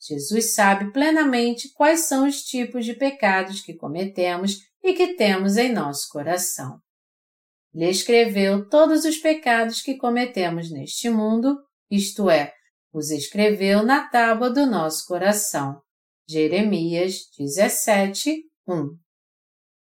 Jesus 0.00 0.54
sabe 0.54 0.92
plenamente 0.92 1.72
quais 1.74 2.00
são 2.00 2.26
os 2.26 2.42
tipos 2.42 2.84
de 2.84 2.94
pecados 2.94 3.60
que 3.60 3.74
cometemos 3.74 4.58
e 4.82 4.94
que 4.94 5.14
temos 5.14 5.56
em 5.56 5.72
nosso 5.72 6.08
coração. 6.10 6.80
Ele 7.72 7.88
escreveu 7.88 8.68
todos 8.68 9.04
os 9.04 9.18
pecados 9.18 9.80
que 9.80 9.96
cometemos 9.96 10.70
neste 10.70 11.08
mundo, 11.08 11.56
isto 11.90 12.28
é, 12.28 12.52
os 12.92 13.10
escreveu 13.10 13.84
na 13.84 14.08
tábua 14.08 14.50
do 14.50 14.66
nosso 14.66 15.06
coração. 15.06 15.80
Jeremias 16.28 17.28
17, 17.38 18.44
1. 18.66 18.98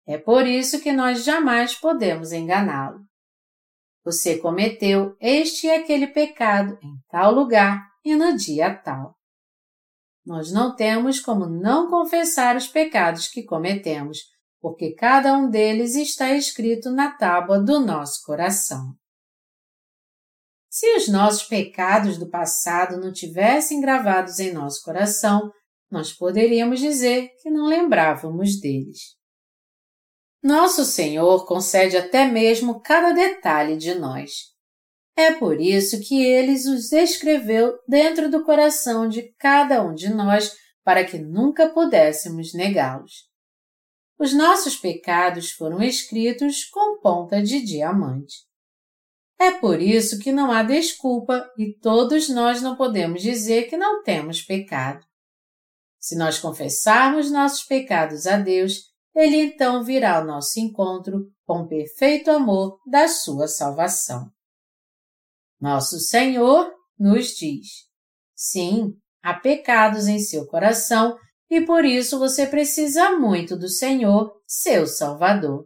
É 0.05 0.17
por 0.17 0.45
isso 0.45 0.81
que 0.81 0.91
nós 0.91 1.23
jamais 1.23 1.75
podemos 1.75 2.31
enganá-lo. 2.31 2.99
Você 4.03 4.37
cometeu 4.37 5.15
este 5.19 5.67
e 5.67 5.71
aquele 5.71 6.07
pecado 6.07 6.77
em 6.83 6.95
tal 7.09 7.33
lugar 7.33 7.87
e 8.03 8.15
no 8.15 8.35
dia 8.35 8.75
tal. 8.75 9.15
Nós 10.25 10.51
não 10.51 10.75
temos 10.75 11.19
como 11.19 11.45
não 11.45 11.89
confessar 11.89 12.55
os 12.55 12.67
pecados 12.67 13.27
que 13.27 13.43
cometemos, 13.43 14.19
porque 14.63 14.93
cada 14.93 15.33
um 15.33 15.49
deles 15.49 15.93
está 15.93 16.31
escrito 16.31 16.89
na 16.89 17.11
tábua 17.11 17.59
do 17.59 17.81
nosso 17.81 18.23
coração. 18.23 18.95
Se 20.69 20.95
os 20.95 21.09
nossos 21.09 21.43
pecados 21.43 22.17
do 22.17 22.29
passado 22.29 22.95
não 22.95 23.11
tivessem 23.11 23.81
gravados 23.81 24.39
em 24.39 24.53
nosso 24.53 24.81
coração, 24.81 25.51
nós 25.91 26.13
poderíamos 26.13 26.79
dizer 26.79 27.31
que 27.41 27.49
não 27.49 27.67
lembrávamos 27.67 28.57
deles. 28.57 29.17
Nosso 30.41 30.85
Senhor 30.85 31.45
concede 31.45 31.97
até 31.97 32.25
mesmo 32.25 32.79
cada 32.79 33.11
detalhe 33.11 33.75
de 33.75 33.93
nós. 33.95 34.31
É 35.17 35.33
por 35.33 35.59
isso 35.59 35.99
que 35.99 36.25
ele 36.25 36.53
os 36.53 36.93
escreveu 36.93 37.77
dentro 37.85 38.31
do 38.31 38.45
coração 38.45 39.09
de 39.09 39.23
cada 39.37 39.83
um 39.83 39.93
de 39.93 40.07
nós 40.07 40.55
para 40.85 41.03
que 41.03 41.17
nunca 41.17 41.67
pudéssemos 41.67 42.53
negá-los. 42.53 43.32
Os 44.23 44.33
nossos 44.33 44.77
pecados 44.77 45.51
foram 45.51 45.83
escritos 45.83 46.63
com 46.63 46.97
ponta 47.01 47.43
de 47.43 47.61
diamante. 47.61 48.37
É 49.37 49.51
por 49.51 49.81
isso 49.81 50.17
que 50.17 50.31
não 50.31 50.49
há 50.49 50.63
desculpa 50.63 51.45
e 51.57 51.77
todos 51.77 52.29
nós 52.29 52.61
não 52.61 52.77
podemos 52.77 53.21
dizer 53.21 53.63
que 53.63 53.75
não 53.75 54.01
temos 54.01 54.41
pecado. 54.41 55.05
Se 55.99 56.15
nós 56.15 56.39
confessarmos 56.39 57.29
nossos 57.29 57.65
pecados 57.65 58.25
a 58.25 58.37
Deus, 58.37 58.83
Ele 59.13 59.35
então 59.35 59.83
virá 59.83 60.19
ao 60.19 60.25
nosso 60.25 60.57
encontro 60.57 61.29
com 61.45 61.67
perfeito 61.67 62.31
amor 62.31 62.79
da 62.89 63.09
sua 63.09 63.45
salvação. 63.49 64.31
Nosso 65.59 65.99
Senhor 65.99 66.71
nos 66.97 67.35
diz: 67.35 67.67
sim, 68.33 68.93
há 69.21 69.33
pecados 69.33 70.07
em 70.07 70.19
seu 70.19 70.47
coração 70.47 71.17
e 71.55 71.63
por 71.65 71.85
isso 71.85 72.17
você 72.17 72.47
precisa 72.47 73.11
muito 73.11 73.55
do 73.55 73.69
Senhor, 73.69 74.41
seu 74.47 74.87
Salvador. 74.87 75.65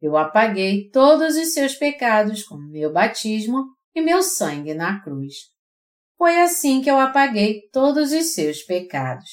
Eu 0.00 0.16
apaguei 0.16 0.88
todos 0.90 1.36
os 1.36 1.52
seus 1.52 1.74
pecados 1.74 2.42
com 2.42 2.56
meu 2.56 2.90
batismo 2.90 3.66
e 3.94 4.00
meu 4.00 4.22
sangue 4.22 4.72
na 4.72 5.02
cruz. 5.02 5.34
Foi 6.16 6.40
assim 6.40 6.80
que 6.80 6.90
eu 6.90 6.98
apaguei 6.98 7.68
todos 7.70 8.12
os 8.12 8.32
seus 8.32 8.62
pecados. 8.62 9.28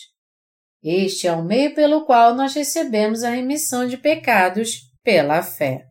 Este 0.83 1.25
é 1.25 1.31
o 1.31 1.45
meio 1.45 1.73
pelo 1.73 2.05
qual 2.05 2.35
nós 2.35 2.53
recebemos 2.53 3.23
a 3.23 3.29
remissão 3.29 3.87
de 3.87 3.95
pecados 3.95 4.81
pela 5.01 5.41
fé. 5.41 5.85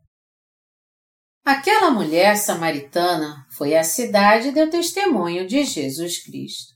Aquela 1.43 1.91
mulher 1.91 2.37
samaritana 2.37 3.47
foi 3.57 3.75
à 3.75 3.83
cidade 3.83 4.49
e 4.49 4.53
deu 4.53 4.69
testemunho 4.69 5.47
de 5.47 5.65
Jesus 5.65 6.23
Cristo. 6.23 6.74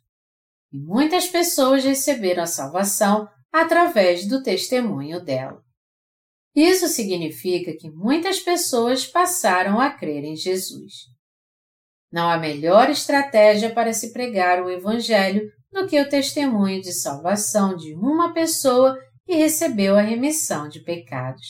E 0.72 0.78
muitas 0.78 1.26
pessoas 1.26 1.84
receberam 1.84 2.42
a 2.42 2.46
salvação 2.46 3.28
através 3.52 4.26
do 4.26 4.42
testemunho 4.42 5.24
dela. 5.24 5.62
Isso 6.54 6.88
significa 6.88 7.72
que 7.76 7.90
muitas 7.90 8.40
pessoas 8.40 9.06
passaram 9.06 9.80
a 9.80 9.90
crer 9.90 10.24
em 10.24 10.36
Jesus. 10.36 10.92
Não 12.10 12.28
há 12.28 12.38
melhor 12.38 12.90
estratégia 12.90 13.72
para 13.72 13.92
se 13.92 14.12
pregar 14.12 14.62
o 14.62 14.70
Evangelho 14.70 15.48
do 15.70 15.86
que 15.86 16.00
o 16.00 16.08
testemunho 16.08 16.80
de 16.80 16.92
salvação 16.92 17.76
de 17.76 17.94
uma 17.94 18.32
pessoa 18.32 18.98
que 19.26 19.34
recebeu 19.34 19.96
a 19.96 20.02
remissão 20.02 20.68
de 20.68 20.82
pecados. 20.82 21.46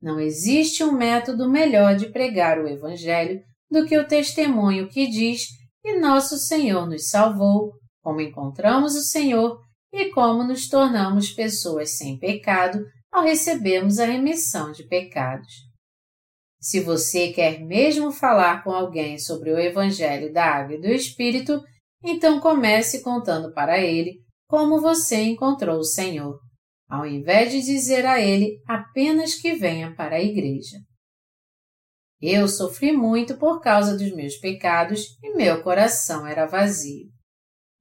Não 0.00 0.18
existe 0.18 0.82
um 0.82 0.92
método 0.92 1.48
melhor 1.48 1.94
de 1.94 2.08
pregar 2.08 2.58
o 2.58 2.66
Evangelho 2.66 3.40
do 3.70 3.86
que 3.86 3.98
o 3.98 4.08
testemunho 4.08 4.88
que 4.88 5.06
diz 5.06 5.42
que 5.82 5.98
nosso 5.98 6.38
Senhor 6.38 6.88
nos 6.88 7.08
salvou 7.10 7.72
como 8.02 8.20
encontramos 8.20 8.94
o 8.94 9.02
Senhor 9.02 9.60
e 9.92 10.10
como 10.10 10.44
nos 10.44 10.68
tornamos 10.68 11.30
pessoas 11.30 11.96
sem 11.96 12.18
pecado 12.18 12.84
ao 13.12 13.24
recebermos 13.24 13.98
a 13.98 14.06
remissão 14.06 14.72
de 14.72 14.84
pecados. 14.84 15.52
Se 16.60 16.80
você 16.80 17.32
quer 17.32 17.60
mesmo 17.60 18.12
falar 18.12 18.62
com 18.62 18.70
alguém 18.70 19.18
sobre 19.18 19.50
o 19.50 19.58
Evangelho 19.58 20.32
da 20.32 20.44
Água 20.44 20.76
e 20.76 20.80
do 20.80 20.88
Espírito, 20.88 21.60
então 22.04 22.38
comece 22.38 23.02
contando 23.02 23.52
para 23.52 23.80
ele 23.80 24.18
como 24.46 24.80
você 24.80 25.22
encontrou 25.22 25.78
o 25.78 25.84
Senhor, 25.84 26.38
ao 26.88 27.06
invés 27.06 27.50
de 27.50 27.62
dizer 27.62 28.04
a 28.04 28.20
ele 28.20 28.60
apenas 28.68 29.34
que 29.34 29.54
venha 29.54 29.94
para 29.94 30.16
a 30.16 30.22
igreja. 30.22 30.76
Eu 32.20 32.46
sofri 32.46 32.92
muito 32.92 33.38
por 33.38 33.60
causa 33.60 33.96
dos 33.96 34.14
meus 34.14 34.36
pecados 34.36 35.16
e 35.22 35.34
meu 35.34 35.62
coração 35.62 36.26
era 36.26 36.46
vazio 36.46 37.08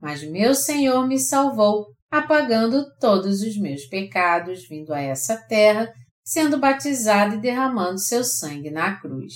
mas 0.02 0.24
meu 0.24 0.56
Senhor 0.56 1.08
me 1.08 1.20
salvou, 1.20 1.88
apagando 2.10 2.86
todos 3.00 3.41
os 3.41 3.58
meus 3.58 3.86
pecados, 3.86 4.68
vindo 4.68 4.93
a 4.93 5.00
essa 5.00 5.38
terra, 5.47 5.91
sendo 6.24 6.60
batizado 6.60 7.36
e 7.36 7.41
derramando 7.41 8.00
seu 8.00 8.24
sangue 8.24 8.70
na 8.70 9.00
cruz. 9.00 9.34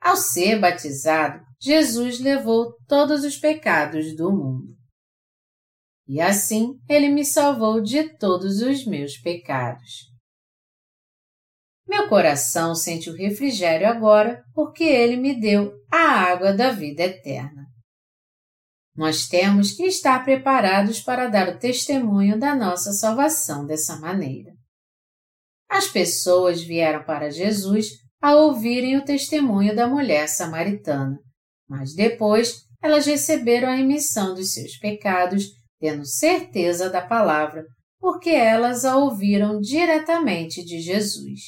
Ao 0.00 0.16
ser 0.16 0.60
batizado, 0.60 1.42
Jesus 1.60 2.20
levou 2.20 2.74
todos 2.86 3.24
os 3.24 3.36
pecados 3.36 4.14
do 4.14 4.30
mundo. 4.30 4.74
E 6.06 6.20
assim 6.20 6.74
ele 6.88 7.08
me 7.08 7.24
salvou 7.24 7.80
de 7.80 8.16
todos 8.18 8.60
os 8.60 8.86
meus 8.86 9.16
pecados. 9.16 10.12
Meu 11.86 12.08
coração 12.08 12.74
sente 12.74 13.08
o 13.08 13.16
refrigério 13.16 13.86
agora 13.86 14.42
porque 14.54 14.84
ele 14.84 15.16
me 15.16 15.38
deu 15.38 15.72
a 15.92 15.98
água 15.98 16.52
da 16.52 16.70
vida 16.70 17.02
eterna. 17.02 17.73
Nós 18.96 19.26
temos 19.26 19.72
que 19.72 19.84
estar 19.84 20.24
preparados 20.24 21.00
para 21.00 21.28
dar 21.28 21.48
o 21.48 21.58
testemunho 21.58 22.38
da 22.38 22.54
nossa 22.54 22.92
salvação 22.92 23.66
dessa 23.66 23.98
maneira. 23.98 24.52
As 25.68 25.88
pessoas 25.88 26.62
vieram 26.62 27.02
para 27.04 27.30
Jesus 27.30 27.88
ao 28.22 28.48
ouvirem 28.48 28.96
o 28.96 29.04
testemunho 29.04 29.74
da 29.74 29.88
mulher 29.88 30.28
samaritana, 30.28 31.18
mas 31.68 31.94
depois 31.94 32.64
elas 32.80 33.06
receberam 33.06 33.68
a 33.68 33.74
remissão 33.74 34.34
dos 34.34 34.52
seus 34.52 34.76
pecados, 34.76 35.46
tendo 35.80 36.06
certeza 36.06 36.88
da 36.88 37.04
palavra, 37.04 37.64
porque 37.98 38.30
elas 38.30 38.84
a 38.84 38.96
ouviram 38.96 39.58
diretamente 39.60 40.64
de 40.64 40.80
Jesus. 40.80 41.40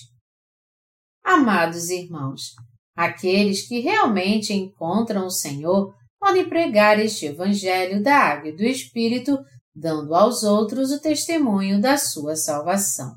Amados 1.23 1.91
irmãos, 1.91 2.53
aqueles 2.97 3.69
que 3.69 3.81
realmente 3.81 4.53
encontram 4.53 5.27
o 5.27 5.31
Senhor 5.31 5.95
podem 6.27 6.49
pregar 6.49 6.99
este 6.99 7.27
Evangelho 7.27 8.03
da 8.03 8.17
Água 8.17 8.49
e 8.49 8.57
do 8.57 8.65
Espírito, 8.65 9.39
dando 9.73 10.13
aos 10.13 10.43
outros 10.43 10.91
o 10.91 11.01
testemunho 11.01 11.81
da 11.81 11.97
sua 11.97 12.35
salvação. 12.35 13.15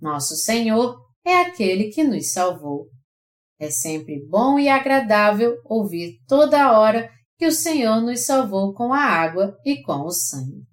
Nosso 0.00 0.34
Senhor 0.34 0.96
é 1.26 1.42
aquele 1.42 1.90
que 1.90 2.02
nos 2.02 2.32
salvou. 2.32 2.86
É 3.60 3.70
sempre 3.70 4.26
bom 4.26 4.58
e 4.58 4.66
agradável 4.66 5.56
ouvir 5.66 6.16
toda 6.26 6.72
hora 6.72 7.10
que 7.36 7.46
o 7.46 7.52
Senhor 7.52 8.00
nos 8.00 8.20
salvou 8.24 8.72
com 8.72 8.90
a 8.90 9.00
água 9.00 9.54
e 9.62 9.82
com 9.82 10.06
o 10.06 10.10
sangue. 10.10 10.64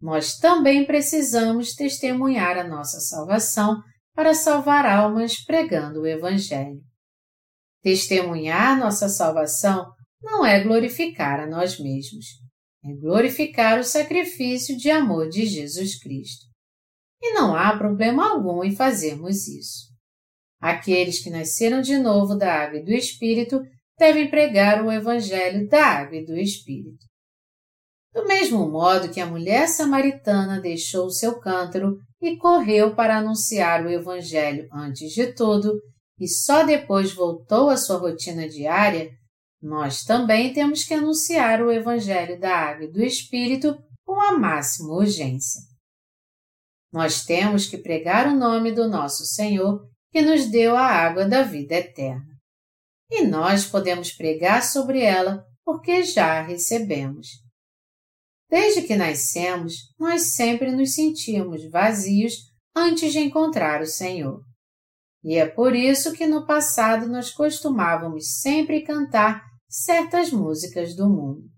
Nós 0.00 0.36
também 0.36 0.86
precisamos 0.86 1.74
testemunhar 1.74 2.56
a 2.56 2.62
nossa 2.62 3.00
salvação 3.00 3.82
para 4.14 4.32
salvar 4.32 4.86
almas 4.86 5.44
pregando 5.44 6.02
o 6.02 6.06
Evangelho. 6.06 6.80
Testemunhar 7.82 8.78
nossa 8.78 9.08
salvação 9.08 9.92
não 10.24 10.44
é 10.44 10.62
glorificar 10.62 11.38
a 11.40 11.46
nós 11.46 11.78
mesmos, 11.78 12.26
é 12.84 12.92
glorificar 12.94 13.78
o 13.78 13.84
sacrifício 13.84 14.76
de 14.76 14.90
amor 14.90 15.28
de 15.28 15.46
Jesus 15.46 15.98
Cristo. 15.98 16.46
E 17.22 17.32
não 17.32 17.54
há 17.54 17.76
problema 17.76 18.30
algum 18.30 18.64
em 18.64 18.74
fazermos 18.74 19.46
isso. 19.46 19.92
Aqueles 20.60 21.22
que 21.22 21.30
nasceram 21.30 21.80
de 21.80 21.98
novo 21.98 22.34
da 22.36 22.52
água 22.52 22.78
e 22.78 22.84
do 22.84 22.92
Espírito 22.92 23.60
devem 23.98 24.30
pregar 24.30 24.84
o 24.84 24.90
Evangelho 24.90 25.68
da 25.68 25.86
água 25.86 26.16
e 26.16 26.24
do 26.24 26.36
Espírito. 26.36 27.04
Do 28.14 28.26
mesmo 28.26 28.70
modo 28.70 29.10
que 29.10 29.20
a 29.20 29.26
mulher 29.26 29.68
samaritana 29.68 30.60
deixou 30.60 31.10
seu 31.10 31.38
cântaro 31.40 31.98
e 32.20 32.36
correu 32.36 32.94
para 32.94 33.18
anunciar 33.18 33.84
o 33.84 33.90
Evangelho 33.90 34.68
antes 34.72 35.12
de 35.12 35.32
tudo, 35.34 35.72
e 36.18 36.28
só 36.28 36.64
depois 36.64 37.12
voltou 37.12 37.68
à 37.68 37.76
sua 37.76 37.98
rotina 37.98 38.48
diária, 38.48 39.10
nós 39.64 40.04
também 40.04 40.52
temos 40.52 40.84
que 40.84 40.92
anunciar 40.92 41.62
o 41.62 41.72
Evangelho 41.72 42.38
da 42.38 42.54
Água 42.54 42.84
e 42.84 42.92
do 42.92 43.02
Espírito 43.02 43.74
com 44.04 44.20
a 44.20 44.38
máxima 44.38 44.92
urgência. 44.92 45.62
Nós 46.92 47.24
temos 47.24 47.66
que 47.66 47.78
pregar 47.78 48.28
o 48.28 48.36
nome 48.36 48.72
do 48.72 48.86
nosso 48.86 49.24
Senhor 49.24 49.88
que 50.12 50.20
nos 50.20 50.50
deu 50.50 50.76
a 50.76 50.86
água 50.86 51.26
da 51.26 51.42
vida 51.42 51.76
eterna. 51.76 52.26
E 53.10 53.26
nós 53.26 53.64
podemos 53.64 54.12
pregar 54.12 54.62
sobre 54.62 55.00
ela 55.00 55.42
porque 55.64 56.02
já 56.02 56.40
a 56.40 56.42
recebemos. 56.42 57.28
Desde 58.50 58.82
que 58.82 58.94
nascemos, 58.94 59.76
nós 59.98 60.34
sempre 60.34 60.72
nos 60.72 60.94
sentimos 60.94 61.64
vazios 61.70 62.34
antes 62.76 63.14
de 63.14 63.20
encontrar 63.20 63.80
o 63.80 63.86
Senhor. 63.86 64.42
E 65.24 65.36
é 65.36 65.46
por 65.46 65.74
isso 65.74 66.12
que 66.12 66.26
no 66.26 66.46
passado 66.46 67.08
nós 67.08 67.30
costumávamos 67.30 68.40
sempre 68.42 68.82
cantar 68.82 69.53
certas 69.74 70.30
músicas 70.30 70.94
do 70.94 71.08
mundo. 71.08 71.50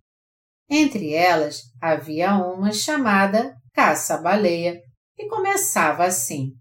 Entre 0.70 1.12
elas 1.12 1.60
havia 1.80 2.34
uma 2.36 2.72
chamada 2.72 3.54
Caça-Baleia, 3.74 4.80
que 5.14 5.28
começava 5.28 6.04
assim: 6.04 6.52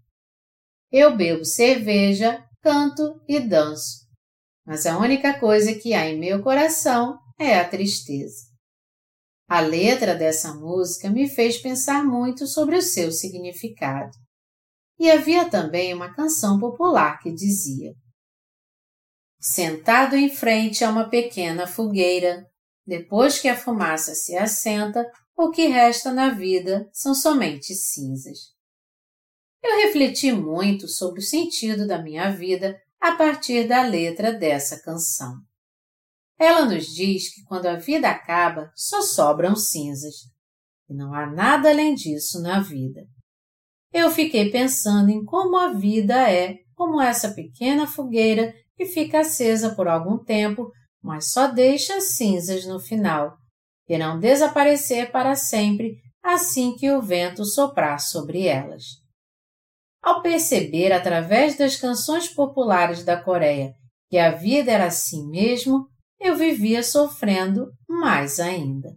Eu 0.92 1.16
bebo 1.16 1.46
cerveja, 1.46 2.44
canto 2.60 3.22
e 3.26 3.40
danço, 3.40 4.06
mas 4.66 4.84
a 4.84 4.98
única 4.98 5.40
coisa 5.40 5.74
que 5.74 5.94
há 5.94 6.06
em 6.06 6.18
meu 6.18 6.42
coração 6.42 7.18
é 7.38 7.58
a 7.58 7.66
tristeza. 7.66 8.44
A 9.48 9.60
letra 9.60 10.14
dessa 10.14 10.52
música 10.54 11.08
me 11.08 11.26
fez 11.26 11.56
pensar 11.56 12.04
muito 12.04 12.46
sobre 12.46 12.76
o 12.76 12.82
seu 12.82 13.10
significado. 13.10 14.10
E 14.98 15.10
havia 15.10 15.48
também 15.48 15.94
uma 15.94 16.14
canção 16.14 16.58
popular 16.58 17.18
que 17.20 17.32
dizia: 17.32 17.94
Sentado 19.48 20.16
em 20.16 20.28
frente 20.28 20.82
a 20.82 20.90
uma 20.90 21.08
pequena 21.08 21.68
fogueira, 21.68 22.50
depois 22.84 23.38
que 23.38 23.46
a 23.46 23.56
fumaça 23.56 24.12
se 24.12 24.36
assenta, 24.36 25.08
o 25.36 25.50
que 25.50 25.68
resta 25.68 26.12
na 26.12 26.30
vida 26.30 26.90
são 26.92 27.14
somente 27.14 27.72
cinzas. 27.72 28.38
Eu 29.62 29.76
refleti 29.86 30.32
muito 30.32 30.88
sobre 30.88 31.20
o 31.20 31.22
sentido 31.22 31.86
da 31.86 32.02
minha 32.02 32.28
vida 32.28 32.76
a 33.00 33.12
partir 33.14 33.68
da 33.68 33.82
letra 33.82 34.32
dessa 34.32 34.82
canção. 34.82 35.36
Ela 36.36 36.64
nos 36.64 36.86
diz 36.92 37.32
que 37.32 37.44
quando 37.44 37.66
a 37.66 37.76
vida 37.76 38.10
acaba, 38.10 38.72
só 38.74 39.00
sobram 39.00 39.54
cinzas, 39.54 40.24
e 40.90 40.92
não 40.92 41.14
há 41.14 41.24
nada 41.24 41.70
além 41.70 41.94
disso 41.94 42.42
na 42.42 42.58
vida. 42.58 43.06
Eu 43.92 44.10
fiquei 44.10 44.50
pensando 44.50 45.08
em 45.08 45.24
como 45.24 45.56
a 45.56 45.72
vida 45.72 46.28
é 46.28 46.58
como 46.74 47.00
essa 47.00 47.32
pequena 47.32 47.86
fogueira 47.86 48.52
que 48.76 48.86
fica 48.86 49.20
acesa 49.20 49.74
por 49.74 49.88
algum 49.88 50.18
tempo 50.18 50.70
mas 51.06 51.30
só 51.30 51.46
deixa 51.46 52.00
cinzas 52.00 52.66
no 52.66 52.80
final, 52.80 53.36
irão 53.88 54.18
desaparecer 54.18 55.12
para 55.12 55.36
sempre 55.36 55.96
assim 56.20 56.74
que 56.74 56.90
o 56.90 57.00
vento 57.00 57.44
soprar 57.44 58.00
sobre 58.00 58.48
elas. 58.48 58.82
Ao 60.02 60.20
perceber 60.20 60.92
através 60.92 61.56
das 61.56 61.76
canções 61.76 62.28
populares 62.28 63.04
da 63.04 63.22
Coreia 63.22 63.72
que 64.10 64.18
a 64.18 64.32
vida 64.32 64.72
era 64.72 64.86
assim 64.86 65.28
mesmo, 65.28 65.86
eu 66.20 66.36
vivia 66.36 66.82
sofrendo 66.82 67.70
mais 67.88 68.40
ainda. 68.40 68.88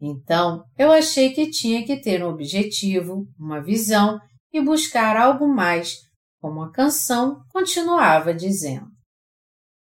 Então, 0.00 0.64
eu 0.76 0.90
achei 0.90 1.32
que 1.32 1.50
tinha 1.50 1.84
que 1.86 2.00
ter 2.00 2.24
um 2.24 2.28
objetivo, 2.28 3.24
uma 3.38 3.62
visão 3.62 4.18
e 4.52 4.60
buscar 4.60 5.16
algo 5.16 5.48
mais, 5.48 5.96
como 6.40 6.62
a 6.62 6.70
canção 6.70 7.42
continuava 7.50 8.32
dizendo. 8.34 8.90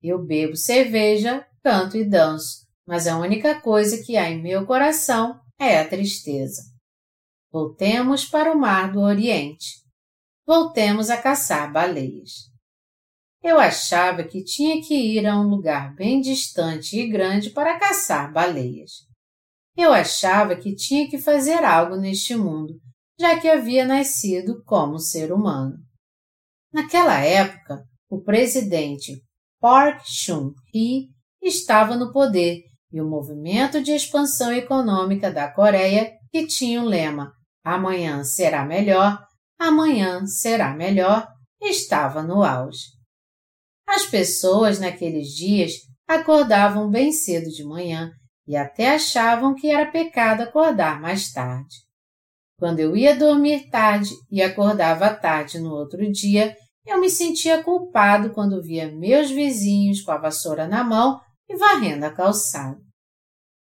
Eu 0.03 0.25
bebo 0.25 0.57
cerveja, 0.57 1.47
canto 1.63 1.97
e 1.97 2.05
danço, 2.05 2.67
mas 2.87 3.07
a 3.07 3.19
única 3.19 3.61
coisa 3.61 4.03
que 4.03 4.17
há 4.17 4.29
em 4.31 4.43
meu 4.43 4.67
coração 4.67 5.41
é 5.59 5.79
a 5.79 5.89
tristeza. 5.89 6.63
Voltemos 7.53 8.25
para 8.25 8.53
o 8.53 8.59
mar 8.59 8.91
do 8.91 9.01
Oriente. 9.01 9.83
Voltemos 10.47 11.11
a 11.11 11.21
caçar 11.21 11.73
baleias. 11.73 12.51
Eu 13.43 13.59
achava 13.59 14.25
que 14.25 14.43
tinha 14.43 14.81
que 14.81 14.95
ir 14.95 15.27
a 15.27 15.39
um 15.39 15.49
lugar 15.49 15.95
bem 15.95 16.21
distante 16.21 16.99
e 16.99 17.09
grande 17.09 17.51
para 17.51 17.79
caçar 17.79 18.33
baleias. 18.33 18.91
Eu 19.77 19.93
achava 19.93 20.57
que 20.57 20.75
tinha 20.75 21.09
que 21.09 21.19
fazer 21.19 21.65
algo 21.65 21.97
neste 21.97 22.37
mundo, 22.37 22.75
já 23.19 23.39
que 23.39 23.49
havia 23.49 23.85
nascido 23.85 24.63
como 24.65 24.99
ser 24.99 25.33
humano. 25.33 25.77
Naquela 26.73 27.21
época, 27.21 27.85
o 28.09 28.23
presidente 28.23 29.23
Park 29.61 30.03
Chung-hee 30.07 31.09
estava 31.43 31.97
no 31.97 32.13
poder 32.13 32.63
e 32.93 33.01
o 33.01 33.09
movimento 33.09 33.83
de 33.83 33.93
expansão 33.93 34.53
econômica 34.53 35.31
da 35.31 35.51
Coreia, 35.51 36.13
que 36.31 36.47
tinha 36.47 36.83
o 36.83 36.87
lema 36.87 37.33
Amanhã 37.65 38.25
será 38.25 38.65
melhor, 38.65 39.19
amanhã 39.59 40.27
será 40.27 40.75
melhor, 40.75 41.29
estava 41.61 42.23
no 42.23 42.43
auge. 42.43 42.87
As 43.87 44.05
pessoas 44.05 44.81
naqueles 44.81 45.29
dias 45.29 45.73
acordavam 46.09 46.91
bem 46.91 47.13
cedo 47.13 47.51
de 47.51 47.63
manhã 47.63 48.11
e 48.49 48.57
até 48.57 48.95
achavam 48.95 49.55
que 49.55 49.71
era 49.71 49.91
pecado 49.91 50.43
acordar 50.43 51.01
mais 51.01 51.31
tarde. 51.31 51.77
Quando 52.59 52.81
eu 52.81 52.97
ia 52.97 53.17
dormir 53.17 53.71
tarde 53.71 54.11
e 54.31 54.43
acordava 54.43 55.15
tarde 55.15 55.61
no 55.61 55.71
outro 55.71 56.11
dia, 56.11 56.57
eu 56.87 57.01
me 57.01 57.09
sentia 57.09 57.63
culpado 57.63 58.31
quando 58.31 58.63
via 58.63 58.91
meus 58.91 59.31
vizinhos 59.31 60.01
com 60.01 60.11
a 60.11 60.19
vassoura 60.19 60.67
na 60.67 60.83
mão 60.83 61.21
e 61.49 61.57
varrendo 61.57 62.05
a 62.05 62.11
calçada. 62.11 62.81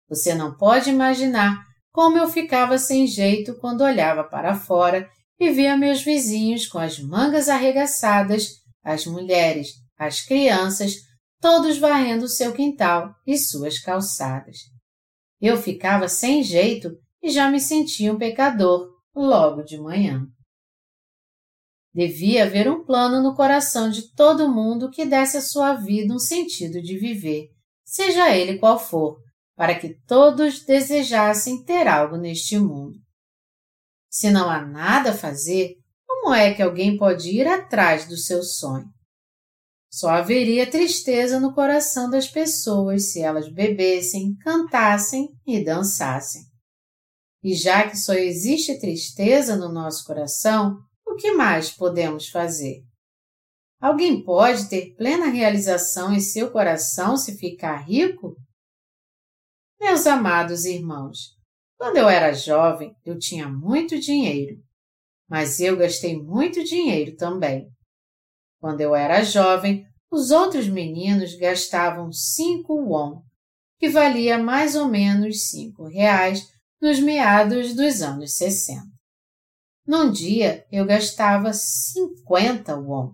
Você 0.09 0.35
não 0.35 0.57
pode 0.57 0.91
imaginar 0.91 1.65
como 1.93 2.19
eu 2.19 2.29
ficava 2.29 2.79
sem 2.79 3.07
jeito 3.07 3.57
quando 3.59 3.83
olhava 3.83 4.25
para 4.25 4.55
fora 4.55 5.09
e 5.39 5.51
via 5.51 5.77
meus 5.77 6.03
vizinhos 6.03 6.67
com 6.67 6.79
as 6.79 6.99
mangas 6.99 7.49
arregaçadas, 7.49 8.49
as 8.83 9.07
mulheres, 9.07 9.69
as 9.99 10.21
crianças, 10.21 10.95
todos 11.41 11.79
varrendo 11.79 12.29
seu 12.29 12.53
quintal 12.53 13.15
e 13.27 13.37
suas 13.37 13.79
calçadas. 13.79 14.59
Eu 15.41 15.57
ficava 15.57 16.09
sem 16.09 16.43
jeito 16.43 16.91
e 17.23 17.31
já 17.31 17.51
me 17.51 17.61
sentia 17.61 18.13
um 18.13 18.19
pecador 18.19 18.89
logo 19.15 19.63
de 19.63 19.79
manhã. 19.79 20.27
Devia 21.97 22.44
haver 22.44 22.70
um 22.70 22.84
plano 22.84 23.22
no 23.22 23.34
coração 23.34 23.88
de 23.88 24.12
todo 24.12 24.53
mundo 24.53 24.90
que 24.90 25.07
desse 25.07 25.38
à 25.38 25.40
sua 25.40 25.72
vida 25.72 26.12
um 26.12 26.18
sentido 26.18 26.82
de 26.82 26.99
viver, 26.99 27.49
seja 27.86 28.36
ele 28.36 28.59
qual 28.59 28.78
for, 28.78 29.16
para 29.57 29.74
que 29.74 29.99
todos 30.07 30.62
desejassem 30.62 31.64
ter 31.64 31.88
algo 31.88 32.18
neste 32.18 32.59
mundo. 32.59 32.99
Se 34.11 34.30
não 34.30 34.51
há 34.51 34.61
nada 34.61 35.12
a 35.12 35.16
fazer, 35.16 35.76
como 36.07 36.34
é 36.34 36.53
que 36.53 36.61
alguém 36.61 36.99
pode 36.99 37.30
ir 37.30 37.49
atrás 37.49 38.07
do 38.07 38.18
seu 38.18 38.42
sonho? 38.42 38.90
Só 39.90 40.11
haveria 40.11 40.70
tristeza 40.70 41.40
no 41.40 41.55
coração 41.55 42.11
das 42.11 42.28
pessoas 42.28 43.11
se 43.11 43.22
elas 43.22 43.51
bebessem, 43.51 44.36
cantassem 44.42 45.30
e 45.47 45.64
dançassem. 45.64 46.42
E 47.42 47.55
já 47.55 47.88
que 47.88 47.97
só 47.97 48.12
existe 48.12 48.78
tristeza 48.78 49.57
no 49.57 49.72
nosso 49.72 50.05
coração, 50.05 50.76
o 51.17 51.19
que 51.19 51.33
mais 51.33 51.71
podemos 51.71 52.29
fazer? 52.29 52.85
Alguém 53.81 54.23
pode 54.23 54.69
ter 54.69 54.95
plena 54.97 55.29
realização 55.29 56.12
em 56.12 56.21
seu 56.21 56.51
coração 56.51 57.17
se 57.17 57.39
ficar 57.39 57.77
rico? 57.77 58.37
Meus 59.81 60.07
amados 60.07 60.67
irmãos, 60.67 61.35
quando 61.79 61.97
eu 61.97 62.07
era 62.07 62.35
jovem, 62.35 62.95
eu 63.03 63.19
tinha 63.19 63.49
muito 63.49 63.99
dinheiro, 63.99 64.62
mas 65.27 65.59
eu 65.59 65.75
gastei 65.79 66.21
muito 66.21 66.62
dinheiro 66.62 67.17
também. 67.17 67.67
Quando 68.61 68.83
eu 68.83 68.95
era 68.95 69.25
jovem, 69.25 69.87
os 70.11 70.31
outros 70.31 70.69
meninos 70.69 71.35
gastavam 71.35 72.12
cinco 72.12 72.75
won, 72.75 73.23
que 73.79 73.89
valia 73.89 74.37
mais 74.37 74.77
ou 74.77 74.87
menos 74.87 75.49
cinco 75.49 75.89
reais 75.89 76.47
nos 76.79 77.01
meados 77.01 77.75
dos 77.75 78.03
anos 78.03 78.37
60. 78.37 78.95
Num 79.87 80.11
dia 80.11 80.66
eu 80.72 80.84
gastava 80.84 81.53
50 81.53 82.76
won. 82.76 83.12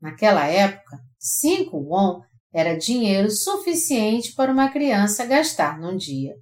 Naquela 0.00 0.46
época, 0.46 0.96
5 1.18 1.76
won 1.76 2.22
era 2.54 2.78
dinheiro 2.78 3.30
suficiente 3.30 4.32
para 4.34 4.52
uma 4.52 4.70
criança 4.70 5.26
gastar 5.26 5.80
num 5.80 5.96
dia. 5.96 6.34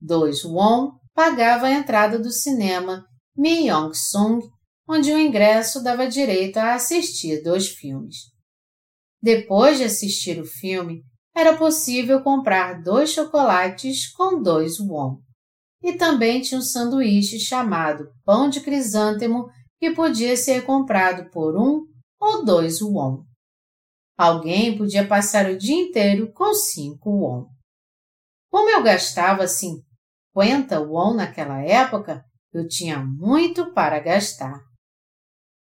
2 0.00 0.44
won 0.44 0.92
pagava 1.12 1.66
a 1.66 1.72
entrada 1.72 2.18
do 2.18 2.30
cinema 2.30 3.04
Myeong-sung, 3.36 4.40
onde 4.88 5.12
o 5.12 5.18
ingresso 5.18 5.82
dava 5.82 6.06
direito 6.06 6.58
a 6.58 6.74
assistir 6.74 7.42
dois 7.42 7.68
filmes. 7.68 8.16
Depois 9.20 9.78
de 9.78 9.84
assistir 9.84 10.40
o 10.40 10.46
filme, 10.46 11.02
era 11.34 11.56
possível 11.56 12.22
comprar 12.22 12.82
dois 12.82 13.10
chocolates 13.10 14.10
com 14.12 14.40
dois 14.40 14.78
won 14.78 15.20
e 15.82 15.94
também 15.94 16.40
tinha 16.40 16.58
um 16.58 16.62
sanduíche 16.62 17.38
chamado 17.38 18.10
pão 18.24 18.48
de 18.48 18.60
crisântemo 18.60 19.48
que 19.78 19.90
podia 19.92 20.36
ser 20.36 20.64
comprado 20.64 21.30
por 21.30 21.56
um 21.56 21.86
ou 22.20 22.44
dois 22.44 22.82
won. 22.82 23.24
alguém 24.16 24.76
podia 24.76 25.06
passar 25.06 25.50
o 25.50 25.56
dia 25.56 25.74
inteiro 25.74 26.30
com 26.32 26.52
cinco 26.52 27.10
won. 27.10 27.46
Como 28.50 28.68
eu 28.68 28.82
gastava 28.82 29.46
cinquenta 29.46 30.80
won 30.80 31.14
naquela 31.14 31.62
época, 31.62 32.22
eu 32.52 32.68
tinha 32.68 32.98
muito 32.98 33.72
para 33.72 33.98
gastar. 34.00 34.60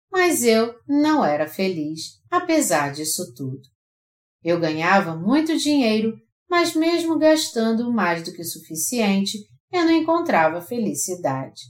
Mas 0.09 0.43
eu 0.43 0.79
não 0.87 1.25
era 1.25 1.45
feliz, 1.47 2.21
apesar 2.31 2.93
disso 2.93 3.33
tudo. 3.35 3.61
Eu 4.41 4.59
ganhava 4.59 5.15
muito 5.15 5.57
dinheiro, 5.57 6.17
mas 6.49 6.73
mesmo 6.73 7.17
gastando 7.17 7.91
mais 7.91 8.23
do 8.23 8.31
que 8.31 8.41
o 8.41 8.45
suficiente, 8.45 9.39
eu 9.75 9.85
não 9.85 9.91
encontrava 9.91 10.61
felicidade. 10.61 11.61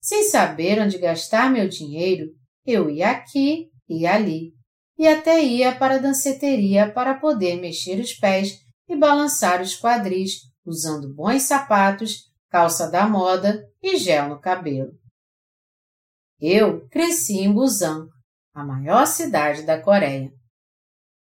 Sem 0.00 0.24
saber 0.24 0.80
onde 0.80 0.98
gastar 0.98 1.50
meu 1.50 1.68
dinheiro, 1.68 2.26
eu 2.66 2.90
ia 2.90 3.10
aqui 3.10 3.70
e 3.88 4.06
ali, 4.06 4.52
e 4.98 5.08
até 5.08 5.42
ia 5.42 5.74
para 5.74 5.96
a 5.96 5.98
danceteria 5.98 6.92
para 6.92 7.14
poder 7.14 7.60
mexer 7.60 7.98
os 8.00 8.12
pés 8.14 8.58
e 8.88 8.96
balançar 8.96 9.60
os 9.60 9.78
quadris, 9.78 10.42
usando 10.64 11.14
bons 11.14 11.42
sapatos, 11.42 12.30
calça 12.50 12.90
da 12.90 13.08
moda 13.08 13.66
e 13.82 13.96
gel 13.96 14.28
no 14.28 14.40
cabelo. 14.40 14.92
Eu 16.40 16.86
cresci 16.88 17.38
em 17.38 17.52
Busan, 17.52 18.08
a 18.54 18.64
maior 18.64 19.06
cidade 19.06 19.62
da 19.62 19.80
Coreia. 19.80 20.30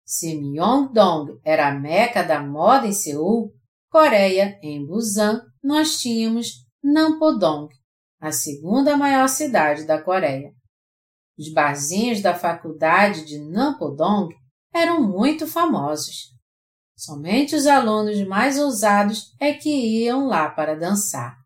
Se 0.04 0.36
Myeongdong 0.36 1.40
era 1.44 1.68
a 1.68 1.74
meca 1.74 2.22
da 2.22 2.42
moda 2.42 2.86
em 2.86 2.92
Seul, 2.92 3.52
Coreia, 3.92 4.58
em 4.62 4.86
Busan, 4.86 5.42
nós 5.62 6.00
tínhamos 6.00 6.64
Nampodong, 6.82 7.68
a 8.18 8.32
segunda 8.32 8.96
maior 8.96 9.28
cidade 9.28 9.84
da 9.84 10.02
Coreia. 10.02 10.50
Os 11.38 11.52
barzinhos 11.52 12.22
da 12.22 12.34
faculdade 12.34 13.26
de 13.26 13.38
Nampodong 13.38 14.34
eram 14.72 15.06
muito 15.06 15.46
famosos. 15.46 16.30
Somente 16.96 17.54
os 17.54 17.66
alunos 17.66 18.26
mais 18.26 18.58
ousados 18.58 19.34
é 19.38 19.52
que 19.52 19.68
iam 19.68 20.26
lá 20.26 20.48
para 20.48 20.74
dançar. 20.74 21.36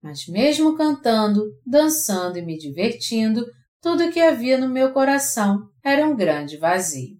Mas 0.00 0.28
mesmo 0.28 0.76
cantando, 0.76 1.42
dançando 1.66 2.38
e 2.38 2.42
me 2.42 2.56
divertindo, 2.56 3.44
tudo 3.82 4.12
que 4.12 4.20
havia 4.20 4.56
no 4.56 4.68
meu 4.68 4.92
coração 4.92 5.68
era 5.82 6.06
um 6.06 6.14
grande 6.14 6.58
vazio. 6.58 7.16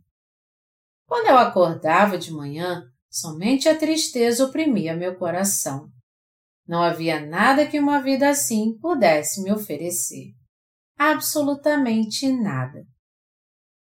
Quando 1.05 1.31
eu 1.31 1.37
acordava 1.37 2.17
de 2.17 2.33
manhã, 2.33 2.89
somente 3.17 3.67
a 3.67 3.75
tristeza 3.75 4.45
oprimia 4.45 4.95
meu 4.95 5.17
coração. 5.17 5.89
Não 6.69 6.83
havia 6.83 7.25
nada 7.25 7.67
que 7.67 7.79
uma 7.79 8.03
vida 8.03 8.29
assim 8.29 8.77
pudesse 8.79 9.43
me 9.43 9.51
oferecer. 9.51 10.35
Absolutamente 10.99 12.31
nada. 12.31 12.85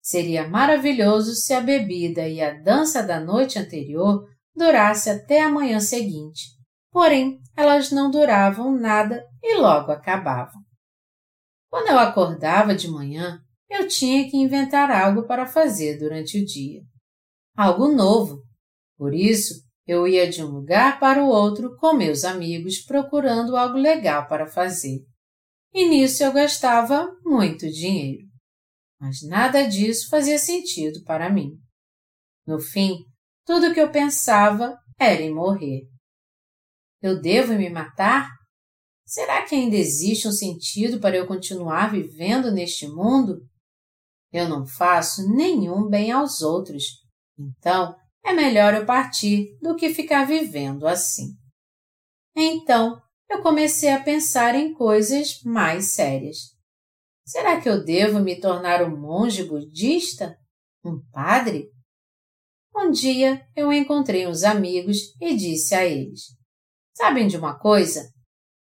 Seria 0.01 0.47
maravilhoso 0.47 1.35
se 1.35 1.53
a 1.53 1.61
bebida 1.61 2.28
e 2.28 2.41
a 2.41 2.53
dança 2.61 3.03
da 3.03 3.18
noite 3.18 3.59
anterior 3.59 4.24
durasse 4.55 5.11
até 5.11 5.43
a 5.43 5.51
manhã 5.51 5.80
seguinte, 5.80 6.51
porém 6.93 7.41
elas 7.57 7.91
não 7.91 8.11
duravam 8.11 8.70
nada 8.70 9.24
e 9.43 9.57
logo 9.57 9.91
acabavam. 9.91 10.62
Quando 11.68 11.89
eu 11.89 11.99
acordava 11.99 12.72
de 12.74 12.89
manhã, 12.89 13.41
eu 13.68 13.89
tinha 13.89 14.30
que 14.30 14.37
inventar 14.37 14.93
algo 14.93 15.26
para 15.26 15.47
fazer 15.47 15.99
durante 15.99 16.41
o 16.41 16.45
dia. 16.45 16.82
Algo 17.57 17.89
novo. 17.89 18.43
Por 18.97 19.14
isso, 19.14 19.64
eu 19.86 20.07
ia 20.07 20.28
de 20.28 20.42
um 20.42 20.49
lugar 20.49 20.99
para 20.99 21.22
o 21.22 21.28
outro 21.28 21.76
com 21.76 21.92
meus 21.92 22.24
amigos 22.24 22.80
procurando 22.80 23.57
algo 23.57 23.76
legal 23.76 24.26
para 24.26 24.47
fazer. 24.47 25.05
E 25.72 25.88
nisso 25.88 26.22
eu 26.22 26.32
gastava 26.32 27.11
muito 27.24 27.68
dinheiro. 27.70 28.26
Mas 29.01 29.22
nada 29.22 29.66
disso 29.66 30.09
fazia 30.09 30.38
sentido 30.38 31.03
para 31.05 31.28
mim. 31.28 31.59
No 32.47 32.61
fim, 32.61 32.99
tudo 33.45 33.68
o 33.68 33.74
que 33.74 33.80
eu 33.80 33.90
pensava 33.90 34.78
era 34.99 35.20
em 35.20 35.34
morrer. 35.34 35.82
Eu 37.03 37.20
devo 37.20 37.53
me 37.55 37.68
matar? 37.68 38.30
Será 39.05 39.45
que 39.45 39.55
ainda 39.55 39.76
existe 39.76 40.26
um 40.26 40.32
sentido 40.32 40.99
para 40.99 41.16
eu 41.16 41.26
continuar 41.26 41.90
vivendo 41.92 42.51
neste 42.51 42.88
mundo? 42.88 43.47
Eu 44.32 44.49
não 44.49 44.66
faço 44.66 45.28
nenhum 45.34 45.86
bem 45.88 46.11
aos 46.11 46.40
outros, 46.40 46.84
então 47.38 47.95
é 48.25 48.33
melhor 48.33 48.75
eu 48.75 48.87
partir 48.87 49.57
do 49.61 49.77
que 49.77 49.93
ficar 49.93 50.25
vivendo 50.25 50.87
assim. 50.87 51.37
Então, 52.35 53.01
eu 53.31 53.43
comecei 53.43 53.91
a 53.91 54.03
pensar 54.03 54.55
em 54.55 54.72
coisas 54.72 55.41
mais 55.45 55.95
sérias. 55.95 56.55
Será 57.27 57.61
que 57.61 57.68
eu 57.68 57.85
devo 57.85 58.20
me 58.20 58.41
tornar 58.41 58.83
um 58.83 58.99
monge 58.99 59.45
budista? 59.45 60.37
Um 60.85 61.01
padre? 61.12 61.70
Um 62.75 62.91
dia 62.91 63.47
eu 63.55 63.72
encontrei 63.72 64.27
uns 64.27 64.43
amigos 64.43 64.99
e 65.20 65.35
disse 65.37 65.75
a 65.75 65.85
eles: 65.85 66.22
Sabem 66.97 67.27
de 67.27 67.37
uma 67.37 67.59
coisa? 67.59 68.11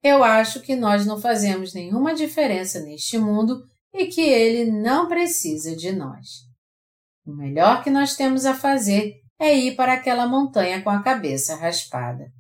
Eu 0.04 0.24
acho 0.24 0.62
que 0.62 0.76
nós 0.76 1.06
não 1.06 1.20
fazemos 1.20 1.74
nenhuma 1.74 2.14
diferença 2.14 2.80
neste 2.80 3.18
mundo 3.18 3.64
e 3.94 4.08
que 4.08 4.22
ele 4.22 4.72
não 4.72 5.08
precisa 5.08 5.76
de 5.76 5.92
nós. 5.92 6.28
O 7.26 7.34
melhor 7.34 7.84
que 7.84 7.90
nós 7.90 8.16
temos 8.16 8.46
a 8.46 8.56
fazer 8.56 9.16
é 9.40 9.56
ir 9.56 9.76
para 9.76 9.94
aquela 9.94 10.28
montanha 10.28 10.82
com 10.82 10.90
a 10.90 11.02
cabeça 11.02 11.56
raspada. 11.56 12.32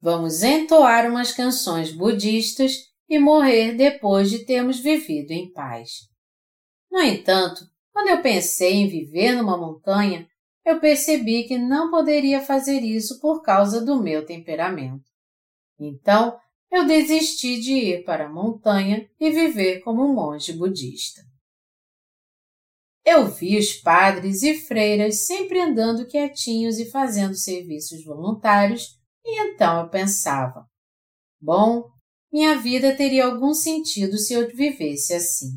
Vamos 0.00 0.42
entoar 0.42 1.08
umas 1.10 1.32
canções 1.32 1.92
budistas 1.92 2.72
e 3.08 3.18
morrer 3.18 3.74
depois 3.74 4.30
de 4.30 4.44
termos 4.44 4.78
vivido 4.78 5.32
em 5.32 5.50
paz. 5.52 6.08
No 6.90 7.00
entanto, 7.00 7.64
quando 7.92 8.08
eu 8.08 8.22
pensei 8.22 8.74
em 8.74 8.88
viver 8.88 9.32
numa 9.32 9.56
montanha, 9.56 10.28
eu 10.64 10.78
percebi 10.78 11.44
que 11.44 11.58
não 11.58 11.90
poderia 11.90 12.40
fazer 12.40 12.80
isso 12.80 13.18
por 13.20 13.42
causa 13.42 13.84
do 13.84 14.00
meu 14.00 14.24
temperamento. 14.24 15.04
Então, 15.80 16.38
eu 16.70 16.86
desisti 16.86 17.58
de 17.58 17.72
ir 17.72 18.04
para 18.04 18.26
a 18.26 18.32
montanha 18.32 19.08
e 19.18 19.30
viver 19.30 19.80
como 19.80 20.04
um 20.04 20.14
monge 20.14 20.52
budista. 20.52 21.22
Eu 23.10 23.26
vi 23.26 23.56
os 23.56 23.72
padres 23.72 24.42
e 24.42 24.54
freiras 24.54 25.24
sempre 25.24 25.58
andando 25.58 26.06
quietinhos 26.06 26.78
e 26.78 26.90
fazendo 26.90 27.34
serviços 27.34 28.04
voluntários, 28.04 28.98
e 29.24 29.40
então 29.46 29.80
eu 29.80 29.88
pensava: 29.88 30.66
bom, 31.40 31.88
minha 32.30 32.58
vida 32.58 32.94
teria 32.94 33.24
algum 33.24 33.54
sentido 33.54 34.18
se 34.18 34.34
eu 34.34 34.46
vivesse 34.54 35.14
assim. 35.14 35.52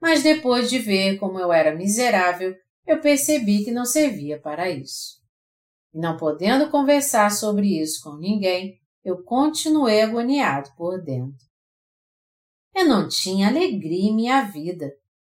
Mas 0.00 0.22
depois 0.22 0.70
de 0.70 0.78
ver 0.78 1.18
como 1.18 1.36
eu 1.36 1.52
era 1.52 1.74
miserável, 1.74 2.54
eu 2.86 3.00
percebi 3.00 3.64
que 3.64 3.72
não 3.72 3.84
servia 3.84 4.40
para 4.40 4.70
isso. 4.70 5.20
E 5.92 5.98
não 5.98 6.16
podendo 6.16 6.70
conversar 6.70 7.32
sobre 7.32 7.82
isso 7.82 8.00
com 8.04 8.16
ninguém, 8.16 8.78
eu 9.04 9.24
continuei 9.24 10.00
agoniado 10.00 10.70
por 10.76 11.02
dentro. 11.02 11.44
Eu 12.72 12.84
não 12.84 13.08
tinha 13.08 13.48
alegria 13.48 14.10
em 14.10 14.14
minha 14.14 14.42
vida 14.42 14.92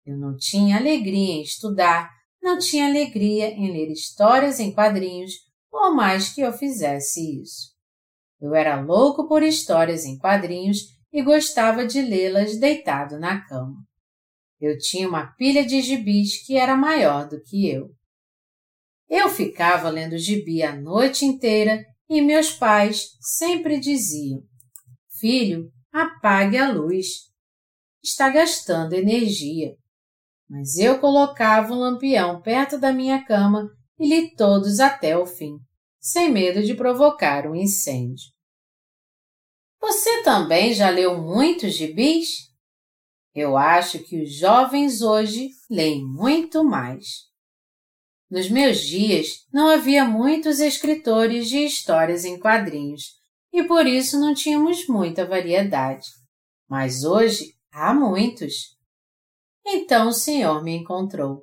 eu 0.06 0.18
não 0.18 0.36
tinha 0.36 0.76
alegria 0.76 1.34
em 1.34 1.42
estudar, 1.42 2.10
não 2.42 2.58
tinha 2.58 2.86
alegria 2.86 3.48
em 3.48 3.72
ler 3.72 3.90
histórias 3.90 4.60
em 4.60 4.70
quadrinhos, 4.70 5.32
por 5.70 5.94
mais 5.94 6.32
que 6.34 6.42
eu 6.42 6.52
fizesse 6.52 7.40
isso. 7.40 7.72
Eu 8.38 8.54
era 8.54 8.80
louco 8.80 9.26
por 9.26 9.42
histórias 9.42 10.04
em 10.04 10.18
quadrinhos 10.18 10.78
e 11.10 11.22
gostava 11.22 11.86
de 11.86 12.02
lê-las 12.02 12.58
deitado 12.58 13.18
na 13.18 13.40
cama. 13.40 13.82
Eu 14.60 14.76
tinha 14.78 15.08
uma 15.08 15.28
pilha 15.38 15.64
de 15.64 15.80
gibis 15.80 16.44
que 16.44 16.56
era 16.56 16.76
maior 16.76 17.26
do 17.26 17.42
que 17.42 17.68
eu. 17.68 17.90
Eu 19.08 19.30
ficava 19.30 19.88
lendo 19.88 20.18
gibi 20.18 20.62
a 20.62 20.76
noite 20.76 21.24
inteira 21.24 21.82
e 22.10 22.20
meus 22.20 22.50
pais 22.50 23.16
sempre 23.20 23.80
diziam: 23.80 24.42
Filho, 25.18 25.72
apague 25.90 26.58
a 26.58 26.70
luz. 26.70 27.32
Está 28.02 28.28
gastando 28.28 28.92
energia 28.92 29.76
mas 30.48 30.76
eu 30.76 30.98
colocava 30.98 31.72
um 31.72 31.78
lampião 31.78 32.40
perto 32.40 32.78
da 32.78 32.92
minha 32.92 33.24
cama 33.24 33.70
e 33.98 34.08
li 34.08 34.34
todos 34.34 34.80
até 34.80 35.16
o 35.16 35.26
fim, 35.26 35.58
sem 36.00 36.30
medo 36.30 36.62
de 36.62 36.74
provocar 36.74 37.46
um 37.46 37.54
incêndio. 37.54 38.34
Você 39.80 40.22
também 40.22 40.72
já 40.72 40.88
leu 40.88 41.20
muitos 41.20 41.74
gibis? 41.74 42.52
Eu 43.34 43.56
acho 43.56 43.98
que 43.98 44.22
os 44.22 44.34
jovens 44.34 45.02
hoje 45.02 45.50
leem 45.68 46.04
muito 46.04 46.64
mais. 46.64 47.24
Nos 48.30 48.48
meus 48.48 48.80
dias 48.80 49.46
não 49.52 49.68
havia 49.68 50.04
muitos 50.04 50.58
escritores 50.60 51.48
de 51.48 51.58
histórias 51.58 52.24
em 52.24 52.38
quadrinhos 52.38 53.02
e 53.52 53.62
por 53.64 53.86
isso 53.86 54.18
não 54.18 54.34
tínhamos 54.34 54.86
muita 54.88 55.26
variedade. 55.26 56.06
Mas 56.68 57.04
hoje 57.04 57.54
há 57.72 57.92
muitos. 57.92 58.73
Então 59.66 60.08
o 60.08 60.12
Senhor 60.12 60.62
me 60.62 60.76
encontrou. 60.76 61.42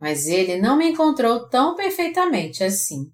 Mas 0.00 0.26
ele 0.26 0.60
não 0.60 0.76
me 0.76 0.90
encontrou 0.90 1.48
tão 1.48 1.74
perfeitamente 1.74 2.62
assim. 2.62 3.10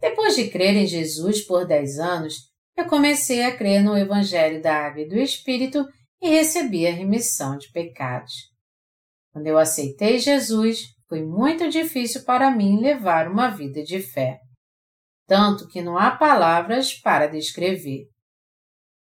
Depois 0.00 0.36
de 0.36 0.50
crer 0.50 0.76
em 0.76 0.86
Jesus 0.86 1.44
por 1.46 1.66
dez 1.66 1.98
anos, 1.98 2.34
eu 2.76 2.86
comecei 2.86 3.44
a 3.44 3.56
crer 3.56 3.82
no 3.82 3.96
Evangelho 3.96 4.60
da 4.60 4.86
Água 4.86 5.02
e 5.02 5.08
do 5.08 5.16
Espírito 5.16 5.86
e 6.20 6.28
recebi 6.28 6.86
a 6.86 6.92
remissão 6.92 7.56
de 7.56 7.70
pecados. 7.72 8.32
Quando 9.32 9.46
eu 9.46 9.58
aceitei 9.58 10.18
Jesus, 10.18 10.84
foi 11.08 11.22
muito 11.22 11.68
difícil 11.68 12.24
para 12.24 12.50
mim 12.50 12.80
levar 12.80 13.28
uma 13.28 13.48
vida 13.48 13.82
de 13.82 14.00
fé. 14.00 14.38
Tanto 15.26 15.66
que 15.68 15.82
não 15.82 15.96
há 15.96 16.10
palavras 16.16 16.94
para 16.94 17.26
descrever. 17.26 18.06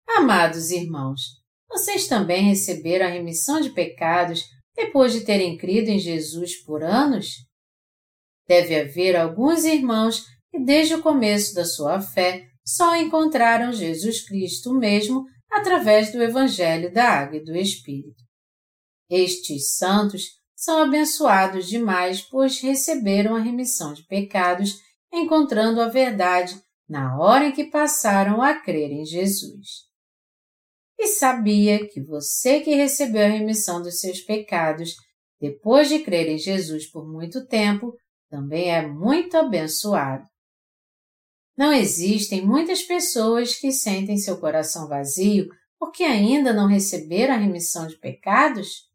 Amados 0.09 0.71
irmãos, 0.71 1.42
vocês 1.73 2.07
também 2.07 2.43
receberam 2.43 3.07
a 3.07 3.11
remissão 3.11 3.61
de 3.61 3.71
pecados 3.71 4.45
depois 4.77 5.13
de 5.13 5.23
terem 5.23 5.57
crido 5.57 5.89
em 5.89 5.99
Jesus 5.99 6.63
por 6.63 6.83
anos? 6.83 7.29
Deve 8.47 8.79
haver 8.79 9.17
alguns 9.17 9.65
irmãos 9.65 10.27
que, 10.51 10.59
desde 10.63 10.95
o 10.95 11.03
começo 11.03 11.55
da 11.55 11.65
sua 11.65 12.01
fé, 12.01 12.47
só 12.65 12.95
encontraram 12.95 13.73
Jesus 13.73 14.23
Cristo 14.25 14.75
mesmo 14.75 15.25
através 15.51 16.13
do 16.13 16.23
Evangelho 16.23 16.93
da 16.93 17.05
Água 17.05 17.39
e 17.39 17.45
do 17.45 17.57
Espírito. 17.57 18.23
Estes 19.11 19.75
santos 19.77 20.25
são 20.55 20.83
abençoados 20.83 21.67
demais, 21.67 22.21
pois 22.21 22.61
receberam 22.61 23.35
a 23.35 23.41
remissão 23.41 23.95
de 23.95 24.07
pecados, 24.07 24.79
encontrando 25.13 25.81
a 25.81 25.89
verdade 25.89 26.55
na 26.89 27.19
hora 27.19 27.47
em 27.47 27.53
que 27.53 27.65
passaram 27.65 28.43
a 28.43 28.55
crer 28.55 28.91
em 28.91 29.05
Jesus. 29.05 29.92
E 31.03 31.09
sabia 31.09 31.85
que 31.89 32.01
você 32.01 32.61
que 32.61 32.77
recebeu 32.77 33.25
a 33.25 33.29
remissão 33.29 33.83
dos 33.83 33.99
seus 33.99 34.21
pecados 34.21 34.95
depois 35.41 35.89
de 35.89 35.99
crer 35.99 36.29
em 36.29 36.39
Jesus 36.39 36.89
por 36.89 37.05
muito 37.05 37.45
tempo, 37.45 37.93
também 38.31 38.73
é 38.73 38.87
muito 38.87 39.37
abençoado. 39.37 40.25
Não 41.59 41.73
existem 41.73 42.47
muitas 42.47 42.85
pessoas 42.85 43.57
que 43.57 43.73
sentem 43.73 44.17
seu 44.17 44.39
coração 44.39 44.87
vazio 44.87 45.49
porque 45.77 46.05
ainda 46.05 46.53
não 46.53 46.69
receberam 46.69 47.35
a 47.35 47.39
remissão 47.39 47.89
de 47.89 47.99
pecados? 47.99 48.89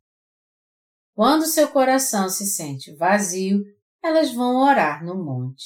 Quando 1.14 1.45
seu 1.45 1.68
coração 1.68 2.30
se 2.30 2.45
sente 2.45 2.95
vazio, 2.95 3.66
elas 4.01 4.34
vão 4.34 4.64
orar 4.64 5.03
no 5.03 5.22
monte. 5.22 5.66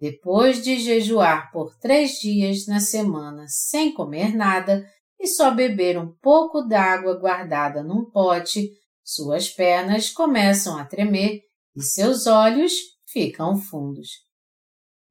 Depois 0.00 0.60
de 0.60 0.80
jejuar 0.80 1.52
por 1.52 1.78
três 1.78 2.18
dias 2.18 2.66
na 2.66 2.80
semana 2.80 3.44
sem 3.46 3.94
comer 3.94 4.34
nada 4.34 4.84
e 5.18 5.26
só 5.26 5.50
beber 5.50 5.98
um 5.98 6.12
pouco 6.20 6.62
d'água 6.62 7.18
guardada 7.18 7.82
num 7.82 8.04
pote, 8.10 8.70
suas 9.04 9.48
pernas 9.48 10.10
começam 10.10 10.76
a 10.78 10.84
tremer 10.84 11.42
e 11.74 11.82
seus 11.82 12.26
olhos 12.26 12.72
ficam 13.06 13.56
fundos. 13.56 14.08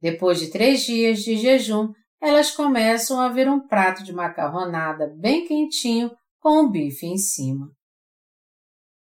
Depois 0.01 0.39
de 0.39 0.51
três 0.51 0.81
dias 0.81 1.19
de 1.19 1.37
jejum, 1.37 1.91
elas 2.21 2.51
começam 2.51 3.19
a 3.19 3.29
ver 3.29 3.49
um 3.49 3.67
prato 3.67 4.03
de 4.03 4.13
macarronada 4.13 5.07
bem 5.17 5.47
quentinho 5.47 6.11
com 6.39 6.65
o 6.65 6.69
bife 6.69 7.05
em 7.05 7.17
cima. 7.17 7.71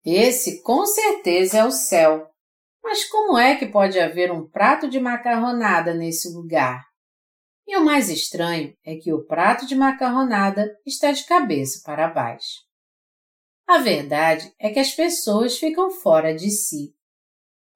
Esse 0.05 0.63
com 0.63 0.85
certeza 0.85 1.59
é 1.59 1.65
o 1.65 1.71
céu. 1.71 2.29
Mas 2.83 3.05
como 3.07 3.39
é 3.39 3.57
que 3.57 3.67
pode 3.67 3.99
haver 3.99 4.31
um 4.31 4.47
prato 4.47 4.89
de 4.89 5.01
macarronada 5.01 5.95
nesse 5.95 6.29
lugar? 6.29 6.85
E 7.67 7.77
o 7.77 7.85
mais 7.85 8.09
estranho 8.09 8.77
é 8.85 8.97
que 8.97 9.13
o 9.13 9.25
prato 9.25 9.67
de 9.67 9.75
macarronada 9.75 10.77
está 10.87 11.13
de 11.13 11.25
cabeça 11.25 11.83
para 11.85 12.09
baixo. 12.09 12.63
A 13.67 13.79
verdade 13.79 14.53
é 14.59 14.71
que 14.71 14.79
as 14.79 14.93
pessoas 14.93 15.59
ficam 15.59 15.91
fora 15.91 16.35
de 16.35 16.51
si. 16.51 16.95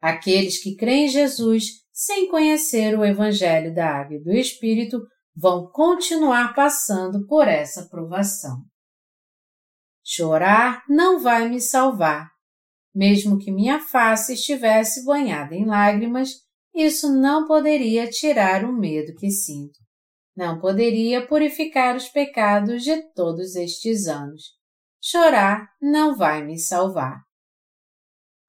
Aqueles 0.01 0.63
que 0.63 0.77
creem 0.77 1.07
em 1.07 1.09
Jesus 1.09 1.89
sem 1.99 2.29
conhecer 2.29 2.97
o 2.97 3.05
Evangelho 3.05 3.75
da 3.75 3.91
Água 3.91 4.15
e 4.15 4.23
do 4.23 4.31
Espírito, 4.31 5.05
vão 5.35 5.69
continuar 5.69 6.55
passando 6.55 7.27
por 7.27 7.49
essa 7.49 7.89
provação. 7.89 8.63
Chorar 10.05 10.85
não 10.89 11.19
vai 11.19 11.49
me 11.49 11.61
salvar. 11.61 12.31
Mesmo 12.95 13.37
que 13.37 13.51
minha 13.51 13.81
face 13.81 14.35
estivesse 14.35 15.05
banhada 15.05 15.57
em 15.57 15.67
lágrimas, 15.67 16.35
isso 16.81 17.13
não 17.13 17.47
poderia 17.47 18.09
tirar 18.09 18.65
o 18.65 18.73
medo 18.73 19.15
que 19.17 19.31
sinto. 19.31 19.79
Não 20.37 20.61
poderia 20.61 21.27
purificar 21.27 21.97
os 21.97 22.09
pecados 22.09 22.85
de 22.85 23.03
todos 23.13 23.57
estes 23.57 24.07
anos. 24.07 24.57
Chorar 25.03 25.69
não 25.83 26.17
vai 26.17 26.45
me 26.45 26.59
salvar. 26.59 27.21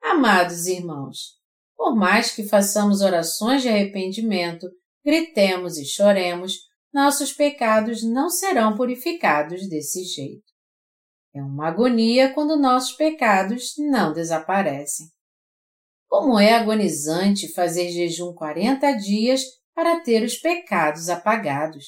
Amados 0.01 0.67
irmãos, 0.67 1.39
por 1.75 1.95
mais 1.95 2.31
que 2.31 2.43
façamos 2.43 3.01
orações 3.01 3.63
de 3.63 3.69
arrependimento, 3.69 4.67
gritemos 5.03 5.77
e 5.77 5.85
choremos, 5.85 6.53
nossos 6.93 7.33
pecados 7.33 8.03
não 8.03 8.29
serão 8.29 8.75
purificados 8.75 9.67
desse 9.67 10.03
jeito. 10.03 10.43
É 11.33 11.41
uma 11.41 11.67
agonia 11.67 12.33
quando 12.33 12.57
nossos 12.57 12.95
pecados 12.95 13.73
não 13.77 14.13
desaparecem. 14.13 15.07
Como 16.09 16.39
é 16.39 16.53
agonizante 16.53 17.53
fazer 17.53 17.89
jejum 17.91 18.33
40 18.33 18.93
dias 18.93 19.43
para 19.75 19.99
ter 19.99 20.23
os 20.23 20.35
pecados 20.35 21.07
apagados. 21.07 21.85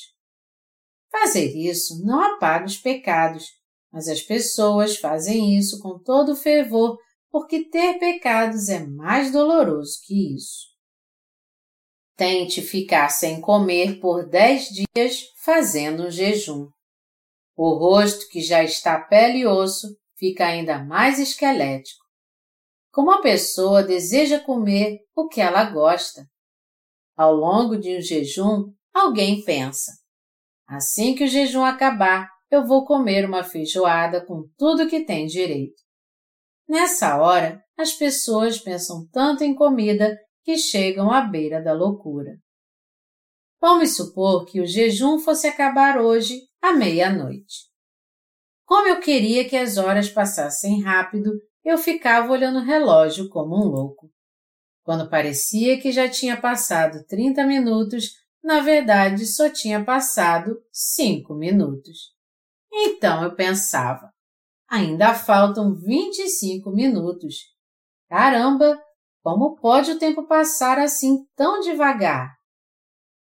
Fazer 1.12 1.58
isso 1.58 2.06
não 2.06 2.22
apaga 2.36 2.66
os 2.66 2.78
pecados, 2.78 3.48
mas 3.92 4.08
as 4.08 4.22
pessoas 4.22 4.96
fazem 4.96 5.58
isso 5.58 5.80
com 5.80 5.98
todo 5.98 6.36
fervor 6.36 6.98
porque 7.32 7.68
ter 7.68 7.98
pecados 7.98 8.70
é 8.70 8.86
mais 8.86 9.32
doloroso 9.32 10.00
que 10.06 10.36
isso. 10.36 10.68
Tente 12.16 12.62
ficar 12.62 13.10
sem 13.10 13.42
comer 13.42 14.00
por 14.00 14.30
dez 14.30 14.68
dias 14.68 15.24
fazendo 15.44 16.04
um 16.04 16.12
jejum. 16.12 16.70
O 17.56 17.74
rosto 17.74 18.30
que 18.30 18.40
já 18.40 18.64
está 18.64 19.00
pele 19.00 19.40
e 19.40 19.48
osso 19.48 19.88
fica 20.16 20.46
ainda 20.46 20.84
mais 20.84 21.18
esquelético. 21.18 22.01
Como 22.92 23.12
a 23.12 23.22
pessoa 23.22 23.84
deseja 23.84 24.40
comer 24.40 25.00
o 25.16 25.28
que 25.28 25.40
ela 25.40 25.64
gosta. 25.64 26.26
Ao 27.16 27.34
longo 27.34 27.78
de 27.78 27.98
um 27.98 28.02
jejum, 28.02 28.74
alguém 28.94 29.44
pensa: 29.44 29.92
assim 30.68 31.16
que 31.16 31.24
o 31.24 31.28
jejum 31.28 31.64
acabar, 31.64 32.30
eu 32.50 32.66
vou 32.66 32.86
comer 32.86 33.26
uma 33.26 33.44
feijoada 33.44 34.26
com 34.26 34.44
tudo 34.58 34.90
que 34.90 35.06
tem 35.06 35.26
direito. 35.26 35.82
Nessa 36.68 37.18
hora, 37.22 37.64
as 37.78 37.94
pessoas 37.94 38.60
pensam 38.60 39.08
tanto 39.12 39.44
em 39.44 39.56
comida 39.56 40.18
que 40.44 40.58
chegam 40.58 41.12
à 41.12 41.22
beira 41.22 41.62
da 41.62 41.74
loucura. 41.74 42.38
Vamos 43.60 43.96
supor 43.96 44.46
que 44.46 44.60
o 44.60 44.66
jejum 44.66 45.20
fosse 45.20 45.48
acabar 45.48 46.02
hoje 46.02 46.42
à 46.62 46.74
meia-noite. 46.74 47.70
Como 48.66 48.88
eu 48.88 49.00
queria 49.00 49.48
que 49.48 49.56
as 49.56 49.78
horas 49.78 50.10
passassem 50.10 50.82
rápido, 50.82 51.32
eu 51.64 51.78
ficava 51.78 52.32
olhando 52.32 52.60
o 52.60 52.64
relógio 52.64 53.30
como 53.30 53.56
um 53.56 53.68
louco. 53.68 54.12
Quando 54.84 55.10
parecia 55.10 55.80
que 55.80 55.92
já 55.92 56.10
tinha 56.10 56.40
passado 56.40 57.06
30 57.08 57.46
minutos, 57.46 58.16
na 58.44 58.62
verdade 58.62 59.26
só 59.26 59.50
tinha 59.50 59.84
passado 59.84 60.58
cinco 60.72 61.36
minutos. 61.36 62.14
Então 62.74 63.24
eu 63.24 63.36
pensava, 63.36 64.12
Ainda 64.72 65.14
faltam 65.14 65.76
25 65.76 66.72
minutos. 66.72 67.40
Caramba, 68.08 68.82
como 69.22 69.58
pode 69.58 69.92
o 69.92 70.00
tempo 70.00 70.26
passar 70.26 70.80
assim 70.80 71.26
tão 71.36 71.60
devagar? 71.60 72.34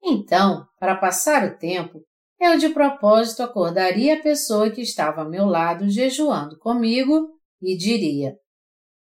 Então, 0.04 0.68
para 0.78 0.98
passar 0.98 1.46
o 1.46 1.58
tempo, 1.58 2.02
eu 2.42 2.58
de 2.58 2.68
propósito 2.68 3.42
acordaria 3.42 4.16
a 4.16 4.22
pessoa 4.22 4.70
que 4.70 4.82
estava 4.82 5.22
ao 5.22 5.30
meu 5.30 5.46
lado 5.46 5.90
jejuando 5.90 6.60
comigo 6.60 7.30
e 7.62 7.78
diria: 7.78 8.36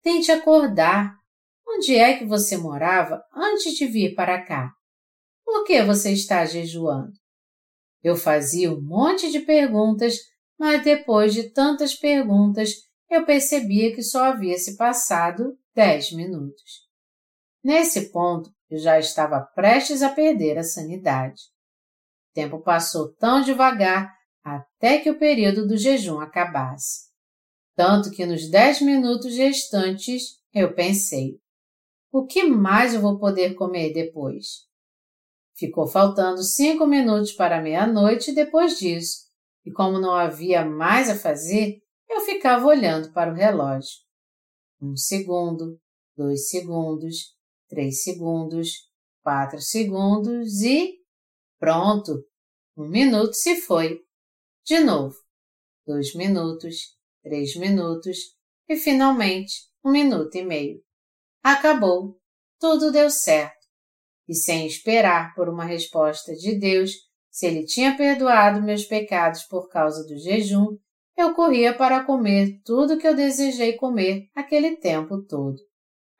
Tente 0.02 0.30
acordar. 0.30 1.14
Onde 1.66 1.96
é 1.96 2.18
que 2.18 2.26
você 2.26 2.58
morava 2.58 3.22
antes 3.34 3.72
de 3.72 3.86
vir 3.86 4.14
para 4.14 4.44
cá? 4.44 4.70
Por 5.44 5.64
que 5.64 5.82
você 5.82 6.12
está 6.12 6.44
jejuando? 6.44 7.12
Eu 8.02 8.16
fazia 8.16 8.70
um 8.70 8.82
monte 8.82 9.32
de 9.32 9.40
perguntas 9.40 10.18
mas 10.58 10.82
depois 10.82 11.34
de 11.34 11.50
tantas 11.50 11.94
perguntas, 11.94 12.70
eu 13.10 13.24
percebia 13.24 13.94
que 13.94 14.02
só 14.02 14.24
havia 14.24 14.56
se 14.56 14.76
passado 14.76 15.58
dez 15.74 16.12
minutos. 16.12 16.84
Nesse 17.62 18.10
ponto, 18.10 18.50
eu 18.70 18.78
já 18.78 18.98
estava 18.98 19.40
prestes 19.54 20.02
a 20.02 20.10
perder 20.10 20.58
a 20.58 20.62
sanidade. 20.62 21.42
O 22.30 22.34
tempo 22.34 22.60
passou 22.60 23.14
tão 23.14 23.42
devagar 23.42 24.12
até 24.42 24.98
que 24.98 25.10
o 25.10 25.18
período 25.18 25.66
do 25.66 25.76
jejum 25.76 26.20
acabasse. 26.20 27.12
Tanto 27.76 28.10
que 28.10 28.24
nos 28.24 28.48
dez 28.50 28.80
minutos 28.80 29.36
restantes 29.36 30.40
eu 30.52 30.74
pensei: 30.74 31.40
o 32.12 32.24
que 32.24 32.44
mais 32.44 32.94
eu 32.94 33.00
vou 33.00 33.18
poder 33.18 33.54
comer 33.54 33.92
depois? 33.92 34.66
Ficou 35.56 35.86
faltando 35.86 36.42
cinco 36.42 36.86
minutos 36.86 37.32
para 37.32 37.60
meia-noite 37.60 38.32
depois 38.32 38.78
disso, 38.78 39.24
e 39.64 39.72
como 39.72 39.98
não 39.98 40.14
havia 40.14 40.64
mais 40.64 41.08
a 41.08 41.16
fazer, 41.16 41.80
eu 42.08 42.20
ficava 42.20 42.66
olhando 42.66 43.12
para 43.12 43.32
o 43.32 43.34
relógio. 43.34 44.04
Um 44.80 44.96
segundo, 44.96 45.80
dois 46.16 46.48
segundos, 46.48 47.34
três 47.68 48.02
segundos, 48.02 48.68
quatro 49.22 49.60
segundos 49.60 50.60
e. 50.62 50.98
Pronto! 51.58 52.24
Um 52.76 52.88
minuto 52.88 53.34
se 53.34 53.56
foi. 53.56 54.00
De 54.64 54.80
novo. 54.80 55.16
Dois 55.86 56.14
minutos, 56.14 56.96
três 57.24 57.56
minutos 57.56 58.18
e 58.68 58.76
finalmente 58.76 59.54
um 59.82 59.90
minuto 59.90 60.36
e 60.36 60.44
meio. 60.44 60.80
Acabou. 61.42 62.16
Tudo 62.60 62.92
deu 62.92 63.10
certo. 63.10 63.66
E 64.28 64.34
sem 64.34 64.66
esperar 64.66 65.34
por 65.34 65.48
uma 65.48 65.64
resposta 65.64 66.34
de 66.34 66.58
Deus, 66.58 66.92
se 67.30 67.46
Ele 67.46 67.64
tinha 67.64 67.96
perdoado 67.96 68.62
meus 68.62 68.84
pecados 68.84 69.42
por 69.42 69.68
causa 69.68 70.06
do 70.06 70.16
jejum, 70.16 70.76
eu 71.16 71.34
corria 71.34 71.76
para 71.76 72.04
comer 72.04 72.60
tudo 72.64 72.98
que 72.98 73.06
eu 73.06 73.14
desejei 73.14 73.74
comer 73.74 74.28
aquele 74.34 74.76
tempo 74.76 75.22
todo, 75.22 75.58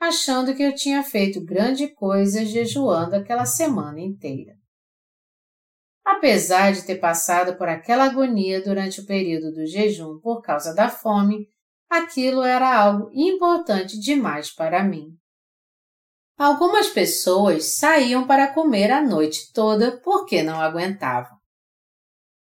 achando 0.01 0.55
que 0.55 0.63
eu 0.63 0.75
tinha 0.75 1.03
feito 1.03 1.45
grande 1.45 1.89
coisa 1.89 2.45
jejuando 2.45 3.17
aquela 3.17 3.47
semana 3.47 4.01
inteira. 4.01 4.57
Apesar 6.05 6.73
de 6.73 6.83
ter 6.83 6.97
passado 6.97 7.57
por 7.57 7.69
aquela 7.69 8.05
agonia 8.05 8.63
durante 8.63 9.01
o 9.01 9.07
período 9.07 9.53
do 9.53 9.67
jejum 9.67 10.19
por 10.19 10.43
causa 10.43 10.75
da 10.75 10.89
fome, 10.89 11.49
aquilo 11.89 12.43
era 12.43 12.77
algo 12.79 13.11
importante 13.15 13.99
demais 13.99 14.51
para 14.51 14.85
mim. 14.85 15.17
Algumas 16.37 16.89
pessoas 16.89 17.77
saíam 17.77 18.27
para 18.27 18.53
comer 18.53 18.91
a 18.91 19.01
noite 19.01 19.53
toda 19.53 20.01
porque 20.01 20.43
não 20.43 20.61
aguentavam. 20.61 21.39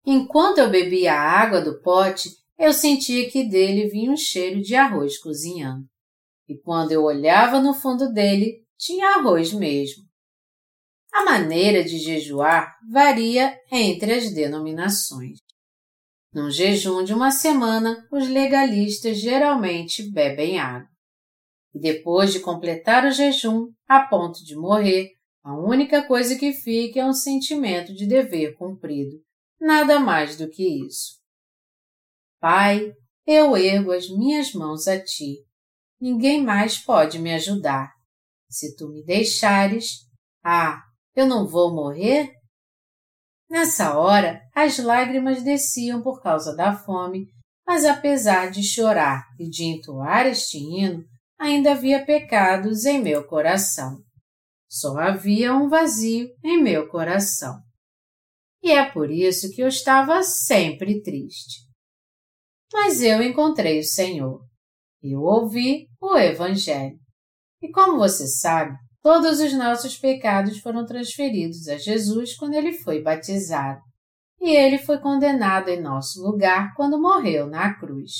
Enquanto 0.04 0.58
eu 0.58 0.70
bebia 0.70 1.14
a 1.14 1.40
água 1.40 1.60
do 1.60 1.80
pote, 1.80 2.30
eu 2.58 2.72
sentia 2.72 3.30
que 3.30 3.42
dele 3.42 3.88
vinha 3.88 4.12
um 4.12 4.16
cheiro 4.16 4.60
de 4.60 4.74
arroz 4.74 5.18
cozinhando. 5.18 5.86
E 6.46 6.56
quando 6.58 6.92
eu 6.92 7.04
olhava 7.04 7.60
no 7.60 7.72
fundo 7.72 8.12
dele, 8.12 8.66
tinha 8.76 9.16
arroz 9.16 9.52
mesmo. 9.52 10.09
A 11.12 11.24
maneira 11.24 11.82
de 11.82 11.98
jejuar 11.98 12.78
varia 12.90 13.58
entre 13.70 14.12
as 14.12 14.32
denominações. 14.32 15.38
Num 16.32 16.50
jejum 16.50 17.02
de 17.02 17.12
uma 17.12 17.32
semana, 17.32 18.06
os 18.12 18.28
legalistas 18.28 19.18
geralmente 19.18 20.08
bebem 20.10 20.60
água. 20.60 20.88
E 21.74 21.80
depois 21.80 22.32
de 22.32 22.40
completar 22.40 23.04
o 23.04 23.10
jejum, 23.10 23.72
a 23.88 24.00
ponto 24.00 24.44
de 24.44 24.54
morrer, 24.54 25.10
a 25.42 25.56
única 25.56 26.06
coisa 26.06 26.36
que 26.36 26.52
fica 26.52 27.00
é 27.00 27.04
um 27.04 27.12
sentimento 27.12 27.94
de 27.94 28.06
dever 28.06 28.56
cumprido. 28.56 29.16
Nada 29.60 29.98
mais 29.98 30.36
do 30.36 30.48
que 30.48 30.86
isso. 30.86 31.18
Pai, 32.40 32.92
eu 33.26 33.56
ergo 33.56 33.92
as 33.92 34.08
minhas 34.08 34.52
mãos 34.52 34.86
a 34.86 35.02
ti. 35.02 35.44
Ninguém 36.00 36.42
mais 36.42 36.78
pode 36.78 37.18
me 37.18 37.32
ajudar. 37.34 37.92
Se 38.48 38.74
tu 38.76 38.88
me 38.88 39.04
deixares, 39.04 40.06
ah, 40.42 40.82
eu 41.20 41.26
não 41.26 41.46
vou 41.46 41.74
morrer? 41.74 42.32
Nessa 43.48 43.98
hora, 43.98 44.40
as 44.54 44.78
lágrimas 44.78 45.42
desciam 45.42 46.02
por 46.02 46.22
causa 46.22 46.54
da 46.54 46.74
fome, 46.74 47.26
mas 47.66 47.84
apesar 47.84 48.50
de 48.50 48.62
chorar 48.62 49.24
e 49.38 49.48
de 49.48 49.64
entoar 49.64 50.26
este 50.26 50.58
hino, 50.58 51.04
ainda 51.38 51.72
havia 51.72 52.04
pecados 52.04 52.84
em 52.84 53.00
meu 53.00 53.26
coração. 53.26 53.98
Só 54.68 54.98
havia 54.98 55.54
um 55.54 55.68
vazio 55.68 56.28
em 56.44 56.62
meu 56.62 56.88
coração. 56.88 57.60
E 58.62 58.70
é 58.70 58.88
por 58.90 59.10
isso 59.10 59.50
que 59.50 59.62
eu 59.62 59.68
estava 59.68 60.22
sempre 60.22 61.02
triste. 61.02 61.66
Mas 62.72 63.02
eu 63.02 63.22
encontrei 63.22 63.80
o 63.80 63.84
Senhor. 63.84 64.44
Eu 65.02 65.22
ouvi 65.22 65.88
o 66.00 66.16
Evangelho. 66.16 66.98
E 67.62 67.70
como 67.72 67.98
você 67.98 68.26
sabe, 68.28 68.76
Todos 69.02 69.40
os 69.40 69.52
nossos 69.54 69.96
pecados 69.96 70.58
foram 70.58 70.84
transferidos 70.84 71.68
a 71.68 71.78
Jesus 71.78 72.36
quando 72.36 72.54
ele 72.54 72.72
foi 72.72 73.02
batizado, 73.02 73.80
e 74.40 74.50
ele 74.50 74.78
foi 74.78 74.98
condenado 74.98 75.68
em 75.68 75.80
nosso 75.80 76.20
lugar 76.22 76.74
quando 76.76 77.00
morreu 77.00 77.46
na 77.46 77.78
cruz. 77.78 78.12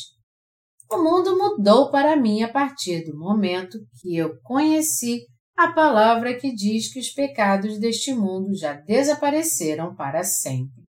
O 0.91 0.99
mundo 0.99 1.37
mudou 1.37 1.91
para 1.91 2.17
mim 2.17 2.43
a 2.43 2.51
partir 2.51 3.05
do 3.05 3.17
momento 3.17 3.79
que 4.01 4.17
eu 4.17 4.41
conheci 4.43 5.27
a 5.57 5.73
palavra 5.73 6.39
que 6.39 6.55
diz 6.55 6.91
que 6.91 6.99
os 6.99 7.11
pecados 7.11 7.79
deste 7.79 8.15
mundo 8.15 8.57
já 8.57 8.73
desapareceram 8.73 9.95
para 9.95 10.25
sempre. 10.25 10.83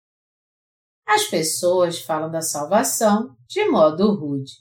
As 1.07 1.25
pessoas 1.25 2.03
falam 2.03 2.31
da 2.31 2.43
salvação 2.43 3.35
de 3.49 3.65
modo 3.71 4.15
rude. 4.15 4.53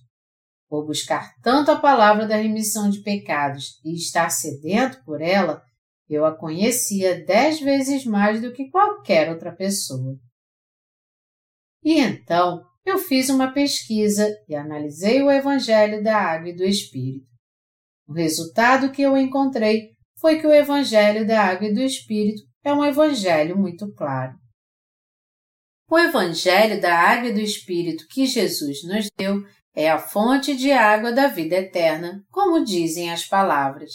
Por 0.69 0.85
buscar 0.85 1.33
tanto 1.41 1.71
a 1.71 1.79
palavra 1.79 2.27
da 2.27 2.35
remissão 2.35 2.89
de 2.89 3.01
pecados 3.01 3.79
e 3.85 3.95
estar 3.95 4.29
sedento 4.29 5.03
por 5.05 5.21
ela, 5.21 5.61
eu 6.09 6.25
a 6.25 6.35
conhecia 6.35 7.25
dez 7.25 7.59
vezes 7.59 8.05
mais 8.05 8.41
do 8.41 8.53
que 8.53 8.69
qualquer 8.69 9.29
outra 9.29 9.55
pessoa. 9.55 10.17
E 11.83 11.99
então 11.99 12.61
eu 12.85 12.97
fiz 12.97 13.29
uma 13.29 13.51
pesquisa 13.51 14.27
e 14.47 14.55
analisei 14.55 15.21
o 15.21 15.31
Evangelho 15.31 16.03
da 16.03 16.17
Água 16.17 16.49
e 16.49 16.55
do 16.55 16.63
Espírito. 16.63 17.27
O 18.07 18.13
resultado 18.13 18.91
que 18.91 19.01
eu 19.01 19.17
encontrei 19.17 19.91
foi 20.19 20.39
que 20.39 20.47
o 20.47 20.53
Evangelho 20.53 21.27
da 21.27 21.43
Água 21.43 21.67
e 21.67 21.73
do 21.73 21.81
Espírito 21.81 22.41
é 22.63 22.73
um 22.73 22.83
Evangelho 22.83 23.57
muito 23.57 23.93
claro. 23.93 24.33
O 25.89 25.97
Evangelho 25.97 26.81
da 26.81 26.97
Água 26.97 27.29
e 27.29 27.33
do 27.33 27.39
Espírito 27.39 28.05
que 28.09 28.25
Jesus 28.25 28.83
nos 28.83 29.09
deu 29.17 29.43
é 29.77 29.91
a 29.91 29.99
fonte 29.99 30.55
de 30.55 30.71
água 30.71 31.11
da 31.11 31.27
vida 31.27 31.55
eterna, 31.55 32.23
como 32.31 32.65
dizem 32.65 33.11
as 33.11 33.23
palavras. 33.23 33.91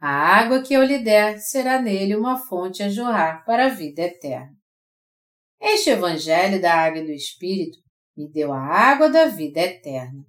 A 0.00 0.08
água 0.08 0.62
que 0.62 0.72
eu 0.72 0.82
lhe 0.82 0.98
der 1.00 1.38
será 1.38 1.82
nele 1.82 2.16
uma 2.16 2.38
fonte 2.38 2.82
a 2.82 2.88
jorrar 2.88 3.44
para 3.44 3.66
a 3.66 3.68
vida 3.68 4.00
eterna. 4.00 4.54
Este 5.60 5.90
Evangelho 5.90 6.62
da 6.62 6.72
Água 6.72 7.00
e 7.00 7.04
do 7.04 7.12
Espírito 7.12 7.76
me 8.16 8.32
deu 8.32 8.54
a 8.54 8.58
água 8.58 9.10
da 9.10 9.26
vida 9.26 9.60
eterna. 9.60 10.24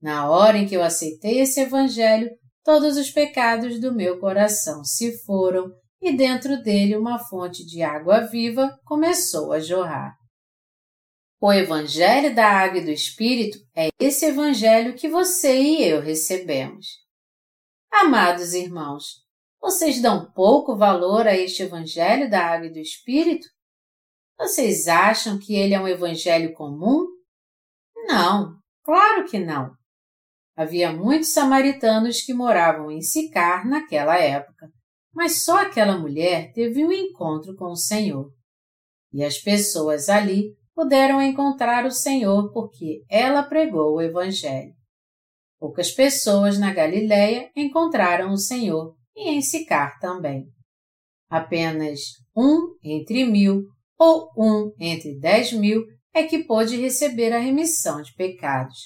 Na 0.00 0.30
hora 0.30 0.56
em 0.56 0.68
que 0.68 0.76
eu 0.76 0.84
aceitei 0.84 1.40
esse 1.40 1.60
Evangelho, 1.60 2.30
todos 2.62 2.96
os 2.96 3.10
pecados 3.10 3.80
do 3.80 3.92
meu 3.92 4.20
coração 4.20 4.84
se 4.84 5.20
foram 5.24 5.68
e 6.00 6.16
dentro 6.16 6.62
dele 6.62 6.96
uma 6.96 7.18
fonte 7.18 7.66
de 7.66 7.82
água 7.82 8.20
viva 8.20 8.70
começou 8.84 9.52
a 9.52 9.58
jorrar. 9.58 10.14
O 11.44 11.52
Evangelho 11.52 12.32
da 12.32 12.46
Água 12.46 12.78
e 12.78 12.84
do 12.84 12.92
Espírito 12.92 13.58
é 13.74 13.88
esse 13.98 14.26
Evangelho 14.26 14.94
que 14.94 15.08
você 15.08 15.60
e 15.60 15.82
eu 15.82 16.00
recebemos. 16.00 16.86
Amados 17.90 18.54
irmãos, 18.54 19.24
vocês 19.60 20.00
dão 20.00 20.30
pouco 20.30 20.76
valor 20.76 21.26
a 21.26 21.36
este 21.36 21.64
Evangelho 21.64 22.30
da 22.30 22.46
Água 22.46 22.68
e 22.68 22.72
do 22.72 22.78
Espírito? 22.78 23.48
Vocês 24.38 24.86
acham 24.86 25.36
que 25.36 25.56
ele 25.56 25.74
é 25.74 25.80
um 25.80 25.88
Evangelho 25.88 26.52
comum? 26.52 27.08
Não, 28.06 28.56
claro 28.84 29.28
que 29.28 29.40
não. 29.40 29.74
Havia 30.56 30.92
muitos 30.92 31.32
samaritanos 31.32 32.20
que 32.20 32.32
moravam 32.32 32.88
em 32.88 33.00
Sicar 33.00 33.68
naquela 33.68 34.16
época, 34.16 34.70
mas 35.12 35.42
só 35.42 35.62
aquela 35.62 35.98
mulher 35.98 36.52
teve 36.52 36.84
um 36.84 36.92
encontro 36.92 37.56
com 37.56 37.72
o 37.72 37.76
Senhor. 37.76 38.30
E 39.12 39.24
as 39.24 39.38
pessoas 39.38 40.08
ali 40.08 40.56
puderam 40.74 41.20
encontrar 41.20 41.84
o 41.84 41.90
Senhor 41.90 42.52
porque 42.52 43.02
ela 43.08 43.42
pregou 43.42 43.96
o 43.96 44.02
Evangelho. 44.02 44.72
Poucas 45.58 45.92
pessoas 45.92 46.58
na 46.58 46.72
Galiléia 46.72 47.50
encontraram 47.54 48.32
o 48.32 48.38
Senhor 48.38 48.96
e 49.14 49.30
em 49.30 49.40
Sicar 49.40 49.98
também. 50.00 50.46
Apenas 51.30 52.00
um 52.36 52.76
entre 52.82 53.24
mil 53.24 53.64
ou 53.98 54.30
um 54.36 54.72
entre 54.80 55.18
dez 55.18 55.52
mil 55.52 55.84
é 56.12 56.24
que 56.24 56.44
pôde 56.44 56.76
receber 56.76 57.32
a 57.32 57.38
remissão 57.38 58.02
de 58.02 58.12
pecados. 58.14 58.78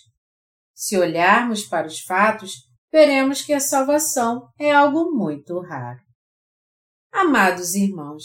Se 0.74 0.98
olharmos 0.98 1.64
para 1.64 1.86
os 1.86 2.00
fatos, 2.00 2.52
veremos 2.92 3.42
que 3.42 3.52
a 3.52 3.60
salvação 3.60 4.48
é 4.58 4.70
algo 4.70 5.10
muito 5.12 5.58
raro. 5.60 6.00
Amados 7.12 7.74
irmãos, 7.74 8.24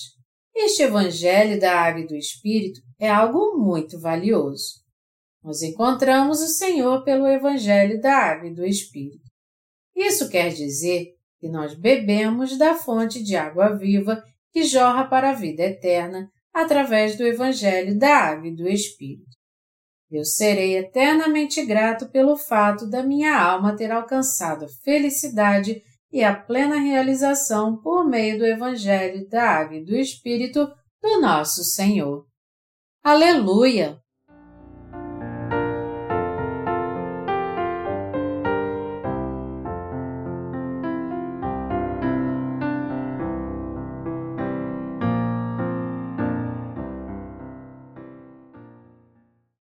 este 0.55 0.83
Evangelho 0.83 1.59
da 1.59 1.73
Água 1.79 2.01
e 2.01 2.07
do 2.07 2.15
Espírito 2.15 2.81
é 2.99 3.09
algo 3.09 3.57
muito 3.57 3.99
valioso. 3.99 4.81
Nós 5.43 5.61
encontramos 5.61 6.41
o 6.41 6.47
Senhor 6.47 7.03
pelo 7.03 7.27
Evangelho 7.27 7.99
da 7.99 8.15
Água 8.15 8.49
e 8.49 8.53
do 8.53 8.65
Espírito. 8.65 9.29
Isso 9.95 10.29
quer 10.29 10.49
dizer 10.49 11.15
que 11.39 11.49
nós 11.49 11.73
bebemos 11.73 12.57
da 12.57 12.75
fonte 12.75 13.23
de 13.23 13.35
água 13.35 13.75
viva 13.75 14.23
que 14.51 14.63
jorra 14.63 15.05
para 15.05 15.31
a 15.31 15.33
vida 15.33 15.63
eterna 15.63 16.29
através 16.53 17.17
do 17.17 17.25
Evangelho 17.25 17.97
da 17.97 18.15
Água 18.15 18.47
e 18.47 18.55
do 18.55 18.67
Espírito. 18.67 19.31
Eu 20.11 20.25
serei 20.25 20.77
eternamente 20.77 21.65
grato 21.65 22.09
pelo 22.09 22.35
fato 22.35 22.85
da 22.85 23.01
minha 23.01 23.35
alma 23.35 23.75
ter 23.75 23.91
alcançado 23.91 24.65
a 24.65 24.69
felicidade 24.83 25.81
e 26.11 26.23
a 26.23 26.35
plena 26.35 26.79
realização 26.79 27.77
por 27.77 28.03
meio 28.03 28.37
do 28.37 28.45
Evangelho 28.45 29.27
da 29.29 29.43
Água 29.43 29.77
e 29.77 29.85
do 29.85 29.95
Espírito 29.95 30.67
do 31.01 31.21
nosso 31.21 31.63
Senhor. 31.63 32.25
Aleluia! 33.03 34.00